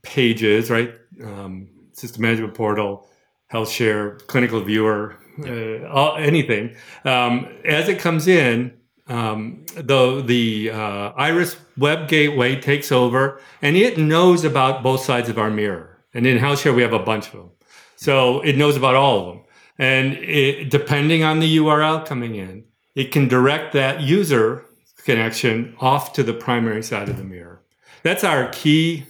pages, 0.03 0.71
right, 0.71 0.95
um, 1.23 1.69
system 1.93 2.23
management 2.23 2.55
portal, 2.55 3.09
HealthShare, 3.53 4.25
clinical 4.29 4.61
viewer, 4.61 5.17
uh, 5.41 6.14
anything. 6.14 6.74
Um, 7.05 7.49
as 7.64 7.89
it 7.89 7.99
comes 7.99 8.28
in, 8.28 8.72
um, 9.07 9.64
the 9.74 10.22
the 10.24 10.70
uh, 10.70 11.12
Iris 11.16 11.57
Web 11.76 12.09
Gateway 12.09 12.61
takes 12.61 12.91
over, 12.91 13.41
and 13.61 13.76
it 13.76 13.99
knows 13.99 14.45
about 14.45 14.82
both 14.82 15.05
sides 15.05 15.28
of 15.28 15.39
our 15.39 15.51
mirror. 15.51 15.99
And 16.14 16.26
in 16.26 16.39
HealthShare, 16.39 16.74
we 16.74 16.82
have 16.82 16.93
a 16.93 16.99
bunch 16.99 17.26
of 17.26 17.32
them, 17.32 17.51
so 17.97 18.41
it 18.43 18.57
knows 18.57 18.76
about 18.76 18.95
all 18.95 19.18
of 19.18 19.26
them. 19.26 19.45
And 19.76 20.12
it, 20.14 20.70
depending 20.70 21.24
on 21.24 21.41
the 21.41 21.57
URL 21.57 22.07
coming 22.07 22.37
in, 22.37 22.64
it 22.95 23.11
can 23.11 23.26
direct 23.26 23.72
that 23.72 24.01
user 24.01 24.64
connection 25.05 25.74
off 25.80 26.12
to 26.14 26.22
the 26.22 26.32
primary 26.32 26.82
side 26.82 27.09
of 27.09 27.16
the 27.16 27.24
mirror. 27.24 27.61
That's 28.05 28.24
our 28.24 28.49
key 28.51 29.05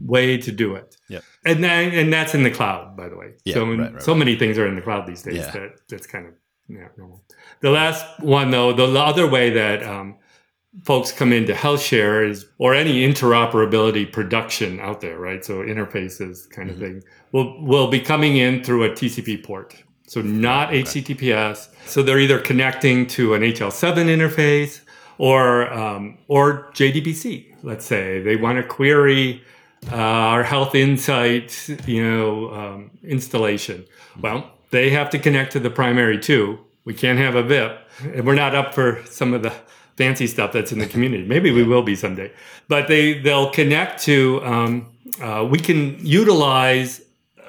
way 0.00 0.36
to 0.38 0.52
do 0.52 0.74
it. 0.74 0.96
Yeah. 1.08 1.20
And 1.44 1.62
then, 1.62 1.92
and 1.92 2.12
that's 2.12 2.34
in 2.34 2.42
the 2.42 2.50
cloud, 2.50 2.96
by 2.96 3.08
the 3.08 3.16
way. 3.16 3.34
Yeah, 3.44 3.54
so, 3.54 3.66
right, 3.66 3.92
right, 3.92 4.02
so 4.02 4.14
many 4.14 4.36
things 4.36 4.58
are 4.58 4.66
in 4.66 4.74
the 4.74 4.82
cloud 4.82 5.06
these 5.06 5.22
days 5.22 5.36
yeah. 5.36 5.50
that 5.50 5.80
that's 5.88 6.06
kind 6.06 6.26
of 6.26 6.34
yeah, 6.68 6.88
normal. 6.96 7.22
The 7.60 7.70
last 7.70 8.20
one 8.20 8.50
though, 8.50 8.72
the 8.72 8.86
other 8.98 9.28
way 9.28 9.50
that 9.50 9.82
um, 9.82 10.16
folks 10.82 11.12
come 11.12 11.32
into 11.32 11.52
HealthShare 11.52 12.28
is, 12.28 12.46
or 12.58 12.74
any 12.74 13.06
interoperability 13.06 14.10
production 14.10 14.80
out 14.80 15.00
there, 15.00 15.18
right? 15.18 15.44
So 15.44 15.58
interfaces 15.58 16.48
kind 16.50 16.70
of 16.70 16.76
mm-hmm. 16.76 17.00
thing 17.00 17.04
will, 17.32 17.62
will 17.62 17.88
be 17.88 18.00
coming 18.00 18.36
in 18.36 18.64
through 18.64 18.84
a 18.84 18.90
TCP 18.90 19.44
port. 19.44 19.76
So 20.06 20.20
not 20.20 20.68
okay. 20.68 20.82
HTTPS. 20.82 21.68
So 21.86 22.02
they're 22.02 22.20
either 22.20 22.38
connecting 22.38 23.06
to 23.08 23.34
an 23.34 23.42
HL7 23.42 24.06
interface 24.06 24.80
or, 25.18 25.72
um, 25.72 26.18
or 26.28 26.70
JDBC, 26.72 27.56
let's 27.62 27.84
say. 27.84 28.20
They 28.20 28.36
want 28.36 28.58
to 28.58 28.64
query 28.64 29.42
uh, 29.92 29.96
our 29.96 30.42
health 30.42 30.74
insight, 30.74 31.68
you 31.86 32.02
know, 32.02 32.50
um, 32.54 32.90
installation. 33.02 33.84
Well, 34.20 34.50
they 34.70 34.90
have 34.90 35.10
to 35.10 35.18
connect 35.18 35.52
to 35.52 35.60
the 35.60 35.70
primary 35.70 36.18
too. 36.18 36.58
We 36.84 36.94
can't 36.94 37.18
have 37.18 37.34
a 37.34 37.42
VIP, 37.42 37.78
and 38.02 38.26
we're 38.26 38.34
not 38.34 38.54
up 38.54 38.74
for 38.74 39.02
some 39.06 39.34
of 39.34 39.42
the 39.42 39.52
fancy 39.96 40.26
stuff 40.26 40.52
that's 40.52 40.72
in 40.72 40.78
the 40.78 40.86
community. 40.86 41.24
Maybe 41.24 41.50
we 41.50 41.62
will 41.62 41.82
be 41.82 41.96
someday, 41.96 42.32
but 42.68 42.88
they 42.88 43.20
they'll 43.20 43.50
connect 43.50 44.02
to. 44.04 44.44
Um, 44.44 44.86
uh, 45.20 45.46
we 45.48 45.58
can 45.58 46.04
utilize 46.04 47.02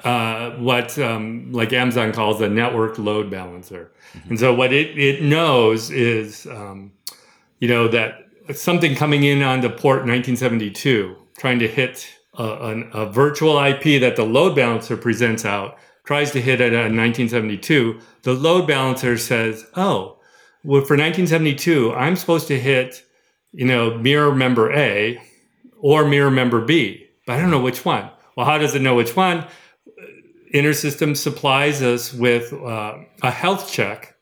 uh, 0.04 0.50
what 0.52 0.98
um, 0.98 1.52
like 1.52 1.72
Amazon 1.72 2.12
calls 2.12 2.40
a 2.40 2.48
network 2.48 2.98
load 2.98 3.30
balancer, 3.30 3.90
mm-hmm. 4.12 4.30
and 4.30 4.40
so 4.40 4.54
what 4.54 4.72
it 4.72 4.96
it 4.98 5.22
knows 5.22 5.90
is, 5.90 6.46
um, 6.46 6.92
you 7.60 7.68
know, 7.68 7.88
that 7.88 8.26
something 8.54 8.94
coming 8.94 9.24
in 9.24 9.42
on 9.42 9.60
the 9.60 9.70
port 9.70 10.06
1972 10.06 11.16
trying 11.38 11.58
to 11.58 11.68
hit 11.68 12.08
a, 12.42 13.02
a, 13.02 13.06
virtual 13.10 13.58
IP 13.62 14.00
that 14.00 14.16
the 14.16 14.24
load 14.24 14.54
balancer 14.54 14.96
presents 14.96 15.44
out 15.44 15.78
tries 16.04 16.30
to 16.32 16.40
hit 16.40 16.60
it 16.60 16.72
at 16.72 16.92
1972, 16.92 17.98
the 18.22 18.32
load 18.32 18.66
balancer 18.66 19.16
says, 19.18 19.66
"Oh, 19.74 20.18
well, 20.62 20.82
for 20.82 20.96
1972, 20.96 21.92
I'm 21.94 22.16
supposed 22.16 22.48
to 22.48 22.58
hit, 22.58 23.04
you 23.52 23.66
know, 23.66 23.96
mirror 23.98 24.34
member 24.34 24.72
A, 24.72 25.20
or 25.78 26.06
mirror 26.06 26.30
member 26.30 26.60
B, 26.60 27.06
but 27.26 27.36
I 27.36 27.40
don't 27.40 27.50
know 27.50 27.60
which 27.60 27.84
one. 27.84 28.10
Well, 28.36 28.46
how 28.46 28.58
does 28.58 28.74
it 28.74 28.82
know 28.82 28.96
which 28.96 29.14
one? 29.14 29.46
InterSystems 30.52 31.18
supplies 31.18 31.82
us 31.82 32.12
with 32.12 32.52
uh, 32.52 32.94
a 33.22 33.30
health 33.30 33.70
check, 33.70 34.16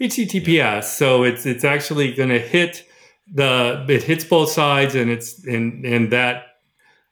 HTTPS. 0.00 0.84
So 0.84 1.24
it's 1.24 1.46
it's 1.46 1.64
actually 1.64 2.12
going 2.12 2.28
to 2.28 2.38
hit 2.38 2.84
the 3.32 3.84
it 3.88 4.02
hits 4.02 4.24
both 4.24 4.50
sides, 4.50 4.94
and 4.94 5.10
it's 5.10 5.44
and 5.44 5.84
and 5.84 6.12
that 6.12 6.49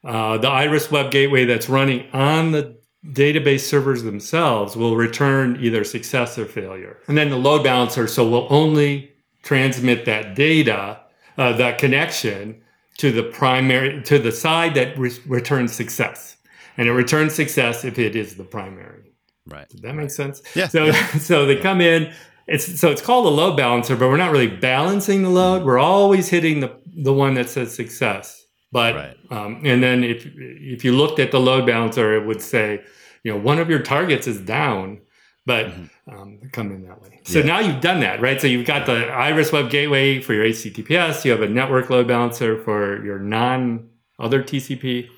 uh, 0.03 0.37
the 0.37 0.47
Iris 0.47 0.89
Web 0.91 1.11
Gateway 1.11 1.45
that's 1.45 1.69
running 1.69 2.09
on 2.11 2.51
the 2.51 2.77
database 3.05 3.61
servers 3.61 4.03
themselves 4.03 4.75
will 4.75 4.95
return 4.95 5.57
either 5.61 5.83
success 5.83 6.37
or 6.37 6.45
failure, 6.45 6.99
and 7.07 7.17
then 7.17 7.29
the 7.29 7.37
load 7.37 7.63
balancer 7.63 8.07
so 8.07 8.27
will 8.27 8.47
only 8.49 9.11
transmit 9.41 10.05
that 10.05 10.35
data, 10.35 10.99
uh, 11.37 11.53
that 11.53 11.77
connection 11.77 12.61
to 12.97 13.11
the 13.11 13.23
primary 13.23 14.01
to 14.03 14.19
the 14.19 14.31
side 14.31 14.73
that 14.75 14.97
re- 14.97 15.11
returns 15.25 15.73
success 15.73 16.37
and 16.79 16.87
it 16.87 16.93
returns 16.93 17.35
success 17.35 17.83
if 17.83 17.99
it 17.99 18.15
is 18.15 18.35
the 18.35 18.43
primary. 18.45 19.11
Right. 19.45 19.67
Does 19.67 19.81
that 19.81 19.93
make 19.95 20.11
sense? 20.11 20.41
Yeah. 20.55 20.69
So 20.69 20.85
yeah. 20.85 21.07
so 21.19 21.45
they 21.45 21.57
come 21.57 21.81
in. 21.81 22.13
It's 22.47 22.79
so 22.79 22.89
it's 22.89 23.01
called 23.01 23.25
a 23.25 23.29
load 23.29 23.57
balancer, 23.57 23.97
but 23.97 24.07
we're 24.07 24.17
not 24.17 24.31
really 24.31 24.47
balancing 24.47 25.21
the 25.21 25.29
load. 25.29 25.63
We're 25.63 25.77
always 25.77 26.29
hitting 26.29 26.61
the 26.61 26.79
the 26.87 27.13
one 27.13 27.33
that 27.33 27.49
says 27.49 27.75
success. 27.75 28.38
But 28.71 28.95
right. 28.95 29.17
um, 29.31 29.61
and 29.65 29.81
then 29.81 30.03
if 30.03 30.27
if 30.35 30.85
you 30.85 30.95
looked 30.95 31.19
at 31.19 31.31
the 31.31 31.39
load 31.39 31.65
balancer, 31.65 32.13
it 32.13 32.25
would 32.25 32.41
say, 32.41 32.83
you 33.23 33.31
know, 33.31 33.39
one 33.39 33.59
of 33.59 33.69
your 33.69 33.79
targets 33.79 34.27
is 34.27 34.39
down, 34.39 35.01
but 35.45 35.67
mm-hmm. 35.67 36.13
um, 36.13 36.39
come 36.51 36.71
in 36.71 36.83
that 36.87 37.01
way. 37.01 37.19
So 37.23 37.39
yeah. 37.39 37.45
now 37.45 37.59
you've 37.59 37.81
done 37.81 37.99
that, 38.01 38.21
right? 38.21 38.39
So 38.39 38.47
you've 38.47 38.67
got 38.67 38.85
the 38.85 39.07
Iris 39.07 39.51
Web 39.51 39.71
Gateway 39.71 40.19
for 40.21 40.33
your 40.33 40.45
HTTPS. 40.45 41.25
You 41.25 41.31
have 41.31 41.41
a 41.41 41.49
network 41.49 41.89
load 41.89 42.07
balancer 42.07 42.61
for 42.63 43.03
your 43.03 43.17
non 43.19 43.89
other 44.19 44.43
TCP. 44.43 45.09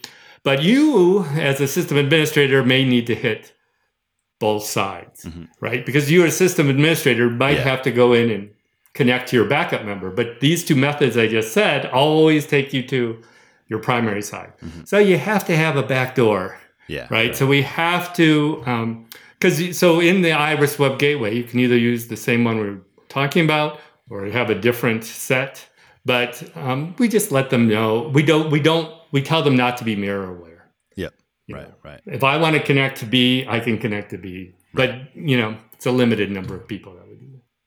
But 0.43 0.63
you, 0.63 1.25
as 1.35 1.59
a 1.61 1.67
system 1.67 1.97
administrator, 1.97 2.63
may 2.63 2.83
need 2.83 3.05
to 3.07 3.15
hit 3.15 3.53
both 4.39 4.63
sides, 4.63 5.25
mm-hmm. 5.25 5.43
right? 5.59 5.85
Because 5.85 6.09
you, 6.09 6.25
as 6.25 6.33
a 6.33 6.37
system 6.37 6.69
administrator, 6.69 7.29
might 7.29 7.57
yeah. 7.57 7.63
have 7.63 7.81
to 7.83 7.91
go 7.91 8.13
in 8.13 8.31
and 8.31 8.49
connect 8.93 9.29
to 9.29 9.35
your 9.35 9.45
backup 9.45 9.85
member. 9.85 10.09
But 10.09 10.39
these 10.39 10.65
two 10.65 10.75
methods 10.75 11.17
I 11.17 11.27
just 11.27 11.53
said 11.53 11.85
always 11.85 12.47
take 12.47 12.73
you 12.73 12.85
to 12.87 13.21
your 13.71 13.79
primary 13.79 14.21
side. 14.21 14.51
Mm-hmm. 14.61 14.83
So 14.83 14.99
you 14.99 15.17
have 15.17 15.45
to 15.45 15.55
have 15.55 15.77
a 15.77 15.81
backdoor, 15.81 16.59
yeah, 16.87 17.03
right? 17.03 17.11
right? 17.11 17.35
So 17.35 17.47
we 17.47 17.61
have 17.61 18.13
to, 18.15 18.57
because 19.39 19.61
um, 19.61 19.73
so 19.73 20.01
in 20.01 20.21
the 20.21 20.33
Iris 20.33 20.77
Web 20.77 20.99
Gateway, 20.99 21.33
you 21.33 21.45
can 21.45 21.59
either 21.61 21.77
use 21.77 22.07
the 22.07 22.17
same 22.17 22.43
one 22.43 22.59
we 22.59 22.67
are 22.67 22.81
talking 23.07 23.45
about, 23.45 23.79
or 24.09 24.25
have 24.25 24.49
a 24.49 24.55
different 24.55 25.05
set. 25.05 25.65
But 26.03 26.43
um, 26.57 26.95
we 26.99 27.07
just 27.07 27.31
let 27.31 27.49
them 27.49 27.67
know 27.69 28.09
we 28.13 28.23
don't 28.23 28.51
we 28.51 28.59
don't 28.59 28.93
we 29.11 29.21
tell 29.21 29.41
them 29.41 29.55
not 29.55 29.77
to 29.77 29.85
be 29.85 29.95
mirror 29.95 30.35
aware. 30.35 30.69
Yep. 30.97 31.13
right. 31.51 31.69
Know. 31.69 31.75
Right. 31.83 32.01
If 32.05 32.23
I 32.23 32.37
want 32.37 32.57
to 32.57 32.61
connect 32.61 32.97
to 32.99 33.05
B, 33.05 33.45
I 33.47 33.59
can 33.61 33.77
connect 33.77 34.09
to 34.09 34.17
B. 34.17 34.53
Right. 34.73 35.07
But 35.13 35.15
you 35.15 35.37
know, 35.37 35.55
it's 35.71 35.85
a 35.85 35.91
limited 35.91 36.29
number 36.29 36.55
of 36.55 36.67
people 36.67 36.95
that 36.95 37.07
would 37.07 37.10
do 37.10 37.10
that. 37.10 37.10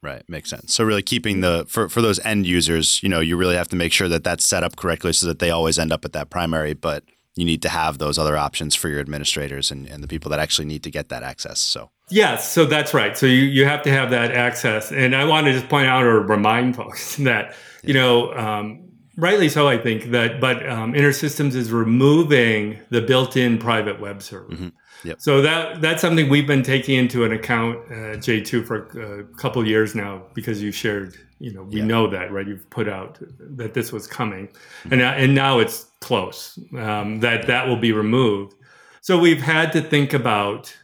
Right, 0.04 0.22
makes 0.28 0.50
sense. 0.50 0.74
So 0.74 0.84
really 0.84 1.02
keeping 1.02 1.40
the 1.40 1.64
for 1.66 1.88
for 1.88 2.02
those 2.02 2.20
end 2.20 2.46
users, 2.46 3.02
you 3.02 3.08
know, 3.08 3.20
you 3.20 3.38
really 3.38 3.56
have 3.56 3.68
to 3.68 3.76
make 3.76 3.90
sure 3.90 4.06
that 4.08 4.22
that's 4.22 4.46
set 4.46 4.62
up 4.62 4.76
correctly 4.76 5.14
so 5.14 5.26
that 5.28 5.38
they 5.38 5.50
always 5.50 5.78
end 5.78 5.94
up 5.94 6.04
at 6.04 6.12
that 6.12 6.28
primary, 6.28 6.74
but 6.74 7.04
you 7.36 7.46
need 7.46 7.62
to 7.62 7.70
have 7.70 7.96
those 7.96 8.18
other 8.18 8.36
options 8.36 8.74
for 8.74 8.90
your 8.90 9.00
administrators 9.00 9.70
and, 9.70 9.88
and 9.88 10.04
the 10.04 10.06
people 10.06 10.30
that 10.30 10.38
actually 10.38 10.66
need 10.66 10.82
to 10.82 10.90
get 10.90 11.08
that 11.08 11.22
access. 11.22 11.58
So 11.58 11.90
Yes, 12.10 12.52
so 12.52 12.66
that's 12.66 12.92
right. 12.92 13.16
So 13.16 13.24
you, 13.24 13.44
you 13.44 13.64
have 13.64 13.82
to 13.84 13.90
have 13.90 14.10
that 14.10 14.32
access. 14.32 14.92
And 14.92 15.16
I 15.16 15.24
want 15.24 15.46
to 15.46 15.52
just 15.52 15.68
point 15.68 15.88
out 15.88 16.04
or 16.04 16.20
remind 16.20 16.76
folks 16.80 17.16
that, 17.16 17.54
yeah. 17.82 17.88
you 17.88 17.94
know, 17.94 18.34
um, 18.34 18.90
rightly 19.16 19.48
so, 19.48 19.68
I 19.68 19.78
think 19.78 20.10
that, 20.10 20.40
but 20.40 20.68
um, 20.68 20.92
InterSystems 20.92 21.54
is 21.54 21.72
removing 21.72 22.78
the 22.90 23.00
built-in 23.00 23.58
private 23.58 24.00
web 24.00 24.22
server. 24.22 24.50
Mm-hmm. 24.50 24.68
Yep. 25.04 25.20
So 25.20 25.42
that 25.42 25.80
that's 25.80 26.00
something 26.00 26.28
we've 26.28 26.46
been 26.46 26.62
taking 26.62 26.98
into 26.98 27.24
an 27.24 27.32
account 27.32 27.78
uh, 27.90 28.16
J2 28.16 28.66
for 28.66 29.20
a 29.20 29.24
couple 29.36 29.66
years 29.66 29.94
now 29.94 30.22
because 30.34 30.62
you 30.62 30.72
shared, 30.72 31.16
you 31.38 31.52
know, 31.52 31.62
we 31.64 31.78
yeah. 31.78 31.84
know 31.84 32.08
that, 32.08 32.32
right? 32.32 32.46
You've 32.46 32.68
put 32.70 32.88
out 32.88 33.18
that 33.38 33.74
this 33.74 33.92
was 33.92 34.06
coming, 34.06 34.48
mm-hmm. 34.48 34.94
and 34.94 35.02
and 35.02 35.34
now 35.34 35.58
it's 35.58 35.86
close 36.00 36.58
um, 36.78 37.20
that 37.20 37.46
that 37.46 37.68
will 37.68 37.76
be 37.76 37.92
removed. 37.92 38.54
So 39.02 39.18
we've 39.18 39.42
had 39.42 39.72
to 39.72 39.82
think 39.82 40.14
about 40.14 40.74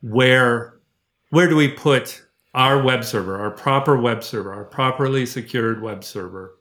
where 0.00 0.80
where 1.30 1.48
do 1.48 1.56
we 1.56 1.68
put 1.68 2.22
our 2.54 2.82
web 2.82 3.04
server, 3.04 3.38
our 3.38 3.50
proper 3.50 3.96
web 3.96 4.22
server, 4.22 4.52
our 4.52 4.64
properly 4.64 5.24
secured 5.24 5.80
web 5.80 6.04
server 6.04 6.56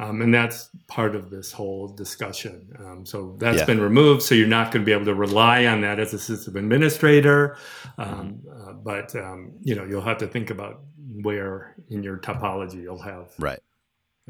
um, 0.00 0.22
and 0.22 0.32
that's 0.32 0.70
part 0.86 1.14
of 1.14 1.28
this 1.28 1.52
whole 1.52 1.86
discussion. 1.86 2.74
Um, 2.78 3.04
so 3.04 3.36
that's 3.38 3.58
yeah. 3.58 3.64
been 3.66 3.80
removed. 3.80 4.22
So 4.22 4.34
you're 4.34 4.48
not 4.48 4.72
going 4.72 4.82
to 4.82 4.86
be 4.86 4.92
able 4.92 5.04
to 5.04 5.14
rely 5.14 5.66
on 5.66 5.82
that 5.82 6.00
as 6.00 6.14
a 6.14 6.18
system 6.18 6.56
administrator. 6.56 7.58
Um, 7.98 8.40
uh, 8.50 8.72
but 8.72 9.14
um, 9.14 9.52
you 9.60 9.74
know 9.74 9.84
you'll 9.84 10.00
have 10.00 10.18
to 10.18 10.26
think 10.26 10.48
about 10.48 10.80
where 11.22 11.74
in 11.90 12.02
your 12.02 12.16
topology 12.16 12.82
you'll 12.82 13.02
have 13.02 13.28
right. 13.38 13.60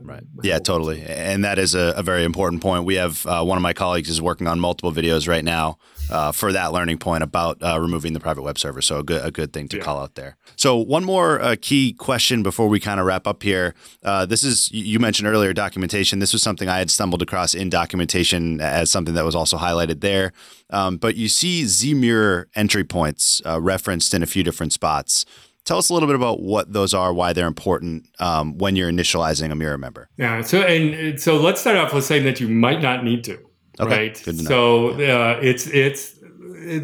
Right. 0.02 0.22
Yeah, 0.42 0.58
totally. 0.58 1.02
And 1.02 1.44
that 1.44 1.58
is 1.58 1.74
a, 1.74 1.94
a 1.96 2.02
very 2.02 2.24
important 2.24 2.62
point. 2.62 2.84
We 2.84 2.96
have 2.96 3.24
uh, 3.26 3.44
one 3.44 3.58
of 3.58 3.62
my 3.62 3.72
colleagues 3.72 4.08
is 4.08 4.20
working 4.20 4.46
on 4.46 4.58
multiple 4.58 4.92
videos 4.92 5.28
right 5.28 5.44
now 5.44 5.78
uh, 6.10 6.32
for 6.32 6.52
that 6.52 6.72
learning 6.72 6.98
point 6.98 7.22
about 7.22 7.62
uh, 7.62 7.78
removing 7.80 8.12
the 8.12 8.20
private 8.20 8.42
web 8.42 8.58
server. 8.58 8.82
So 8.82 8.98
a 8.98 9.02
good 9.02 9.24
a 9.24 9.30
good 9.30 9.52
thing 9.52 9.68
to 9.68 9.76
yeah. 9.76 9.82
call 9.82 9.98
out 9.98 10.14
there. 10.14 10.36
So 10.56 10.76
one 10.76 11.04
more 11.04 11.40
uh, 11.40 11.56
key 11.60 11.92
question 11.92 12.42
before 12.42 12.68
we 12.68 12.80
kind 12.80 12.98
of 13.00 13.06
wrap 13.06 13.26
up 13.26 13.42
here. 13.42 13.74
Uh, 14.02 14.26
this 14.26 14.42
is 14.42 14.70
you 14.72 14.98
mentioned 14.98 15.28
earlier 15.28 15.52
documentation. 15.52 16.18
This 16.18 16.32
was 16.32 16.42
something 16.42 16.68
I 16.68 16.78
had 16.78 16.90
stumbled 16.90 17.22
across 17.22 17.54
in 17.54 17.70
documentation 17.70 18.60
as 18.60 18.90
something 18.90 19.14
that 19.14 19.24
was 19.24 19.34
also 19.34 19.56
highlighted 19.56 20.00
there. 20.00 20.32
Um, 20.70 20.96
but 20.96 21.16
you 21.16 21.28
see 21.28 21.64
zmirror 21.64 22.46
entry 22.54 22.84
points 22.84 23.42
uh, 23.44 23.60
referenced 23.60 24.14
in 24.14 24.22
a 24.22 24.26
few 24.26 24.42
different 24.42 24.72
spots. 24.72 25.24
Tell 25.70 25.78
us 25.78 25.88
a 25.88 25.94
little 25.94 26.08
bit 26.08 26.16
about 26.16 26.42
what 26.42 26.72
those 26.72 26.92
are, 26.92 27.14
why 27.14 27.32
they're 27.32 27.46
important 27.46 28.08
um, 28.18 28.58
when 28.58 28.74
you're 28.74 28.90
initializing 28.90 29.52
a 29.52 29.54
mirror 29.54 29.78
member. 29.78 30.08
Yeah. 30.16 30.42
So 30.42 30.62
and 30.62 31.20
so 31.20 31.36
let's 31.36 31.60
start 31.60 31.76
off 31.76 31.94
with 31.94 32.04
saying 32.04 32.24
that 32.24 32.40
you 32.40 32.48
might 32.48 32.82
not 32.82 33.04
need 33.04 33.22
to. 33.22 33.38
Okay. 33.78 34.08
Right. 34.08 34.16
So 34.16 34.88
uh, 34.94 35.38
it's 35.40 35.68
it's 35.68 36.16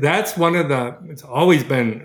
that's 0.01 0.37
one 0.37 0.55
of 0.55 0.69
the. 0.69 0.97
It's 1.09 1.25
always 1.25 1.65
been 1.65 2.01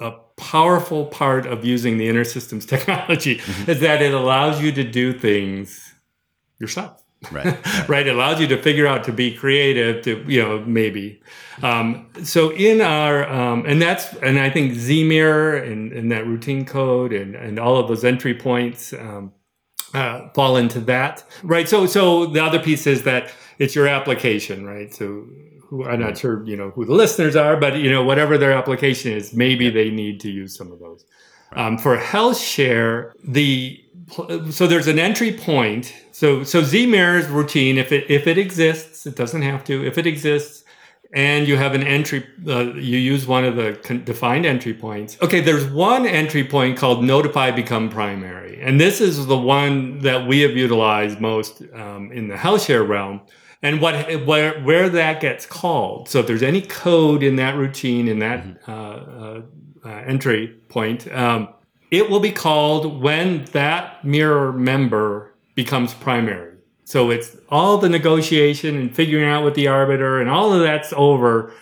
a, 0.00 0.06
a 0.06 0.12
powerful 0.38 1.04
part 1.04 1.44
of 1.44 1.62
using 1.62 1.98
the 1.98 2.08
InterSystems 2.08 2.66
technology 2.74 3.36
mm-hmm. 3.36 3.70
is 3.70 3.80
that 3.80 4.00
it 4.00 4.14
allows 4.14 4.62
you 4.62 4.72
to 4.72 4.82
do 4.82 5.12
things 5.12 5.92
yourself. 6.58 7.03
Right. 7.32 7.44
right. 7.44 7.88
right. 7.88 8.06
It 8.06 8.14
allows 8.14 8.40
you 8.40 8.46
to 8.48 8.60
figure 8.60 8.86
out 8.86 9.04
to 9.04 9.12
be 9.12 9.34
creative, 9.34 10.02
to, 10.04 10.24
you 10.26 10.42
know, 10.42 10.60
maybe. 10.60 11.22
Um, 11.62 12.08
so 12.22 12.50
in 12.50 12.80
our, 12.80 13.28
um, 13.28 13.64
and 13.66 13.80
that's, 13.80 14.12
and 14.14 14.38
I 14.38 14.50
think 14.50 14.72
ZMirror 14.72 15.70
and, 15.70 15.92
and 15.92 16.12
that 16.12 16.26
routine 16.26 16.64
code 16.64 17.12
and, 17.12 17.34
and 17.34 17.58
all 17.58 17.76
of 17.76 17.88
those 17.88 18.04
entry 18.04 18.34
points 18.34 18.92
um, 18.92 19.32
uh, 19.94 20.28
fall 20.34 20.56
into 20.56 20.80
that. 20.80 21.24
Right. 21.42 21.68
So, 21.68 21.86
so 21.86 22.26
the 22.26 22.42
other 22.42 22.58
piece 22.58 22.86
is 22.86 23.04
that 23.04 23.32
it's 23.58 23.74
your 23.74 23.86
application, 23.86 24.66
right? 24.66 24.92
So 24.92 25.26
who, 25.62 25.84
I'm 25.84 26.00
not 26.00 26.18
sure, 26.18 26.44
you 26.46 26.56
know, 26.56 26.70
who 26.70 26.84
the 26.84 26.92
listeners 26.92 27.36
are, 27.36 27.56
but, 27.56 27.76
you 27.76 27.90
know, 27.90 28.02
whatever 28.02 28.36
their 28.36 28.52
application 28.52 29.12
is, 29.12 29.32
maybe 29.32 29.70
they 29.70 29.90
need 29.90 30.20
to 30.20 30.30
use 30.30 30.56
some 30.56 30.72
of 30.72 30.80
those. 30.80 31.04
Um, 31.56 31.78
for 31.78 31.96
HealthShare, 31.96 33.12
the 33.22 33.80
so 34.50 34.66
there's 34.66 34.86
an 34.86 34.98
entry 34.98 35.32
point. 35.32 35.94
So 36.12 36.44
so 36.44 36.62
ZMirror's 36.62 37.28
routine, 37.28 37.78
if 37.78 37.92
it 37.92 38.10
if 38.10 38.26
it 38.26 38.38
exists, 38.38 39.06
it 39.06 39.16
doesn't 39.16 39.42
have 39.42 39.64
to. 39.64 39.84
If 39.84 39.98
it 39.98 40.06
exists, 40.06 40.64
and 41.14 41.46
you 41.46 41.56
have 41.56 41.74
an 41.74 41.84
entry, 41.84 42.26
uh, 42.46 42.74
you 42.74 42.98
use 42.98 43.26
one 43.26 43.44
of 43.44 43.56
the 43.56 43.78
con- 43.82 44.04
defined 44.04 44.44
entry 44.44 44.74
points. 44.74 45.16
Okay, 45.22 45.40
there's 45.40 45.64
one 45.64 46.06
entry 46.06 46.44
point 46.44 46.76
called 46.76 47.04
notify 47.04 47.50
become 47.52 47.88
primary, 47.88 48.60
and 48.60 48.80
this 48.80 49.00
is 49.00 49.26
the 49.26 49.38
one 49.38 50.00
that 50.00 50.26
we 50.26 50.40
have 50.40 50.56
utilized 50.56 51.20
most 51.20 51.62
um, 51.72 52.10
in 52.12 52.28
the 52.28 52.34
HealthShare 52.34 52.86
realm. 52.86 53.22
And 53.62 53.80
what 53.80 54.26
where 54.26 54.60
where 54.62 54.90
that 54.90 55.22
gets 55.22 55.46
called. 55.46 56.10
So 56.10 56.18
if 56.18 56.26
there's 56.26 56.42
any 56.42 56.60
code 56.60 57.22
in 57.22 57.36
that 57.36 57.56
routine 57.56 58.08
in 58.08 58.18
that 58.18 58.44
mm-hmm. 58.44 58.70
uh, 58.70 58.74
uh, 58.74 59.42
uh 59.84 59.88
entry 60.06 60.48
point. 60.68 61.12
Um, 61.12 61.48
it 61.90 62.10
will 62.10 62.20
be 62.20 62.32
called 62.32 63.00
when 63.00 63.44
that 63.52 64.04
mirror 64.04 64.52
member 64.52 65.32
becomes 65.54 65.94
primary. 65.94 66.54
So 66.84 67.10
it's 67.10 67.36
all 67.48 67.78
the 67.78 67.88
negotiation 67.88 68.76
and 68.76 68.94
figuring 68.94 69.28
out 69.28 69.44
with 69.44 69.54
the 69.54 69.68
arbiter 69.68 70.20
and 70.20 70.28
all 70.28 70.52
of 70.52 70.60
that's 70.60 70.92
over. 70.96 71.52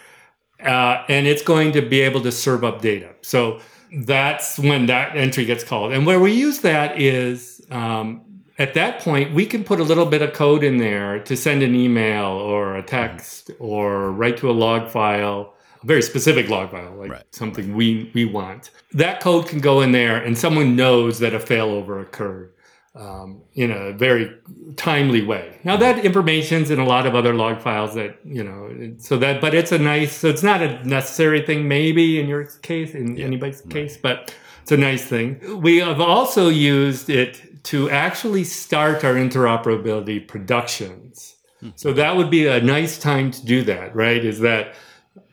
Uh, 0.61 1.05
and 1.09 1.27
it's 1.27 1.43
going 1.43 1.73
to 1.73 1.83
be 1.83 2.01
able 2.01 2.23
to 2.23 2.33
serve 2.33 2.65
up 2.65 2.81
data. 2.81 3.15
So 3.23 3.61
that's 4.05 4.59
when 4.59 4.87
that 4.87 5.17
entry 5.17 5.45
gets 5.45 5.65
called. 5.65 5.93
And 5.93 6.07
where 6.07 6.21
we 6.21 6.33
use 6.33 6.61
that 6.61 7.01
is 7.01 7.61
um, 7.71 8.23
at 8.59 8.75
that 8.75 9.01
point, 9.01 9.35
we 9.35 9.45
can 9.45 9.65
put 9.65 9.81
a 9.81 9.85
little 9.85 10.07
bit 10.07 10.23
of 10.23 10.33
code 10.33 10.63
in 10.65 10.79
there 10.79 11.19
to 11.21 11.37
send 11.37 11.63
an 11.63 11.75
email 11.75 12.27
or 12.27 12.77
a 12.77 12.83
text 12.83 13.51
or 13.59 14.11
write 14.13 14.37
to 14.39 14.51
a 14.51 14.53
log 14.53 14.89
file 14.89 15.55
a 15.83 15.87
very 15.87 16.03
specific 16.03 16.49
log 16.49 16.71
file, 16.71 16.95
like 16.97 17.11
right. 17.11 17.35
something 17.35 17.69
right. 17.69 17.77
we 17.77 18.11
we 18.15 18.25
want. 18.25 18.71
That 18.93 19.21
code 19.21 19.49
can 19.49 19.61
go 19.61 19.81
in 19.81 19.93
there, 19.93 20.17
and 20.17 20.37
someone 20.37 20.77
knows 20.77 21.19
that 21.19 21.35
a 21.35 21.39
failover 21.39 22.01
occurred. 22.01 22.53
um, 22.95 23.43
in 23.55 23.71
a 23.71 23.93
very 23.93 24.31
timely 24.77 25.23
way. 25.23 25.59
Now 25.65 25.77
that 25.79 26.05
information's 26.05 26.71
in 26.71 26.79
a 26.79 26.85
lot 26.85 27.07
of 27.07 27.15
other 27.15 27.35
log 27.35 27.61
files 27.61 27.95
that 27.95 28.19
you 28.25 28.45
know, 28.45 28.95
so 28.99 29.17
that 29.19 29.41
but 29.41 29.55
it's 29.55 29.73
a 29.73 29.79
nice. 29.79 30.17
So 30.17 30.29
it's 30.29 30.43
not 30.43 30.63
a 30.63 30.87
necessary 30.87 31.43
thing, 31.43 31.69
maybe 31.69 32.21
in 32.21 32.29
your 32.29 32.45
case, 32.63 32.95
in 32.95 33.17
yeah, 33.17 33.25
anybody's 33.25 33.63
right. 33.63 33.73
case, 33.73 33.97
but 33.97 34.35
it's 34.61 34.73
a 34.73 34.77
nice 34.77 35.05
thing. 35.05 35.61
We 35.61 35.79
have 35.79 36.01
also 36.01 36.49
used 36.49 37.09
it 37.09 37.65
to 37.65 37.89
actually 37.91 38.45
start 38.45 39.05
our 39.05 39.15
interoperability 39.15 40.27
productions. 40.27 41.37
Mm-hmm. 41.63 41.71
So 41.77 41.93
that 41.95 42.17
would 42.17 42.31
be 42.31 42.47
a 42.47 42.61
nice 42.61 42.99
time 42.99 43.31
to 43.31 43.47
do 43.47 43.63
that, 43.65 43.95
right? 43.95 44.23
Is 44.23 44.41
that 44.41 44.75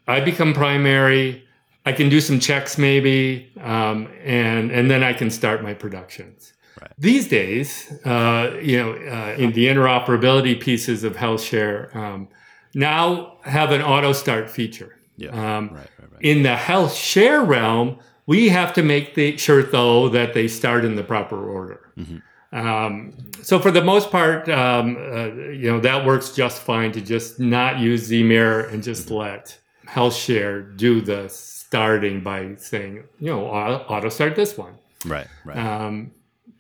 I 0.09 0.19
become 0.19 0.53
primary. 0.53 1.45
I 1.85 1.91
can 1.93 2.09
do 2.09 2.19
some 2.19 2.39
checks 2.39 2.77
maybe, 2.77 3.51
um, 3.61 4.07
and 4.23 4.71
and 4.71 4.89
then 4.91 5.03
I 5.03 5.13
can 5.13 5.29
start 5.29 5.63
my 5.63 5.73
productions. 5.73 6.53
Right. 6.81 6.91
These 6.97 7.27
days, 7.27 7.91
uh, 8.05 8.57
you 8.61 8.77
know, 8.77 8.91
uh, 8.93 9.35
in 9.37 9.53
the 9.53 9.67
interoperability 9.67 10.59
pieces 10.59 11.03
of 11.03 11.15
HealthShare, 11.15 11.95
um, 11.95 12.27
now 12.73 13.37
have 13.43 13.71
an 13.71 13.81
auto 13.81 14.13
start 14.13 14.49
feature. 14.49 14.97
Yeah. 15.17 15.29
Um, 15.29 15.69
right, 15.69 15.89
right, 15.99 16.11
right. 16.13 16.21
In 16.21 16.43
the 16.43 16.55
HealthShare 16.55 17.45
realm, 17.45 17.99
we 18.25 18.49
have 18.49 18.73
to 18.73 18.83
make 18.83 19.15
the, 19.15 19.37
sure 19.37 19.63
though 19.63 20.09
that 20.09 20.33
they 20.33 20.47
start 20.47 20.85
in 20.85 20.95
the 20.95 21.03
proper 21.03 21.49
order. 21.49 21.91
Mm-hmm. 21.97 22.57
Um, 22.57 23.13
so 23.41 23.59
for 23.59 23.71
the 23.71 23.83
most 23.83 24.11
part, 24.11 24.47
um, 24.49 24.95
uh, 24.95 25.25
you 25.51 25.71
know, 25.71 25.79
that 25.81 26.05
works 26.05 26.31
just 26.31 26.61
fine 26.61 26.91
to 26.93 27.01
just 27.01 27.39
not 27.39 27.79
use 27.79 28.09
ZMirror 28.09 28.71
and 28.71 28.81
just 28.81 29.07
mm-hmm. 29.07 29.15
let 29.15 29.59
HealthShare 29.89 30.77
do 30.77 31.01
the 31.01 31.29
starting 31.29 32.21
by 32.21 32.55
saying, 32.57 33.03
you 33.19 33.27
know, 33.27 33.45
auto 33.45 34.09
start 34.09 34.35
this 34.35 34.57
one. 34.57 34.73
Right. 35.05 35.27
Right. 35.45 35.57
Um, 35.57 36.11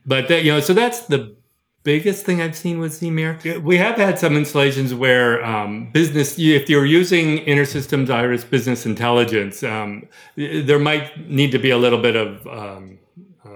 but 0.05 0.27
that, 0.27 0.43
you 0.43 0.51
know, 0.51 0.59
so 0.59 0.73
that's 0.73 1.01
the 1.07 1.35
biggest 1.83 2.25
thing 2.25 2.41
I've 2.41 2.55
seen 2.55 2.79
with 2.79 2.91
ZMirror. 2.99 3.63
We 3.63 3.77
have 3.77 3.95
had 3.95 4.19
some 4.19 4.35
installations 4.35 4.93
where 4.93 5.43
um, 5.43 5.91
business, 5.91 6.37
if 6.37 6.69
you're 6.69 6.85
using 6.85 7.39
InterSystems 7.45 8.09
Iris 8.09 8.43
Business 8.43 8.85
Intelligence, 8.85 9.63
um, 9.63 10.07
there 10.35 10.79
might 10.79 11.29
need 11.29 11.51
to 11.51 11.59
be 11.59 11.69
a 11.69 11.77
little 11.77 12.01
bit 12.01 12.15
of 12.15 12.45
um, 12.47 12.98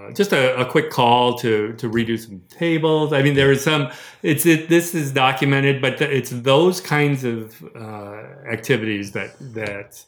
uh, 0.08 0.12
just 0.12 0.32
a, 0.32 0.58
a, 0.58 0.64
quick 0.64 0.90
call 0.90 1.38
to 1.38 1.72
to 1.74 1.88
redo 1.88 2.18
some 2.18 2.40
tables. 2.48 3.12
I 3.12 3.22
mean, 3.22 3.34
there 3.34 3.52
is 3.52 3.62
some. 3.62 3.90
It's 4.22 4.46
it, 4.46 4.68
this 4.68 4.94
is 4.94 5.12
documented, 5.12 5.80
but 5.80 6.00
it's 6.00 6.30
those 6.30 6.80
kinds 6.80 7.24
of 7.24 7.62
uh, 7.74 8.22
activities 8.50 9.12
that 9.12 9.36
that 9.54 10.04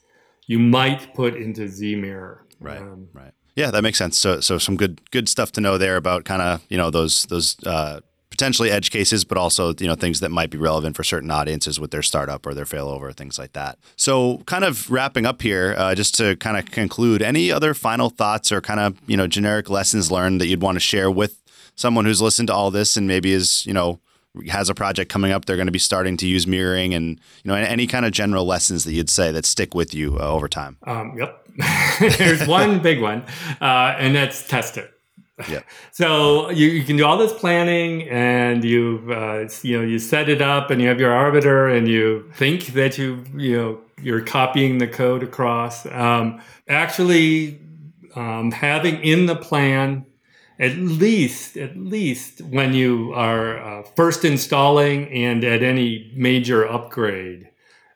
you 0.47 0.59
might 0.59 1.15
put 1.15 1.35
into 1.35 1.63
ZMirror. 1.63 2.39
Right. 2.61 2.81
Um, 2.81 3.09
right. 3.13 3.33
Yeah, 3.55 3.71
that 3.71 3.83
makes 3.83 3.97
sense. 3.97 4.19
So, 4.19 4.41
so 4.41 4.59
some 4.59 4.77
good 4.77 5.01
good 5.11 5.29
stuff 5.29 5.51
to 5.53 5.61
know 5.61 5.79
there 5.79 5.97
about 5.97 6.25
kind 6.25 6.43
of 6.43 6.63
you 6.69 6.77
know 6.77 6.91
those 6.91 7.25
those 7.27 7.57
uh, 7.65 8.01
potentially 8.37 8.71
edge 8.71 8.91
cases, 8.91 9.25
but 9.25 9.39
also 9.39 9.73
you 9.79 9.87
know 9.87 9.95
things 9.95 10.21
that 10.21 10.31
might 10.31 10.51
be 10.51 10.59
relevant 10.59 10.95
for 10.95 11.03
certain 11.03 11.31
audiences 11.31 11.81
with 11.81 11.91
their 11.91 12.03
startup 12.03 12.45
or 12.45 12.53
their 12.53 12.67
failover, 12.67 13.15
things 13.15 13.39
like 13.39 13.55
that. 13.55 13.79
So, 13.97 14.39
kind 14.45 14.63
of 14.63 14.91
wrapping 14.91 15.25
up 15.25 15.41
here, 15.41 15.75
uh, 15.79 15.95
just 15.95 16.15
to 16.17 16.37
kind 16.37 16.59
of 16.59 16.71
conclude, 16.71 17.23
any 17.23 17.51
other 17.51 17.73
final 17.73 18.11
thoughts 18.11 18.53
or 18.53 18.61
kind 18.61 18.81
of 18.81 19.01
you 19.07 19.17
know 19.17 19.27
generic 19.27 19.71
lessons 19.71 20.13
learned 20.13 20.41
that 20.43 20.49
you'd 20.49 20.61
want 20.61 20.77
to 20.77 20.81
share 20.81 21.11
with 21.11 21.43
someone 21.77 22.05
who's 22.05 22.21
listened 22.21 22.49
to 22.49 22.55
all 22.55 22.71
this 22.71 22.97
and 22.97 23.09
maybe 23.09 23.33
is 23.33 23.65
you 23.65 23.73
know 23.73 24.01
has 24.49 24.69
a 24.69 24.75
project 24.75 25.11
coming 25.11 25.33
up, 25.33 25.47
they're 25.47 25.57
going 25.57 25.67
to 25.67 25.73
be 25.73 25.79
starting 25.79 26.19
to 26.19 26.27
use 26.27 26.47
mirroring, 26.47 26.93
and 26.93 27.19
you 27.43 27.51
know 27.51 27.55
any 27.55 27.87
kind 27.87 28.05
of 28.05 28.13
general 28.13 28.45
lessons 28.45 28.85
that 28.85 28.93
you'd 28.93 29.09
say 29.09 29.33
that 29.33 29.47
stick 29.47 29.75
with 29.75 29.95
you 29.95 30.19
uh, 30.21 30.29
over 30.29 30.47
time. 30.47 30.77
Um, 30.83 31.17
yep, 31.17 31.43
there's 32.19 32.47
one 32.47 32.81
big 32.81 33.01
one, 33.01 33.25
uh, 33.63 33.97
and 33.99 34.15
that's 34.15 34.47
test 34.47 34.77
it. 34.77 34.93
Yeah. 35.49 35.61
So 35.93 36.51
you, 36.51 36.69
you 36.69 36.85
can 36.85 36.99
do 36.99 37.07
all 37.07 37.17
this 37.17 37.33
planning, 37.33 38.07
and 38.11 38.63
you 38.63 39.03
uh, 39.11 39.49
you 39.63 39.79
know 39.79 39.85
you 39.85 39.99
set 39.99 40.29
it 40.29 40.43
up, 40.43 40.71
and 40.71 40.81
you 40.81 40.89
have 40.89 41.01
your 41.01 41.13
arbiter, 41.13 41.69
and 41.69 41.89
you 41.89 42.31
think 42.35 42.67
that 42.75 42.99
you 42.99 43.25
you 43.35 43.57
know 43.57 43.81
you're 44.03 44.21
copying 44.21 44.77
the 44.77 44.87
code 44.87 45.23
across. 45.23 45.87
Um, 45.87 46.43
actually, 46.69 47.61
um, 48.15 48.51
having 48.51 49.03
in 49.03 49.25
the 49.25 49.37
plan 49.37 50.05
at 50.59 50.77
least 50.77 51.57
at 51.57 51.77
least 51.77 52.41
when 52.41 52.73
you 52.73 53.13
are 53.15 53.59
uh, 53.59 53.83
first 53.95 54.25
installing 54.25 55.09
and 55.09 55.45
at 55.45 55.63
any 55.63 56.11
major 56.15 56.67
upgrade 56.67 57.49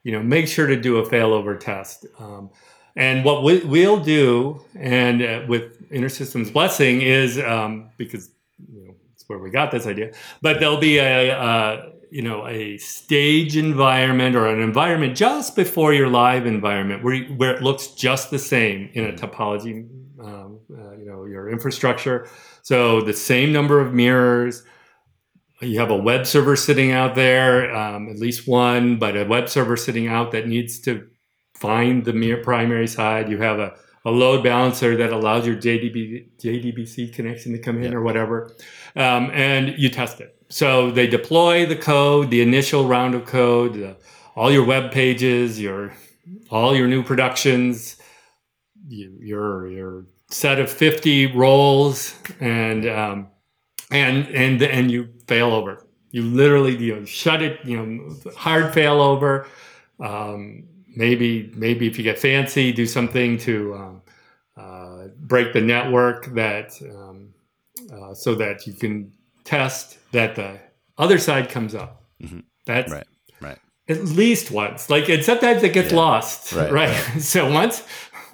you 0.05 0.13
know 0.13 0.23
make 0.23 0.47
sure 0.47 0.67
to 0.67 0.77
do 0.77 0.99
a 0.99 1.09
failover 1.09 1.59
test 1.59 2.07
um, 2.19 2.51
and 2.97 3.25
what 3.25 3.43
we, 3.43 3.61
will 3.61 3.99
do 4.01 4.63
and 4.75 5.23
uh, 5.23 5.43
with 5.49 5.80
intersystems 5.93 6.53
blessing 6.53 7.03
is 7.03 7.39
um, 7.39 7.91
because 7.97 8.31
you 8.73 8.85
know 8.85 8.95
it's 9.15 9.29
where 9.29 9.39
we 9.39 9.51
got 9.51 9.71
this 9.71 9.87
idea 9.87 10.13
but 10.43 10.61
there'll 10.61 10.81
be 10.81 10.99
a, 10.99 11.31
a 11.31 11.93
you 12.11 12.23
know 12.23 12.47
a 12.47 12.77
stage 12.79 13.57
environment 13.57 14.37
or 14.37 14.47
an 14.47 14.61
environment 14.61 15.17
just 15.17 15.57
before 15.57 15.93
your 15.93 16.09
live 16.09 16.47
environment 16.47 17.03
where, 17.03 17.23
where 17.25 17.55
it 17.55 17.63
looks 17.63 17.89
just 17.89 18.31
the 18.31 18.39
same 18.39 18.89
in 18.95 19.05
a 19.05 19.13
topology 19.13 19.89
um, 20.23 20.59
uh, 20.73 20.93
you 20.97 21.05
know 21.07 21.25
your 21.25 21.49
infrastructure 21.49 22.29
so 22.63 23.01
the 23.01 23.13
same 23.13 23.53
number 23.53 23.81
of 23.81 23.93
mirrors. 23.93 24.63
You 25.61 25.79
have 25.81 25.91
a 25.91 25.97
web 25.97 26.27
server 26.27 26.57
sitting 26.57 26.91
out 26.93 27.15
there, 27.15 27.75
um, 27.75 28.09
at 28.09 28.19
least 28.19 28.49
one, 28.49 28.99
but 28.99 29.17
a 29.17 29.25
web 29.25 29.49
server 29.49 29.77
sitting 29.77 30.07
out 30.07 30.33
that 30.33 30.47
needs 30.47 30.81
to 30.81 31.07
find 31.55 32.05
the 32.05 32.15
mirror 32.15 32.43
primary 32.43 32.87
side. 32.87 33.29
You 33.29 33.39
have 33.39 33.59
a, 33.59 33.75
a 34.05 34.11
load 34.11 34.43
balancer 34.43 34.97
that 34.97 35.13
allows 35.13 35.47
your 35.47 35.57
JDB, 35.57 36.29
JDBC 36.39 37.13
connection 37.13 37.53
to 37.53 37.59
come 37.59 37.83
in 37.83 37.95
or 37.95 38.03
whatever, 38.03 38.51
um, 38.97 39.31
and 39.33 39.75
you 39.79 39.91
test 39.91 40.21
it. 40.21 40.37
So 40.49 40.91
they 40.91 41.07
deploy 41.07 41.67
the 41.67 41.77
code, 41.77 42.31
the 42.31 42.43
initial 42.43 42.87
round 42.87 43.15
of 43.15 43.25
code, 43.25 43.75
the, 43.75 43.97
all 44.35 44.51
your 44.51 44.65
web 44.65 44.91
pages, 44.91 45.61
your 45.61 45.93
all 46.51 46.75
your 46.75 46.89
new 46.89 47.03
productions, 47.03 47.97
you, 48.89 49.17
your 49.21 49.69
your 49.69 50.07
set 50.31 50.59
of 50.59 50.71
50 50.71 51.27
roles 51.37 52.15
and 52.41 52.87
um, 52.89 53.29
and 53.91 54.27
and 54.29 54.63
and 54.63 54.91
you 54.91 55.09
fail 55.27 55.53
over. 55.53 55.87
You 56.11 56.23
literally 56.23 56.77
you 56.77 56.97
know 56.97 57.05
shut 57.05 57.43
it 57.43 57.65
you 57.65 57.77
know 57.77 58.17
hard 58.37 58.73
fail 58.73 59.01
over. 59.01 59.47
Um, 60.01 60.65
maybe 60.97 61.53
maybe 61.55 61.87
if 61.87 61.99
you 61.99 62.05
get 62.05 62.19
fancy 62.19 62.73
do 62.73 62.87
something 62.87 63.39
to 63.39 63.75
um, 63.75 64.03
uh, 64.57 65.05
break 65.19 65.53
the 65.53 65.61
network 65.61 66.27
that 66.35 66.73
um, 66.83 67.33
uh, 67.93 68.15
so 68.15 68.35
that 68.35 68.67
you 68.67 68.73
can 68.73 69.13
test 69.45 69.99
that 70.13 70.35
the 70.35 70.59
other 70.99 71.19
side 71.19 71.49
comes 71.49 71.75
up 71.75 72.03
mm-hmm. 72.23 72.41
that's 72.67 72.93
right 72.93 73.07
right 73.41 73.59
at 73.89 74.05
least 74.05 74.51
once 74.51 74.91
like 74.91 75.09
and 75.09 75.25
sometimes 75.25 75.63
it 75.63 75.73
gets 75.73 75.93
yeah. 75.93 75.99
lost 75.99 76.53
right, 76.53 76.73
right? 76.73 77.09
right. 77.09 77.23
so 77.23 77.51
once 77.51 77.83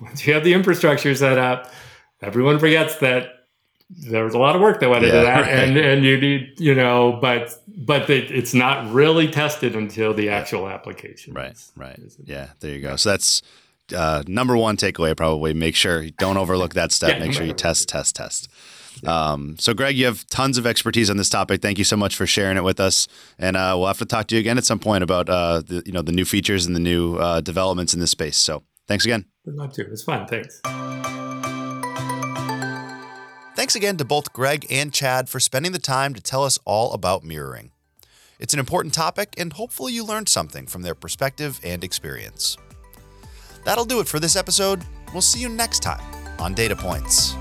once 0.00 0.26
you 0.26 0.32
have 0.34 0.44
the 0.44 0.52
infrastructure 0.52 1.14
set 1.14 1.38
up 1.38 1.72
everyone 2.22 2.58
forgets 2.58 2.96
that 2.96 3.35
there 3.88 4.24
was 4.24 4.34
a 4.34 4.38
lot 4.38 4.56
of 4.56 4.60
work 4.60 4.80
that 4.80 4.90
went 4.90 5.02
yeah, 5.02 5.08
into 5.10 5.20
that 5.22 5.40
right. 5.42 5.50
and 5.50 5.76
and 5.76 6.04
you 6.04 6.20
need 6.20 6.58
you 6.58 6.74
know 6.74 7.18
but 7.20 7.54
but 7.68 8.10
it, 8.10 8.30
it's 8.30 8.52
not 8.52 8.90
really 8.92 9.28
tested 9.28 9.76
until 9.76 10.12
the 10.12 10.28
actual 10.28 10.68
application 10.68 11.32
right 11.32 11.56
right. 11.76 12.00
yeah 12.24 12.48
there 12.60 12.72
you 12.72 12.80
go. 12.80 12.96
So 12.96 13.10
that's 13.10 13.42
uh, 13.94 14.22
number 14.26 14.56
one 14.56 14.76
takeaway 14.76 15.16
probably. 15.16 15.54
Make 15.54 15.76
sure 15.76 16.02
you 16.02 16.12
don't 16.12 16.36
overlook 16.36 16.74
that 16.74 16.92
step. 16.92 17.10
Yeah, 17.10 17.18
make 17.20 17.32
sure 17.32 17.46
you 17.46 17.52
test 17.52 17.88
test 17.88 18.16
test. 18.16 18.48
Um, 19.06 19.56
so 19.58 19.74
greg 19.74 19.96
you 19.96 20.06
have 20.06 20.26
tons 20.28 20.56
of 20.56 20.66
expertise 20.66 21.10
on 21.10 21.16
this 21.16 21.28
topic. 21.28 21.60
Thank 21.60 21.78
you 21.78 21.84
so 21.84 21.96
much 21.96 22.16
for 22.16 22.26
sharing 22.26 22.56
it 22.56 22.64
with 22.64 22.80
us. 22.80 23.06
And 23.38 23.56
uh, 23.56 23.74
we'll 23.76 23.88
have 23.88 23.98
to 23.98 24.06
talk 24.06 24.26
to 24.28 24.34
you 24.34 24.40
again 24.40 24.58
at 24.58 24.64
some 24.64 24.78
point 24.78 25.04
about 25.04 25.28
uh, 25.28 25.60
the 25.60 25.82
you 25.86 25.92
know 25.92 26.02
the 26.02 26.12
new 26.12 26.24
features 26.24 26.66
and 26.66 26.74
the 26.74 26.80
new 26.80 27.16
uh, 27.16 27.40
developments 27.40 27.94
in 27.94 28.00
this 28.00 28.10
space. 28.10 28.36
So 28.36 28.62
thanks 28.88 29.04
again. 29.04 29.26
Love 29.44 29.72
to 29.74 29.82
it's 29.82 30.02
fun. 30.02 30.26
Thanks 30.26 30.60
Thanks 33.56 33.74
again 33.74 33.96
to 33.96 34.04
both 34.04 34.34
Greg 34.34 34.66
and 34.68 34.92
Chad 34.92 35.30
for 35.30 35.40
spending 35.40 35.72
the 35.72 35.78
time 35.78 36.12
to 36.12 36.20
tell 36.20 36.44
us 36.44 36.58
all 36.66 36.92
about 36.92 37.24
mirroring. 37.24 37.70
It's 38.38 38.52
an 38.52 38.60
important 38.60 38.92
topic, 38.92 39.34
and 39.38 39.50
hopefully, 39.54 39.94
you 39.94 40.04
learned 40.04 40.28
something 40.28 40.66
from 40.66 40.82
their 40.82 40.94
perspective 40.94 41.58
and 41.64 41.82
experience. 41.82 42.58
That'll 43.64 43.86
do 43.86 43.98
it 44.00 44.08
for 44.08 44.20
this 44.20 44.36
episode. 44.36 44.84
We'll 45.14 45.22
see 45.22 45.40
you 45.40 45.48
next 45.48 45.80
time 45.80 46.04
on 46.38 46.52
Data 46.52 46.76
Points. 46.76 47.34